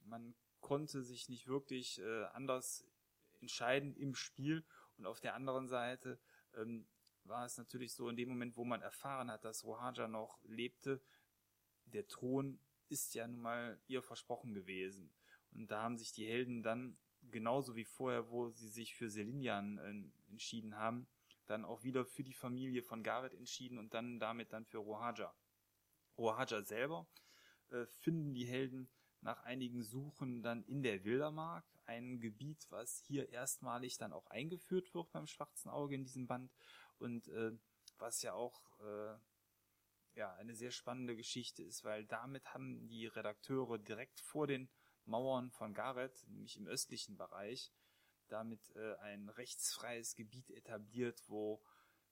man 0.00 0.34
konnte 0.60 1.02
sich 1.02 1.28
nicht 1.28 1.46
wirklich 1.46 2.00
äh, 2.00 2.24
anders 2.32 2.84
entscheiden 3.40 3.94
im 3.96 4.14
Spiel. 4.14 4.64
Und 4.96 5.06
auf 5.06 5.20
der 5.20 5.34
anderen 5.34 5.68
Seite 5.68 6.18
ähm, 6.54 6.88
war 7.24 7.44
es 7.44 7.56
natürlich 7.56 7.94
so, 7.94 8.08
in 8.08 8.16
dem 8.16 8.28
Moment, 8.28 8.56
wo 8.56 8.64
man 8.64 8.82
erfahren 8.82 9.30
hat, 9.30 9.44
dass 9.44 9.64
Rohaja 9.64 10.08
noch 10.08 10.38
lebte, 10.44 11.00
der 11.84 12.06
Thron 12.06 12.58
ist 12.88 13.14
ja 13.14 13.26
nun 13.26 13.40
mal 13.40 13.80
ihr 13.86 14.02
versprochen 14.02 14.54
gewesen. 14.54 15.12
Und 15.52 15.70
da 15.70 15.82
haben 15.82 15.96
sich 15.96 16.12
die 16.12 16.26
Helden 16.26 16.62
dann, 16.62 16.98
genauso 17.30 17.76
wie 17.76 17.84
vorher, 17.84 18.30
wo 18.30 18.50
sie 18.50 18.68
sich 18.68 18.94
für 18.94 19.10
Selinjan 19.10 19.78
äh, 19.78 20.30
entschieden 20.30 20.76
haben, 20.76 21.06
dann 21.46 21.64
auch 21.64 21.82
wieder 21.82 22.04
für 22.04 22.24
die 22.24 22.34
Familie 22.34 22.82
von 22.82 23.02
Gareth 23.02 23.34
entschieden 23.34 23.78
und 23.78 23.94
dann 23.94 24.18
damit 24.18 24.52
dann 24.52 24.64
für 24.64 24.78
Rohaja. 24.78 25.34
Rohaja 26.18 26.62
selber 26.62 27.06
äh, 27.70 27.86
finden 27.86 28.34
die 28.34 28.46
Helden 28.46 28.88
nach 29.20 29.42
einigen 29.42 29.82
Suchen 29.82 30.42
dann 30.42 30.62
in 30.64 30.82
der 30.82 31.04
Wildermark, 31.04 31.64
ein 31.84 32.20
Gebiet, 32.20 32.66
was 32.70 33.02
hier 33.06 33.28
erstmalig 33.30 33.96
dann 33.98 34.12
auch 34.12 34.26
eingeführt 34.26 34.92
wird 34.94 35.10
beim 35.12 35.26
Schwarzen 35.26 35.68
Auge 35.68 35.94
in 35.94 36.04
diesem 36.04 36.26
Band 36.26 36.52
und 36.98 37.28
äh, 37.28 37.52
was 37.98 38.22
ja 38.22 38.34
auch 38.34 38.60
äh, 38.80 39.16
ja 40.14 40.32
eine 40.34 40.54
sehr 40.54 40.70
spannende 40.70 41.16
Geschichte 41.16 41.62
ist, 41.62 41.84
weil 41.84 42.04
damit 42.06 42.54
haben 42.54 42.86
die 42.88 43.06
Redakteure 43.06 43.78
direkt 43.78 44.20
vor 44.20 44.46
den 44.46 44.68
Mauern 45.06 45.50
von 45.50 45.74
Gareth, 45.74 46.26
nämlich 46.28 46.56
im 46.56 46.66
östlichen 46.66 47.16
Bereich, 47.16 47.72
damit 48.28 48.60
äh, 48.76 48.96
ein 48.96 49.28
rechtsfreies 49.28 50.14
Gebiet 50.16 50.50
etabliert, 50.50 51.22
wo 51.28 51.62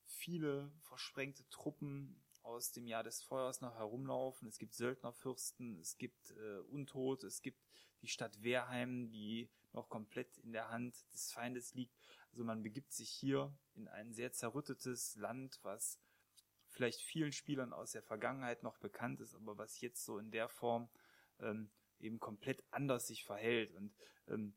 viele 0.05 0.71
versprengte 0.81 1.47
Truppen 1.49 2.21
aus 2.43 2.71
dem 2.71 2.87
Jahr 2.87 3.03
des 3.03 3.21
Feuers 3.23 3.61
noch 3.61 3.75
herumlaufen. 3.75 4.47
Es 4.47 4.59
gibt 4.59 4.75
Söldnerfürsten, 4.75 5.79
es 5.79 5.97
gibt 5.97 6.31
äh, 6.31 6.59
Untot, 6.69 7.23
es 7.23 7.41
gibt 7.41 7.59
die 8.01 8.07
Stadt 8.07 8.43
Wehrheim, 8.43 9.09
die 9.09 9.49
noch 9.73 9.89
komplett 9.89 10.37
in 10.37 10.53
der 10.53 10.69
Hand 10.69 10.95
des 11.11 11.31
Feindes 11.31 11.73
liegt. 11.73 11.97
Also 12.31 12.43
man 12.43 12.61
begibt 12.61 12.93
sich 12.93 13.09
hier 13.09 13.51
in 13.75 13.87
ein 13.87 14.13
sehr 14.13 14.31
zerrüttetes 14.31 15.15
Land, 15.15 15.59
was 15.63 15.99
vielleicht 16.69 17.01
vielen 17.01 17.31
Spielern 17.31 17.73
aus 17.73 17.91
der 17.91 18.03
Vergangenheit 18.03 18.63
noch 18.63 18.77
bekannt 18.77 19.21
ist, 19.21 19.33
aber 19.33 19.57
was 19.57 19.81
jetzt 19.81 20.05
so 20.05 20.19
in 20.19 20.31
der 20.31 20.47
Form 20.47 20.89
ähm, 21.39 21.69
eben 22.05 22.19
komplett 22.19 22.63
anders 22.71 23.07
sich 23.07 23.25
verhält. 23.25 23.73
Und 23.73 23.93
ähm, 24.27 24.55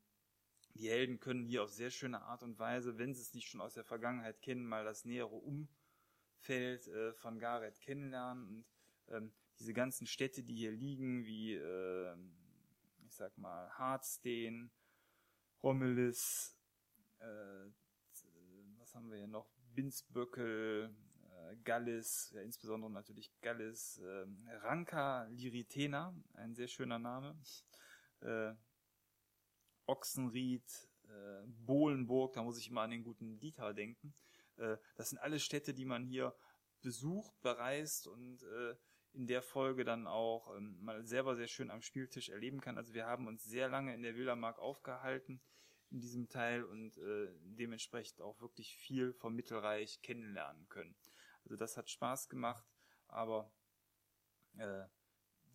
die 0.75 0.89
Helden 0.89 1.19
können 1.19 1.45
hier 1.45 1.63
auf 1.63 1.73
sehr 1.73 1.89
schöne 1.89 2.21
Art 2.21 2.43
und 2.43 2.57
Weise, 2.59 2.97
wenn 2.97 3.13
sie 3.13 3.21
es 3.21 3.33
nicht 3.33 3.49
schon 3.49 3.61
aus 3.61 3.73
der 3.73 3.83
Vergangenheit 3.83 4.41
kennen, 4.41 4.65
mal 4.65 4.85
das 4.85 5.03
nähere 5.03 5.35
Umfeld 5.35 6.87
äh, 6.87 7.13
von 7.13 7.39
Gareth 7.39 7.81
kennenlernen 7.81 8.47
und 8.47 8.65
ähm, 9.09 9.33
diese 9.59 9.73
ganzen 9.73 10.07
Städte, 10.07 10.43
die 10.43 10.55
hier 10.55 10.71
liegen, 10.71 11.25
wie 11.25 11.55
äh, 11.55 12.15
ich 13.05 13.15
sag 13.15 13.37
mal 13.37 13.69
Hardstein, 13.71 14.71
Rommelis, 15.61 16.57
äh, 17.19 17.65
was 18.77 18.95
haben 18.95 19.09
wir 19.09 19.17
hier 19.17 19.27
noch, 19.27 19.49
Binsböckel, 19.73 20.89
äh, 20.89 21.08
Gallis, 21.63 22.31
ja, 22.33 22.41
insbesondere 22.41 22.91
natürlich 22.91 23.31
Gallis, 23.41 23.97
äh, 23.99 24.25
Ranka 24.61 25.25
Liritena, 25.25 26.15
ein 26.33 26.53
sehr 26.55 26.67
schöner 26.67 26.99
Name, 26.99 27.37
äh, 28.21 28.53
Ochsenried, 29.85 30.89
äh, 31.07 31.43
Bohlenburg, 31.65 32.33
da 32.33 32.43
muss 32.43 32.59
ich 32.59 32.69
immer 32.69 32.81
an 32.81 32.91
den 32.91 33.03
guten 33.03 33.39
Dieter 33.39 33.73
denken. 33.73 34.13
Äh, 34.57 34.77
das 34.95 35.09
sind 35.09 35.19
alles 35.19 35.43
Städte, 35.43 35.73
die 35.73 35.85
man 35.85 36.05
hier 36.05 36.35
besucht, 36.81 37.33
bereist 37.41 38.07
und 38.07 38.43
äh, 38.43 38.75
in 39.13 39.27
der 39.27 39.41
Folge 39.41 39.83
dann 39.83 40.07
auch 40.07 40.55
ähm, 40.55 40.77
mal 40.81 41.03
selber 41.03 41.35
sehr 41.35 41.47
schön 41.47 41.71
am 41.71 41.81
Spieltisch 41.81 42.29
erleben 42.29 42.61
kann. 42.61 42.77
Also 42.77 42.93
wir 42.93 43.05
haben 43.05 43.27
uns 43.27 43.43
sehr 43.43 43.67
lange 43.67 43.93
in 43.93 44.03
der 44.03 44.15
Wildermark 44.15 44.59
aufgehalten 44.59 45.41
in 45.91 45.99
diesem 45.99 46.29
Teil 46.29 46.63
und 46.63 46.97
äh, 46.97 47.29
dementsprechend 47.41 48.21
auch 48.21 48.39
wirklich 48.41 48.75
viel 48.77 49.13
vom 49.13 49.35
Mittelreich 49.35 50.01
kennenlernen 50.01 50.67
können. 50.69 50.95
Also 51.43 51.55
das 51.55 51.77
hat 51.77 51.89
Spaß 51.89 52.29
gemacht, 52.29 52.65
aber 53.07 53.51
äh, 54.57 54.85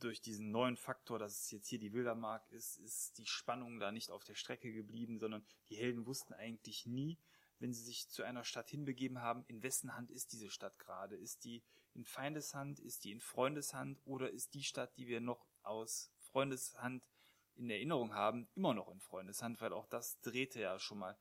durch 0.00 0.20
diesen 0.20 0.50
neuen 0.50 0.76
Faktor, 0.76 1.18
dass 1.18 1.40
es 1.40 1.50
jetzt 1.50 1.68
hier 1.68 1.78
die 1.78 1.92
Wildermark 1.92 2.50
ist, 2.50 2.78
ist 2.78 3.18
die 3.18 3.26
Spannung 3.26 3.78
da 3.78 3.92
nicht 3.92 4.10
auf 4.10 4.24
der 4.24 4.34
Strecke 4.34 4.72
geblieben, 4.72 5.18
sondern 5.18 5.46
die 5.68 5.76
Helden 5.76 6.06
wussten 6.06 6.34
eigentlich 6.34 6.86
nie, 6.86 7.18
wenn 7.58 7.72
sie 7.72 7.82
sich 7.82 8.08
zu 8.08 8.22
einer 8.22 8.44
Stadt 8.44 8.70
hinbegeben 8.70 9.20
haben, 9.20 9.44
in 9.46 9.62
wessen 9.62 9.94
Hand 9.94 10.10
ist 10.10 10.32
diese 10.32 10.50
Stadt 10.50 10.78
gerade? 10.78 11.16
Ist 11.16 11.44
die 11.44 11.62
in 11.94 12.04
Feindeshand, 12.04 12.80
ist 12.80 13.04
die 13.04 13.12
in 13.12 13.20
Freundeshand 13.20 14.00
oder 14.04 14.30
ist 14.30 14.54
die 14.54 14.64
Stadt, 14.64 14.96
die 14.96 15.06
wir 15.06 15.20
noch 15.20 15.46
aus 15.62 16.12
Freundeshand 16.18 17.06
in 17.54 17.70
Erinnerung 17.70 18.14
haben, 18.14 18.48
immer 18.54 18.74
noch 18.74 18.90
in 18.90 19.00
Freundeshand, 19.00 19.60
weil 19.60 19.72
auch 19.72 19.86
das 19.86 20.20
drehte 20.20 20.60
ja 20.60 20.78
schon 20.78 20.98
mal 20.98 21.16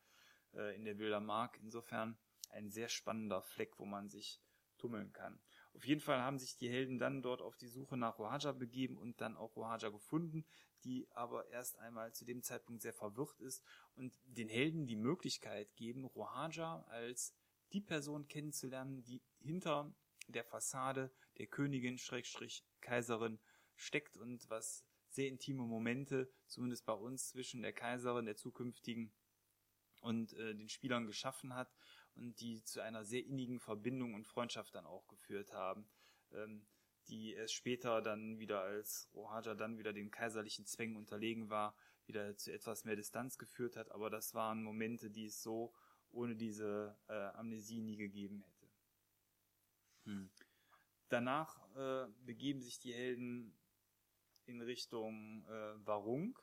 äh, 0.54 0.76
in 0.76 0.84
der 0.84 0.98
Wildermark. 0.98 1.60
Insofern 1.62 2.18
ein 2.50 2.72
sehr 2.72 2.90
spannender 2.90 3.42
Fleck, 3.42 3.78
wo 3.78 3.86
man 3.86 4.10
sich 4.10 4.42
tummeln 4.84 5.14
kann. 5.14 5.40
Auf 5.74 5.86
jeden 5.86 6.02
Fall 6.02 6.22
haben 6.22 6.38
sich 6.38 6.58
die 6.58 6.70
Helden 6.70 7.00
dann 7.00 7.22
dort 7.22 7.42
auf 7.42 7.56
die 7.56 7.70
Suche 7.70 7.96
nach 7.96 8.20
Rohaja 8.20 8.52
begeben 8.52 8.98
und 8.98 9.22
dann 9.22 9.38
auch 9.38 9.56
Rohaja 9.56 9.90
gefunden, 9.90 10.46
die 10.84 11.08
aber 11.12 11.48
erst 11.48 11.80
einmal 11.80 12.14
zu 12.14 12.26
dem 12.26 12.44
Zeitpunkt 12.44 12.82
sehr 12.82 12.94
verwirrt 12.94 13.40
ist 13.40 13.64
und 13.96 14.14
den 14.26 14.50
Helden 14.50 14.86
die 14.86 14.98
Möglichkeit 14.98 15.74
geben, 15.78 16.04
Rohaja 16.04 16.84
als 16.90 17.34
die 17.72 17.80
Person 17.80 18.28
kennenzulernen, 18.28 19.04
die 19.06 19.22
hinter 19.40 19.96
der 20.28 20.44
Fassade 20.44 21.10
der 21.38 21.48
Königin 21.48 21.98
Schrägstrich 21.98 22.66
Kaiserin 22.82 23.40
steckt 23.76 24.18
und 24.18 24.50
was 24.50 24.86
sehr 25.08 25.30
intime 25.30 25.64
Momente, 25.64 26.30
zumindest 26.48 26.86
bei 26.86 26.94
uns, 26.94 27.30
zwischen 27.30 27.62
der 27.62 27.74
Kaiserin, 27.74 28.26
der 28.26 28.36
zukünftigen 28.36 29.14
und 30.02 30.34
äh, 30.34 30.54
den 30.54 30.68
Spielern 30.68 31.08
geschaffen 31.08 31.56
hat 31.56 31.74
und 32.16 32.40
die 32.40 32.64
zu 32.64 32.82
einer 32.82 33.04
sehr 33.04 33.26
innigen 33.26 33.60
Verbindung 33.60 34.14
und 34.14 34.28
Freundschaft 34.28 34.76
dann 34.76 34.86
auch 34.86 35.08
geführt 35.08 35.54
haben, 35.54 35.88
ähm, 36.32 36.66
die 37.08 37.34
erst 37.34 37.54
später 37.54 38.02
dann 38.02 38.40
wieder 38.40 38.62
als 38.62 39.10
Rohaja 39.14 39.56
dann 39.56 39.78
wieder 39.78 39.94
den 39.94 40.12
kaiserlichen 40.12 40.66
Zwängen 40.66 40.96
unterlegen 40.96 41.50
war, 41.50 41.76
wieder 42.06 42.36
zu 42.38 42.52
etwas 42.52 42.86
mehr 42.86 42.96
Distanz 42.96 43.38
geführt 43.38 43.76
hat, 43.76 43.92
aber 43.92 44.10
das 44.10 44.34
waren 44.34 44.64
Momente, 44.64 45.10
die 45.10 45.26
es 45.26 45.42
so 45.42 45.74
ohne 46.12 46.36
diese 46.36 46.98
äh, 47.08 47.14
Amnesie 47.14 47.82
nie 47.82 47.98
gegeben 47.98 48.42
hätte. 48.42 48.70
Hm. 50.06 50.30
Danach 51.10 51.60
äh, 51.76 52.08
begeben 52.26 52.62
sich 52.62 52.80
die 52.80 52.94
Helden 52.94 53.56
in 54.46 54.62
Richtung 54.62 55.46
äh, 55.46 55.86
Warung, 55.86 56.38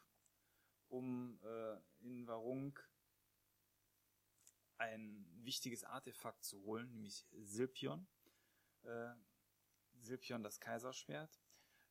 um 0.89 1.39
äh, 1.43 1.77
in 2.01 2.27
Warung 2.27 2.79
ein 4.81 5.27
wichtiges 5.43 5.85
Artefakt 5.85 6.43
zu 6.43 6.63
holen, 6.63 6.91
nämlich 6.91 7.27
Silpion. 7.33 8.07
Äh, 8.83 9.15
Silpion, 10.01 10.43
das 10.43 10.59
Kaiserschwert. 10.59 11.41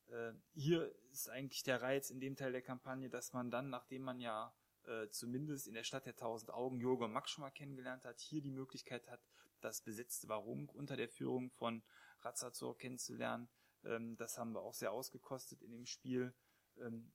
Äh, 0.08 0.32
hier 0.54 0.92
ist 1.10 1.28
eigentlich 1.28 1.62
der 1.62 1.80
Reiz 1.80 2.10
in 2.10 2.20
dem 2.20 2.36
Teil 2.36 2.52
der 2.52 2.62
Kampagne, 2.62 3.08
dass 3.08 3.32
man 3.32 3.50
dann, 3.50 3.70
nachdem 3.70 4.02
man 4.02 4.20
ja 4.20 4.52
äh, 4.84 5.08
zumindest 5.10 5.68
in 5.68 5.74
der 5.74 5.84
Stadt 5.84 6.06
der 6.06 6.16
tausend 6.16 6.50
Augen 6.50 6.84
und 6.84 7.12
Max 7.12 7.30
schon 7.30 7.42
mal 7.42 7.50
kennengelernt 7.50 8.04
hat, 8.04 8.18
hier 8.20 8.42
die 8.42 8.50
Möglichkeit 8.50 9.08
hat, 9.08 9.20
das 9.60 9.82
besetzte 9.82 10.28
Warung 10.28 10.68
unter 10.70 10.96
der 10.96 11.08
Führung 11.08 11.50
von 11.50 11.82
Razazor 12.22 12.76
kennenzulernen, 12.76 13.48
ähm, 13.84 14.16
das 14.16 14.36
haben 14.36 14.52
wir 14.52 14.62
auch 14.62 14.74
sehr 14.74 14.92
ausgekostet 14.92 15.62
in 15.62 15.70
dem 15.70 15.86
Spiel. 15.86 16.34
Ähm, 16.78 17.12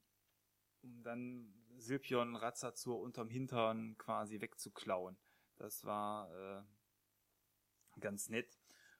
um 0.81 1.03
dann 1.03 1.53
Silpion 1.77 2.35
Razazur 2.35 2.99
unterm 2.99 3.29
Hintern 3.29 3.97
quasi 3.97 4.39
wegzuklauen. 4.39 5.17
Das 5.57 5.83
war 5.85 6.29
äh, 6.31 7.99
ganz 7.99 8.29
nett. 8.29 8.57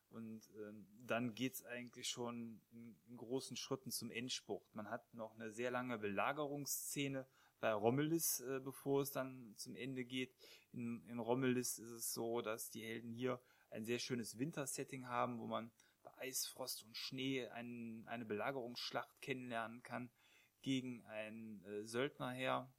Und 0.10 0.50
ähm, 0.56 0.88
dann 1.06 1.36
geht's 1.36 1.64
eigentlich 1.66 2.08
schon 2.08 2.62
in, 2.72 2.96
in, 3.08 3.18
großen 3.18 3.58
Schritten 3.58 3.92
zum 3.92 4.12
Endspurt. 4.12 4.64
Man 4.74 4.90
hat 4.90 5.14
noch 5.14 5.36
eine 5.36 5.52
sehr 5.52 5.72
lange 5.72 5.98
Belagerungsszene 5.98 7.28
bei 7.60 7.74
Rommelis, 7.74 8.40
äh, 8.40 8.60
bevor 8.60 9.02
es 9.02 9.12
dann 9.12 9.54
zum 9.58 9.76
Ende 9.76 10.06
geht. 10.06 10.34
In, 10.72 11.06
in 11.08 11.20
Rommelis 11.20 11.80
ist 11.80 11.92
es 11.92 12.14
so, 12.14 12.42
dass 12.42 12.70
die 12.70 12.84
Helden 12.84 13.12
hier 13.12 13.42
ein 13.72 13.84
sehr 13.84 14.00
schönes 14.00 14.38
Wintersetting 14.38 15.08
haben, 15.08 15.40
wo 15.40 15.48
man 15.48 15.72
bei 16.02 16.18
Eisfrost 16.20 16.84
und 16.84 16.96
Schnee 16.96 17.48
ein, 17.48 18.08
eine 18.08 18.26
Belagerungsschlacht 18.26 19.22
kennenlernen 19.22 19.84
kann 19.84 20.10
gegen 20.62 21.04
ein 21.08 21.64
äh, 21.66 21.84
Söldnerheer. 21.86 22.72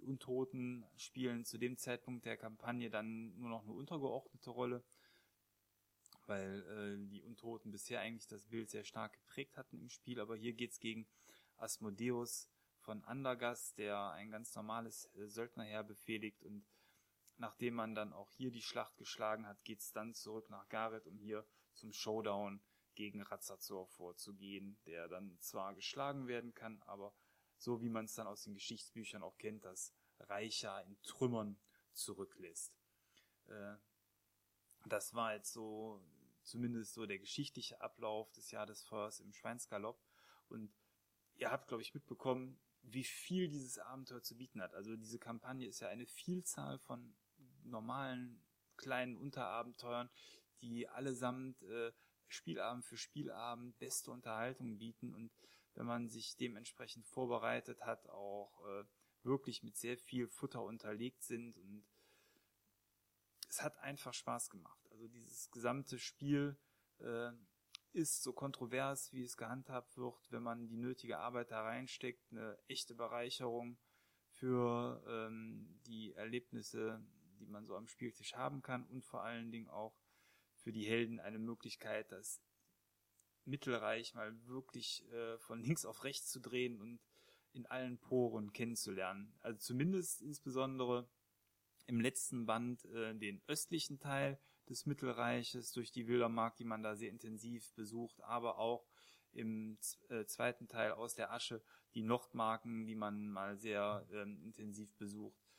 Die 0.00 0.06
Untoten 0.06 0.86
spielen 0.96 1.44
zu 1.44 1.58
dem 1.58 1.76
Zeitpunkt 1.76 2.24
der 2.24 2.38
Kampagne 2.38 2.88
dann 2.88 3.38
nur 3.38 3.50
noch 3.50 3.64
eine 3.64 3.74
untergeordnete 3.74 4.48
Rolle, 4.48 4.82
weil 6.24 6.62
äh, 6.62 7.10
die 7.10 7.22
Untoten 7.22 7.70
bisher 7.70 8.00
eigentlich 8.00 8.26
das 8.26 8.46
Bild 8.46 8.70
sehr 8.70 8.84
stark 8.84 9.12
geprägt 9.12 9.58
hatten 9.58 9.78
im 9.78 9.90
Spiel. 9.90 10.18
Aber 10.18 10.36
hier 10.36 10.54
geht's 10.54 10.80
gegen 10.80 11.06
Asmodeus 11.56 12.48
von 12.78 13.04
Andergast, 13.04 13.76
der 13.76 14.12
ein 14.12 14.30
ganz 14.30 14.54
normales 14.54 15.04
äh, 15.16 15.26
Söldnerheer 15.26 15.84
befehligt 15.84 16.42
und 16.44 16.64
nachdem 17.36 17.74
man 17.74 17.94
dann 17.94 18.14
auch 18.14 18.30
hier 18.30 18.50
die 18.50 18.62
Schlacht 18.62 18.96
geschlagen 18.96 19.46
hat, 19.46 19.62
geht's 19.64 19.92
dann 19.92 20.14
zurück 20.14 20.48
nach 20.48 20.66
Gareth, 20.70 21.06
um 21.06 21.18
hier 21.18 21.46
zum 21.74 21.92
Showdown 21.92 22.62
gegen 22.94 23.20
Razazor 23.20 23.86
vorzugehen, 23.86 24.78
der 24.86 25.08
dann 25.08 25.38
zwar 25.40 25.74
geschlagen 25.74 26.26
werden 26.26 26.54
kann, 26.54 26.80
aber 26.86 27.14
so 27.60 27.82
wie 27.82 27.90
man 27.90 28.06
es 28.06 28.14
dann 28.14 28.26
aus 28.26 28.42
den 28.42 28.54
Geschichtsbüchern 28.54 29.22
auch 29.22 29.36
kennt, 29.36 29.64
das 29.64 29.94
Reicher 30.18 30.82
in 30.84 31.00
Trümmern 31.02 31.58
zurücklässt. 31.92 32.74
Äh, 33.46 33.76
das 34.86 35.14
war 35.14 35.34
jetzt 35.34 35.52
so 35.52 36.02
zumindest 36.42 36.94
so 36.94 37.04
der 37.04 37.18
geschichtliche 37.18 37.80
Ablauf 37.82 38.32
des 38.32 38.50
Jahr 38.50 38.66
des 38.66 38.82
Feuers 38.82 39.20
im 39.20 39.34
Schweinsgalopp. 39.34 40.02
Und 40.48 40.72
ihr 41.34 41.50
habt, 41.50 41.68
glaube 41.68 41.82
ich, 41.82 41.92
mitbekommen, 41.92 42.58
wie 42.82 43.04
viel 43.04 43.48
dieses 43.48 43.78
Abenteuer 43.78 44.22
zu 44.22 44.36
bieten 44.36 44.62
hat. 44.62 44.74
Also 44.74 44.96
diese 44.96 45.18
Kampagne 45.18 45.68
ist 45.68 45.80
ja 45.80 45.88
eine 45.88 46.06
Vielzahl 46.06 46.78
von 46.78 47.14
normalen 47.62 48.42
kleinen 48.78 49.18
Unterabenteuern, 49.18 50.08
die 50.62 50.88
allesamt 50.88 51.62
äh, 51.62 51.92
Spielabend 52.26 52.86
für 52.86 52.96
Spielabend 52.96 53.78
beste 53.78 54.10
Unterhaltung 54.10 54.78
bieten 54.78 55.14
und 55.14 55.30
wenn 55.74 55.86
man 55.86 56.08
sich 56.08 56.36
dementsprechend 56.36 57.06
vorbereitet 57.06 57.80
hat, 57.82 58.08
auch 58.08 58.64
äh, 58.66 58.84
wirklich 59.22 59.62
mit 59.62 59.76
sehr 59.76 59.98
viel 59.98 60.28
Futter 60.28 60.62
unterlegt 60.62 61.22
sind 61.22 61.56
und 61.56 61.84
es 63.48 63.62
hat 63.62 63.78
einfach 63.78 64.14
Spaß 64.14 64.50
gemacht. 64.50 64.86
Also 64.90 65.08
dieses 65.08 65.50
gesamte 65.50 65.98
Spiel 65.98 66.56
äh, 66.98 67.32
ist 67.92 68.22
so 68.22 68.32
kontrovers, 68.32 69.12
wie 69.12 69.22
es 69.22 69.36
gehandhabt 69.36 69.96
wird, 69.96 70.30
wenn 70.30 70.42
man 70.42 70.68
die 70.68 70.76
nötige 70.76 71.18
Arbeit 71.18 71.50
da 71.50 71.62
reinsteckt, 71.62 72.30
eine 72.30 72.58
echte 72.68 72.94
Bereicherung 72.94 73.78
für 74.30 75.02
ähm, 75.08 75.80
die 75.86 76.14
Erlebnisse, 76.14 77.04
die 77.40 77.46
man 77.46 77.66
so 77.66 77.76
am 77.76 77.88
Spieltisch 77.88 78.34
haben 78.34 78.62
kann 78.62 78.86
und 78.86 79.04
vor 79.04 79.22
allen 79.22 79.50
Dingen 79.50 79.68
auch 79.68 79.96
für 80.54 80.72
die 80.72 80.86
Helden 80.86 81.18
eine 81.18 81.38
Möglichkeit, 81.38 82.12
das 82.12 82.40
Mittelreich 83.44 84.14
mal 84.14 84.34
wirklich 84.46 85.04
äh, 85.12 85.38
von 85.38 85.62
links 85.62 85.84
auf 85.84 86.04
rechts 86.04 86.30
zu 86.30 86.40
drehen 86.40 86.80
und 86.80 87.00
in 87.52 87.66
allen 87.66 87.98
Poren 87.98 88.52
kennenzulernen. 88.52 89.34
Also 89.40 89.58
zumindest 89.58 90.22
insbesondere 90.22 91.08
im 91.86 92.00
letzten 92.00 92.46
Band 92.46 92.84
äh, 92.86 93.14
den 93.14 93.42
östlichen 93.46 93.98
Teil 93.98 94.38
des 94.68 94.86
Mittelreiches 94.86 95.72
durch 95.72 95.90
die 95.90 96.06
Wildermark, 96.06 96.56
die 96.56 96.64
man 96.64 96.82
da 96.82 96.94
sehr 96.94 97.10
intensiv 97.10 97.72
besucht, 97.74 98.20
aber 98.22 98.58
auch 98.58 98.86
im 99.32 99.78
äh, 100.08 100.24
zweiten 100.26 100.68
Teil 100.68 100.92
aus 100.92 101.14
der 101.14 101.32
Asche 101.32 101.62
die 101.94 102.02
Nordmarken, 102.02 102.86
die 102.86 102.94
man 102.94 103.28
mal 103.28 103.56
sehr 103.56 104.06
ähm, 104.12 104.40
intensiv 104.42 104.94
besucht. 104.96 105.49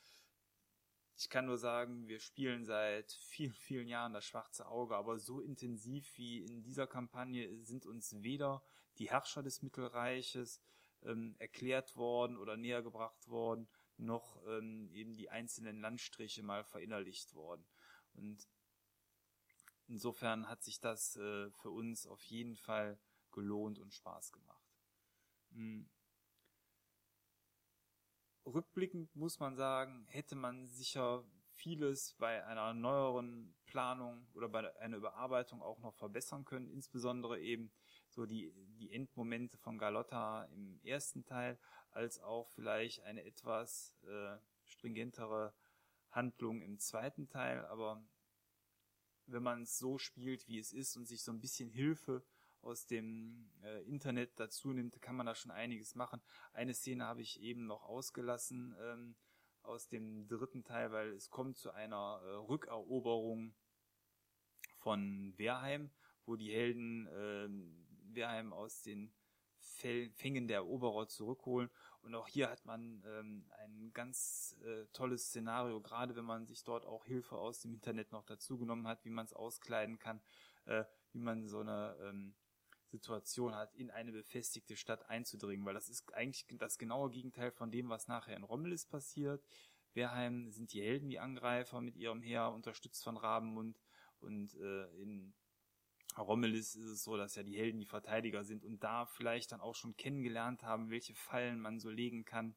Ich 1.22 1.30
kann 1.30 1.46
nur 1.46 1.56
sagen, 1.56 2.08
wir 2.08 2.18
spielen 2.18 2.64
seit 2.64 3.12
vielen, 3.12 3.52
vielen 3.52 3.86
Jahren 3.86 4.12
das 4.12 4.24
schwarze 4.24 4.66
Auge, 4.66 4.96
aber 4.96 5.20
so 5.20 5.40
intensiv 5.40 6.18
wie 6.18 6.42
in 6.42 6.64
dieser 6.64 6.88
Kampagne 6.88 7.64
sind 7.64 7.86
uns 7.86 8.24
weder 8.24 8.60
die 8.98 9.08
Herrscher 9.08 9.44
des 9.44 9.62
Mittelreiches 9.62 10.60
ähm, 11.04 11.36
erklärt 11.38 11.96
worden 11.96 12.36
oder 12.36 12.56
näher 12.56 12.82
gebracht 12.82 13.28
worden, 13.28 13.68
noch 13.98 14.44
ähm, 14.48 14.90
eben 14.90 15.14
die 15.14 15.30
einzelnen 15.30 15.80
Landstriche 15.80 16.42
mal 16.42 16.64
verinnerlicht 16.64 17.34
worden. 17.34 17.64
Und 18.14 18.48
insofern 19.86 20.48
hat 20.48 20.64
sich 20.64 20.80
das 20.80 21.14
äh, 21.14 21.52
für 21.52 21.70
uns 21.70 22.04
auf 22.04 22.24
jeden 22.24 22.56
Fall 22.56 22.98
gelohnt 23.30 23.78
und 23.78 23.94
Spaß 23.94 24.32
gemacht. 24.32 24.74
Hm 25.52 25.88
rückblickend 28.46 29.14
muss 29.14 29.38
man 29.40 29.56
sagen, 29.56 30.04
hätte 30.08 30.34
man 30.34 30.68
sicher 30.68 31.24
vieles 31.50 32.14
bei 32.18 32.44
einer 32.44 32.74
neueren 32.74 33.54
Planung 33.66 34.26
oder 34.34 34.48
bei 34.48 34.76
einer 34.80 34.96
Überarbeitung 34.96 35.62
auch 35.62 35.78
noch 35.78 35.94
verbessern 35.94 36.44
können, 36.44 36.68
insbesondere 36.68 37.40
eben 37.40 37.70
so 38.08 38.26
die, 38.26 38.52
die 38.78 38.92
Endmomente 38.92 39.56
von 39.58 39.78
Galotta 39.78 40.44
im 40.46 40.80
ersten 40.82 41.24
Teil, 41.24 41.58
als 41.90 42.20
auch 42.20 42.48
vielleicht 42.50 43.02
eine 43.02 43.24
etwas 43.24 43.94
äh, 44.02 44.36
stringentere 44.64 45.54
Handlung 46.10 46.62
im 46.62 46.78
zweiten 46.78 47.28
Teil. 47.28 47.64
Aber 47.66 48.04
wenn 49.26 49.42
man 49.42 49.62
es 49.62 49.78
so 49.78 49.98
spielt, 49.98 50.48
wie 50.48 50.58
es 50.58 50.72
ist 50.72 50.96
und 50.96 51.06
sich 51.06 51.22
so 51.22 51.32
ein 51.32 51.40
bisschen 51.40 51.70
Hilfe 51.70 52.24
aus 52.62 52.86
dem 52.86 53.50
äh, 53.62 53.82
Internet 53.84 54.38
dazu 54.38 54.72
nimmt, 54.72 55.00
kann 55.02 55.16
man 55.16 55.26
da 55.26 55.34
schon 55.34 55.50
einiges 55.50 55.94
machen. 55.94 56.22
Eine 56.52 56.74
Szene 56.74 57.04
habe 57.04 57.22
ich 57.22 57.40
eben 57.40 57.66
noch 57.66 57.82
ausgelassen 57.84 58.74
ähm, 58.80 59.16
aus 59.62 59.88
dem 59.88 60.26
dritten 60.28 60.64
Teil, 60.64 60.92
weil 60.92 61.12
es 61.12 61.30
kommt 61.30 61.56
zu 61.56 61.72
einer 61.72 62.20
äh, 62.24 62.34
Rückeroberung 62.34 63.54
von 64.78 65.34
Wehrheim, 65.36 65.90
wo 66.24 66.36
die 66.36 66.52
Helden 66.52 67.06
äh, 67.06 68.14
Wehrheim 68.14 68.52
aus 68.52 68.82
den 68.82 69.12
Fängen 69.58 70.48
der 70.48 70.58
Eroberer 70.58 71.08
zurückholen. 71.08 71.70
Und 72.02 72.14
auch 72.14 72.28
hier 72.28 72.50
hat 72.50 72.64
man 72.64 73.02
ähm, 73.06 73.50
ein 73.58 73.92
ganz 73.92 74.56
äh, 74.64 74.86
tolles 74.92 75.26
Szenario, 75.26 75.80
gerade 75.80 76.16
wenn 76.16 76.24
man 76.24 76.46
sich 76.46 76.64
dort 76.64 76.84
auch 76.84 77.04
Hilfe 77.04 77.36
aus 77.36 77.60
dem 77.60 77.74
Internet 77.74 78.10
noch 78.10 78.24
dazugenommen 78.24 78.88
hat, 78.88 79.04
wie 79.04 79.10
man 79.10 79.24
es 79.24 79.32
auskleiden 79.32 79.98
kann, 79.98 80.20
äh, 80.64 80.84
wie 81.12 81.20
man 81.20 81.46
so 81.46 81.60
eine 81.60 81.96
ähm, 82.02 82.34
Situation 82.92 83.54
hat, 83.54 83.74
in 83.74 83.90
eine 83.90 84.12
befestigte 84.12 84.76
Stadt 84.76 85.08
einzudringen, 85.08 85.64
weil 85.64 85.74
das 85.74 85.88
ist 85.88 86.12
eigentlich 86.14 86.46
das 86.58 86.78
genaue 86.78 87.10
Gegenteil 87.10 87.50
von 87.50 87.70
dem, 87.70 87.88
was 87.88 88.06
nachher 88.06 88.36
in 88.36 88.44
Rommelis 88.44 88.86
passiert. 88.86 89.42
Wehrheim 89.94 90.50
sind 90.50 90.72
die 90.72 90.82
Helden, 90.82 91.08
die 91.08 91.18
Angreifer 91.18 91.80
mit 91.80 91.96
ihrem 91.96 92.22
Heer, 92.22 92.52
unterstützt 92.52 93.02
von 93.02 93.16
Rabenmund 93.16 93.80
und 94.20 94.54
äh, 94.54 94.84
in 95.02 95.34
Rommelis 96.18 96.74
ist 96.74 96.90
es 96.90 97.04
so, 97.04 97.16
dass 97.16 97.34
ja 97.34 97.42
die 97.42 97.56
Helden 97.56 97.80
die 97.80 97.86
Verteidiger 97.86 98.44
sind 98.44 98.64
und 98.64 98.82
da 98.84 99.06
vielleicht 99.06 99.52
dann 99.52 99.60
auch 99.60 99.74
schon 99.74 99.96
kennengelernt 99.96 100.62
haben, 100.62 100.90
welche 100.90 101.14
Fallen 101.14 101.60
man 101.60 101.80
so 101.80 101.88
legen 101.88 102.24
kann 102.24 102.54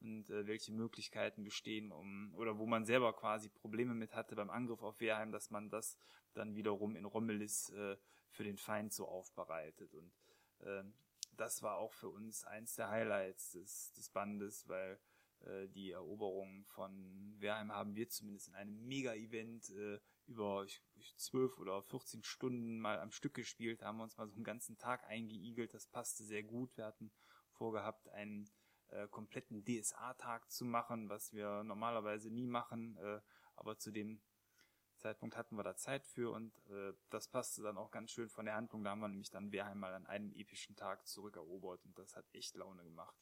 und 0.00 0.30
äh, 0.30 0.46
welche 0.46 0.72
Möglichkeiten 0.72 1.44
bestehen, 1.44 1.92
um 1.92 2.34
oder 2.34 2.58
wo 2.58 2.66
man 2.66 2.84
selber 2.84 3.12
quasi 3.14 3.48
Probleme 3.48 3.94
mit 3.94 4.14
hatte 4.14 4.36
beim 4.36 4.50
Angriff 4.50 4.82
auf 4.82 5.00
Wehrheim, 5.00 5.32
dass 5.32 5.50
man 5.50 5.68
das 5.68 5.98
dann 6.32 6.54
wiederum 6.54 6.96
in 6.96 7.04
Rommelis 7.04 7.70
äh, 7.70 7.96
für 8.36 8.44
den 8.44 8.58
Feind 8.58 8.92
so 8.92 9.08
aufbereitet. 9.08 9.94
Und 9.94 10.12
äh, 10.60 10.84
das 11.36 11.62
war 11.62 11.78
auch 11.78 11.92
für 11.92 12.10
uns 12.10 12.44
eins 12.44 12.74
der 12.74 12.90
Highlights 12.90 13.52
des, 13.52 13.92
des 13.94 14.10
Bandes, 14.10 14.68
weil 14.68 15.00
äh, 15.40 15.68
die 15.68 15.90
Eroberung 15.90 16.64
von 16.66 17.34
Wehrheim 17.38 17.72
haben 17.72 17.96
wir 17.96 18.08
zumindest 18.08 18.48
in 18.48 18.54
einem 18.54 18.86
Mega-Event 18.86 19.70
äh, 19.70 19.98
über 20.26 20.66
zwölf 21.16 21.58
oder 21.58 21.82
14 21.82 22.22
Stunden 22.22 22.78
mal 22.78 23.00
am 23.00 23.12
Stück 23.12 23.34
gespielt, 23.34 23.82
haben 23.82 23.98
wir 23.98 24.04
uns 24.04 24.16
mal 24.16 24.28
so 24.28 24.34
einen 24.34 24.44
ganzen 24.44 24.76
Tag 24.76 25.04
eingeigelt, 25.04 25.72
das 25.72 25.86
passte 25.86 26.24
sehr 26.24 26.42
gut. 26.42 26.76
Wir 26.76 26.86
hatten 26.86 27.12
vorgehabt, 27.52 28.08
einen 28.08 28.50
äh, 28.88 29.08
kompletten 29.08 29.64
DSA-Tag 29.64 30.50
zu 30.50 30.64
machen, 30.64 31.08
was 31.08 31.32
wir 31.32 31.64
normalerweise 31.64 32.30
nie 32.30 32.46
machen, 32.46 32.96
äh, 32.98 33.20
aber 33.54 33.78
zu 33.78 33.90
dem 33.90 34.20
Zeitpunkt 35.06 35.36
hatten 35.36 35.56
wir 35.56 35.62
da 35.62 35.76
Zeit 35.76 36.04
für 36.04 36.32
und 36.32 36.52
äh, 36.68 36.92
das 37.10 37.28
passte 37.28 37.62
dann 37.62 37.78
auch 37.78 37.92
ganz 37.92 38.10
schön 38.10 38.28
von 38.28 38.44
der 38.44 38.56
Handlung. 38.56 38.82
Da 38.82 38.90
haben 38.90 38.98
wir 38.98 39.08
nämlich 39.08 39.30
dann 39.30 39.52
Wehrheim 39.52 39.78
mal 39.78 39.94
an 39.94 40.04
einem 40.06 40.32
epischen 40.32 40.74
Tag 40.74 41.06
zurückerobert 41.06 41.84
und 41.84 41.96
das 41.96 42.16
hat 42.16 42.26
echt 42.32 42.56
Laune 42.56 42.82
gemacht. 42.82 43.16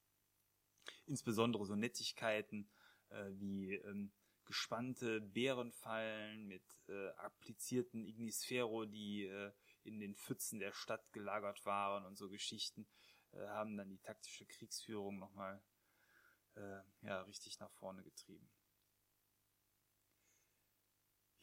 Insbesondere 1.05 1.67
so 1.67 1.77
Nettigkeiten 1.77 2.71
äh, 3.11 3.27
wie 3.33 3.75
ähm, 3.75 4.15
gespannte 4.47 5.21
Bärenfallen 5.21 6.47
mit 6.47 6.65
äh, 6.89 7.09
applizierten 7.17 8.07
Ignisfero, 8.07 8.87
die 8.87 9.25
äh, 9.25 9.53
in 9.83 10.01
den 10.01 10.15
Pfützen 10.15 10.61
der 10.61 10.73
Stadt 10.73 11.13
gelagert 11.13 11.67
waren 11.67 12.07
und 12.07 12.17
so 12.17 12.31
Geschichten, 12.31 12.87
äh, 13.33 13.47
haben 13.49 13.77
dann 13.77 13.91
die 13.91 14.01
taktische 14.01 14.47
Kriegsführung 14.47 15.19
nochmal 15.19 15.63
äh, 16.55 16.81
ja, 17.03 17.21
richtig 17.23 17.61
nach 17.61 17.73
vorne 17.73 18.03
getrieben. 18.03 18.51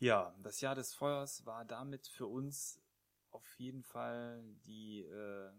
Ja, 0.01 0.33
das 0.41 0.61
Jahr 0.61 0.73
des 0.73 0.95
Feuers 0.95 1.45
war 1.45 1.63
damit 1.63 2.07
für 2.07 2.25
uns 2.25 2.81
auf 3.29 3.59
jeden 3.59 3.83
Fall 3.83 4.43
die 4.65 5.01
äh, 5.01 5.51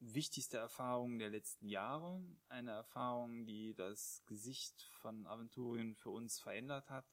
wichtigste 0.00 0.58
Erfahrung 0.58 1.18
der 1.18 1.30
letzten 1.30 1.66
Jahre. 1.66 2.22
Eine 2.50 2.72
Erfahrung, 2.72 3.46
die 3.46 3.72
das 3.72 4.22
Gesicht 4.26 4.90
von 5.00 5.26
Aventurien 5.26 5.94
für 5.94 6.10
uns 6.10 6.38
verändert 6.38 6.90
hat 6.90 7.06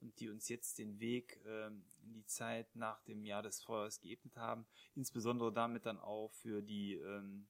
und 0.00 0.20
die 0.20 0.28
uns 0.28 0.50
jetzt 0.50 0.78
den 0.78 1.00
Weg 1.00 1.40
äh, 1.46 1.68
in 1.68 2.12
die 2.12 2.26
Zeit 2.26 2.76
nach 2.76 3.00
dem 3.04 3.24
Jahr 3.24 3.42
des 3.42 3.62
Feuers 3.62 3.98
geebnet 3.98 4.36
haben. 4.36 4.66
Insbesondere 4.94 5.54
damit 5.54 5.86
dann 5.86 5.98
auch 5.98 6.34
für 6.34 6.60
die 6.60 6.96
ähm, 6.96 7.48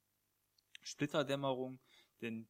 Splitterdämmerung, 0.82 1.80
denn 2.20 2.48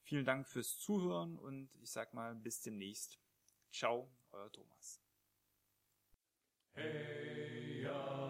Vielen 0.02 0.24
Dank 0.24 0.48
fürs 0.48 0.78
Zuhören 0.78 1.38
und 1.38 1.70
ich 1.80 1.90
sag 1.90 2.12
mal 2.12 2.34
bis 2.34 2.60
demnächst. 2.60 3.18
Ciao, 3.70 4.10
euer 4.32 4.50
Thomas. 4.50 5.00
Hey, 6.76 7.80
ja. 7.82 8.21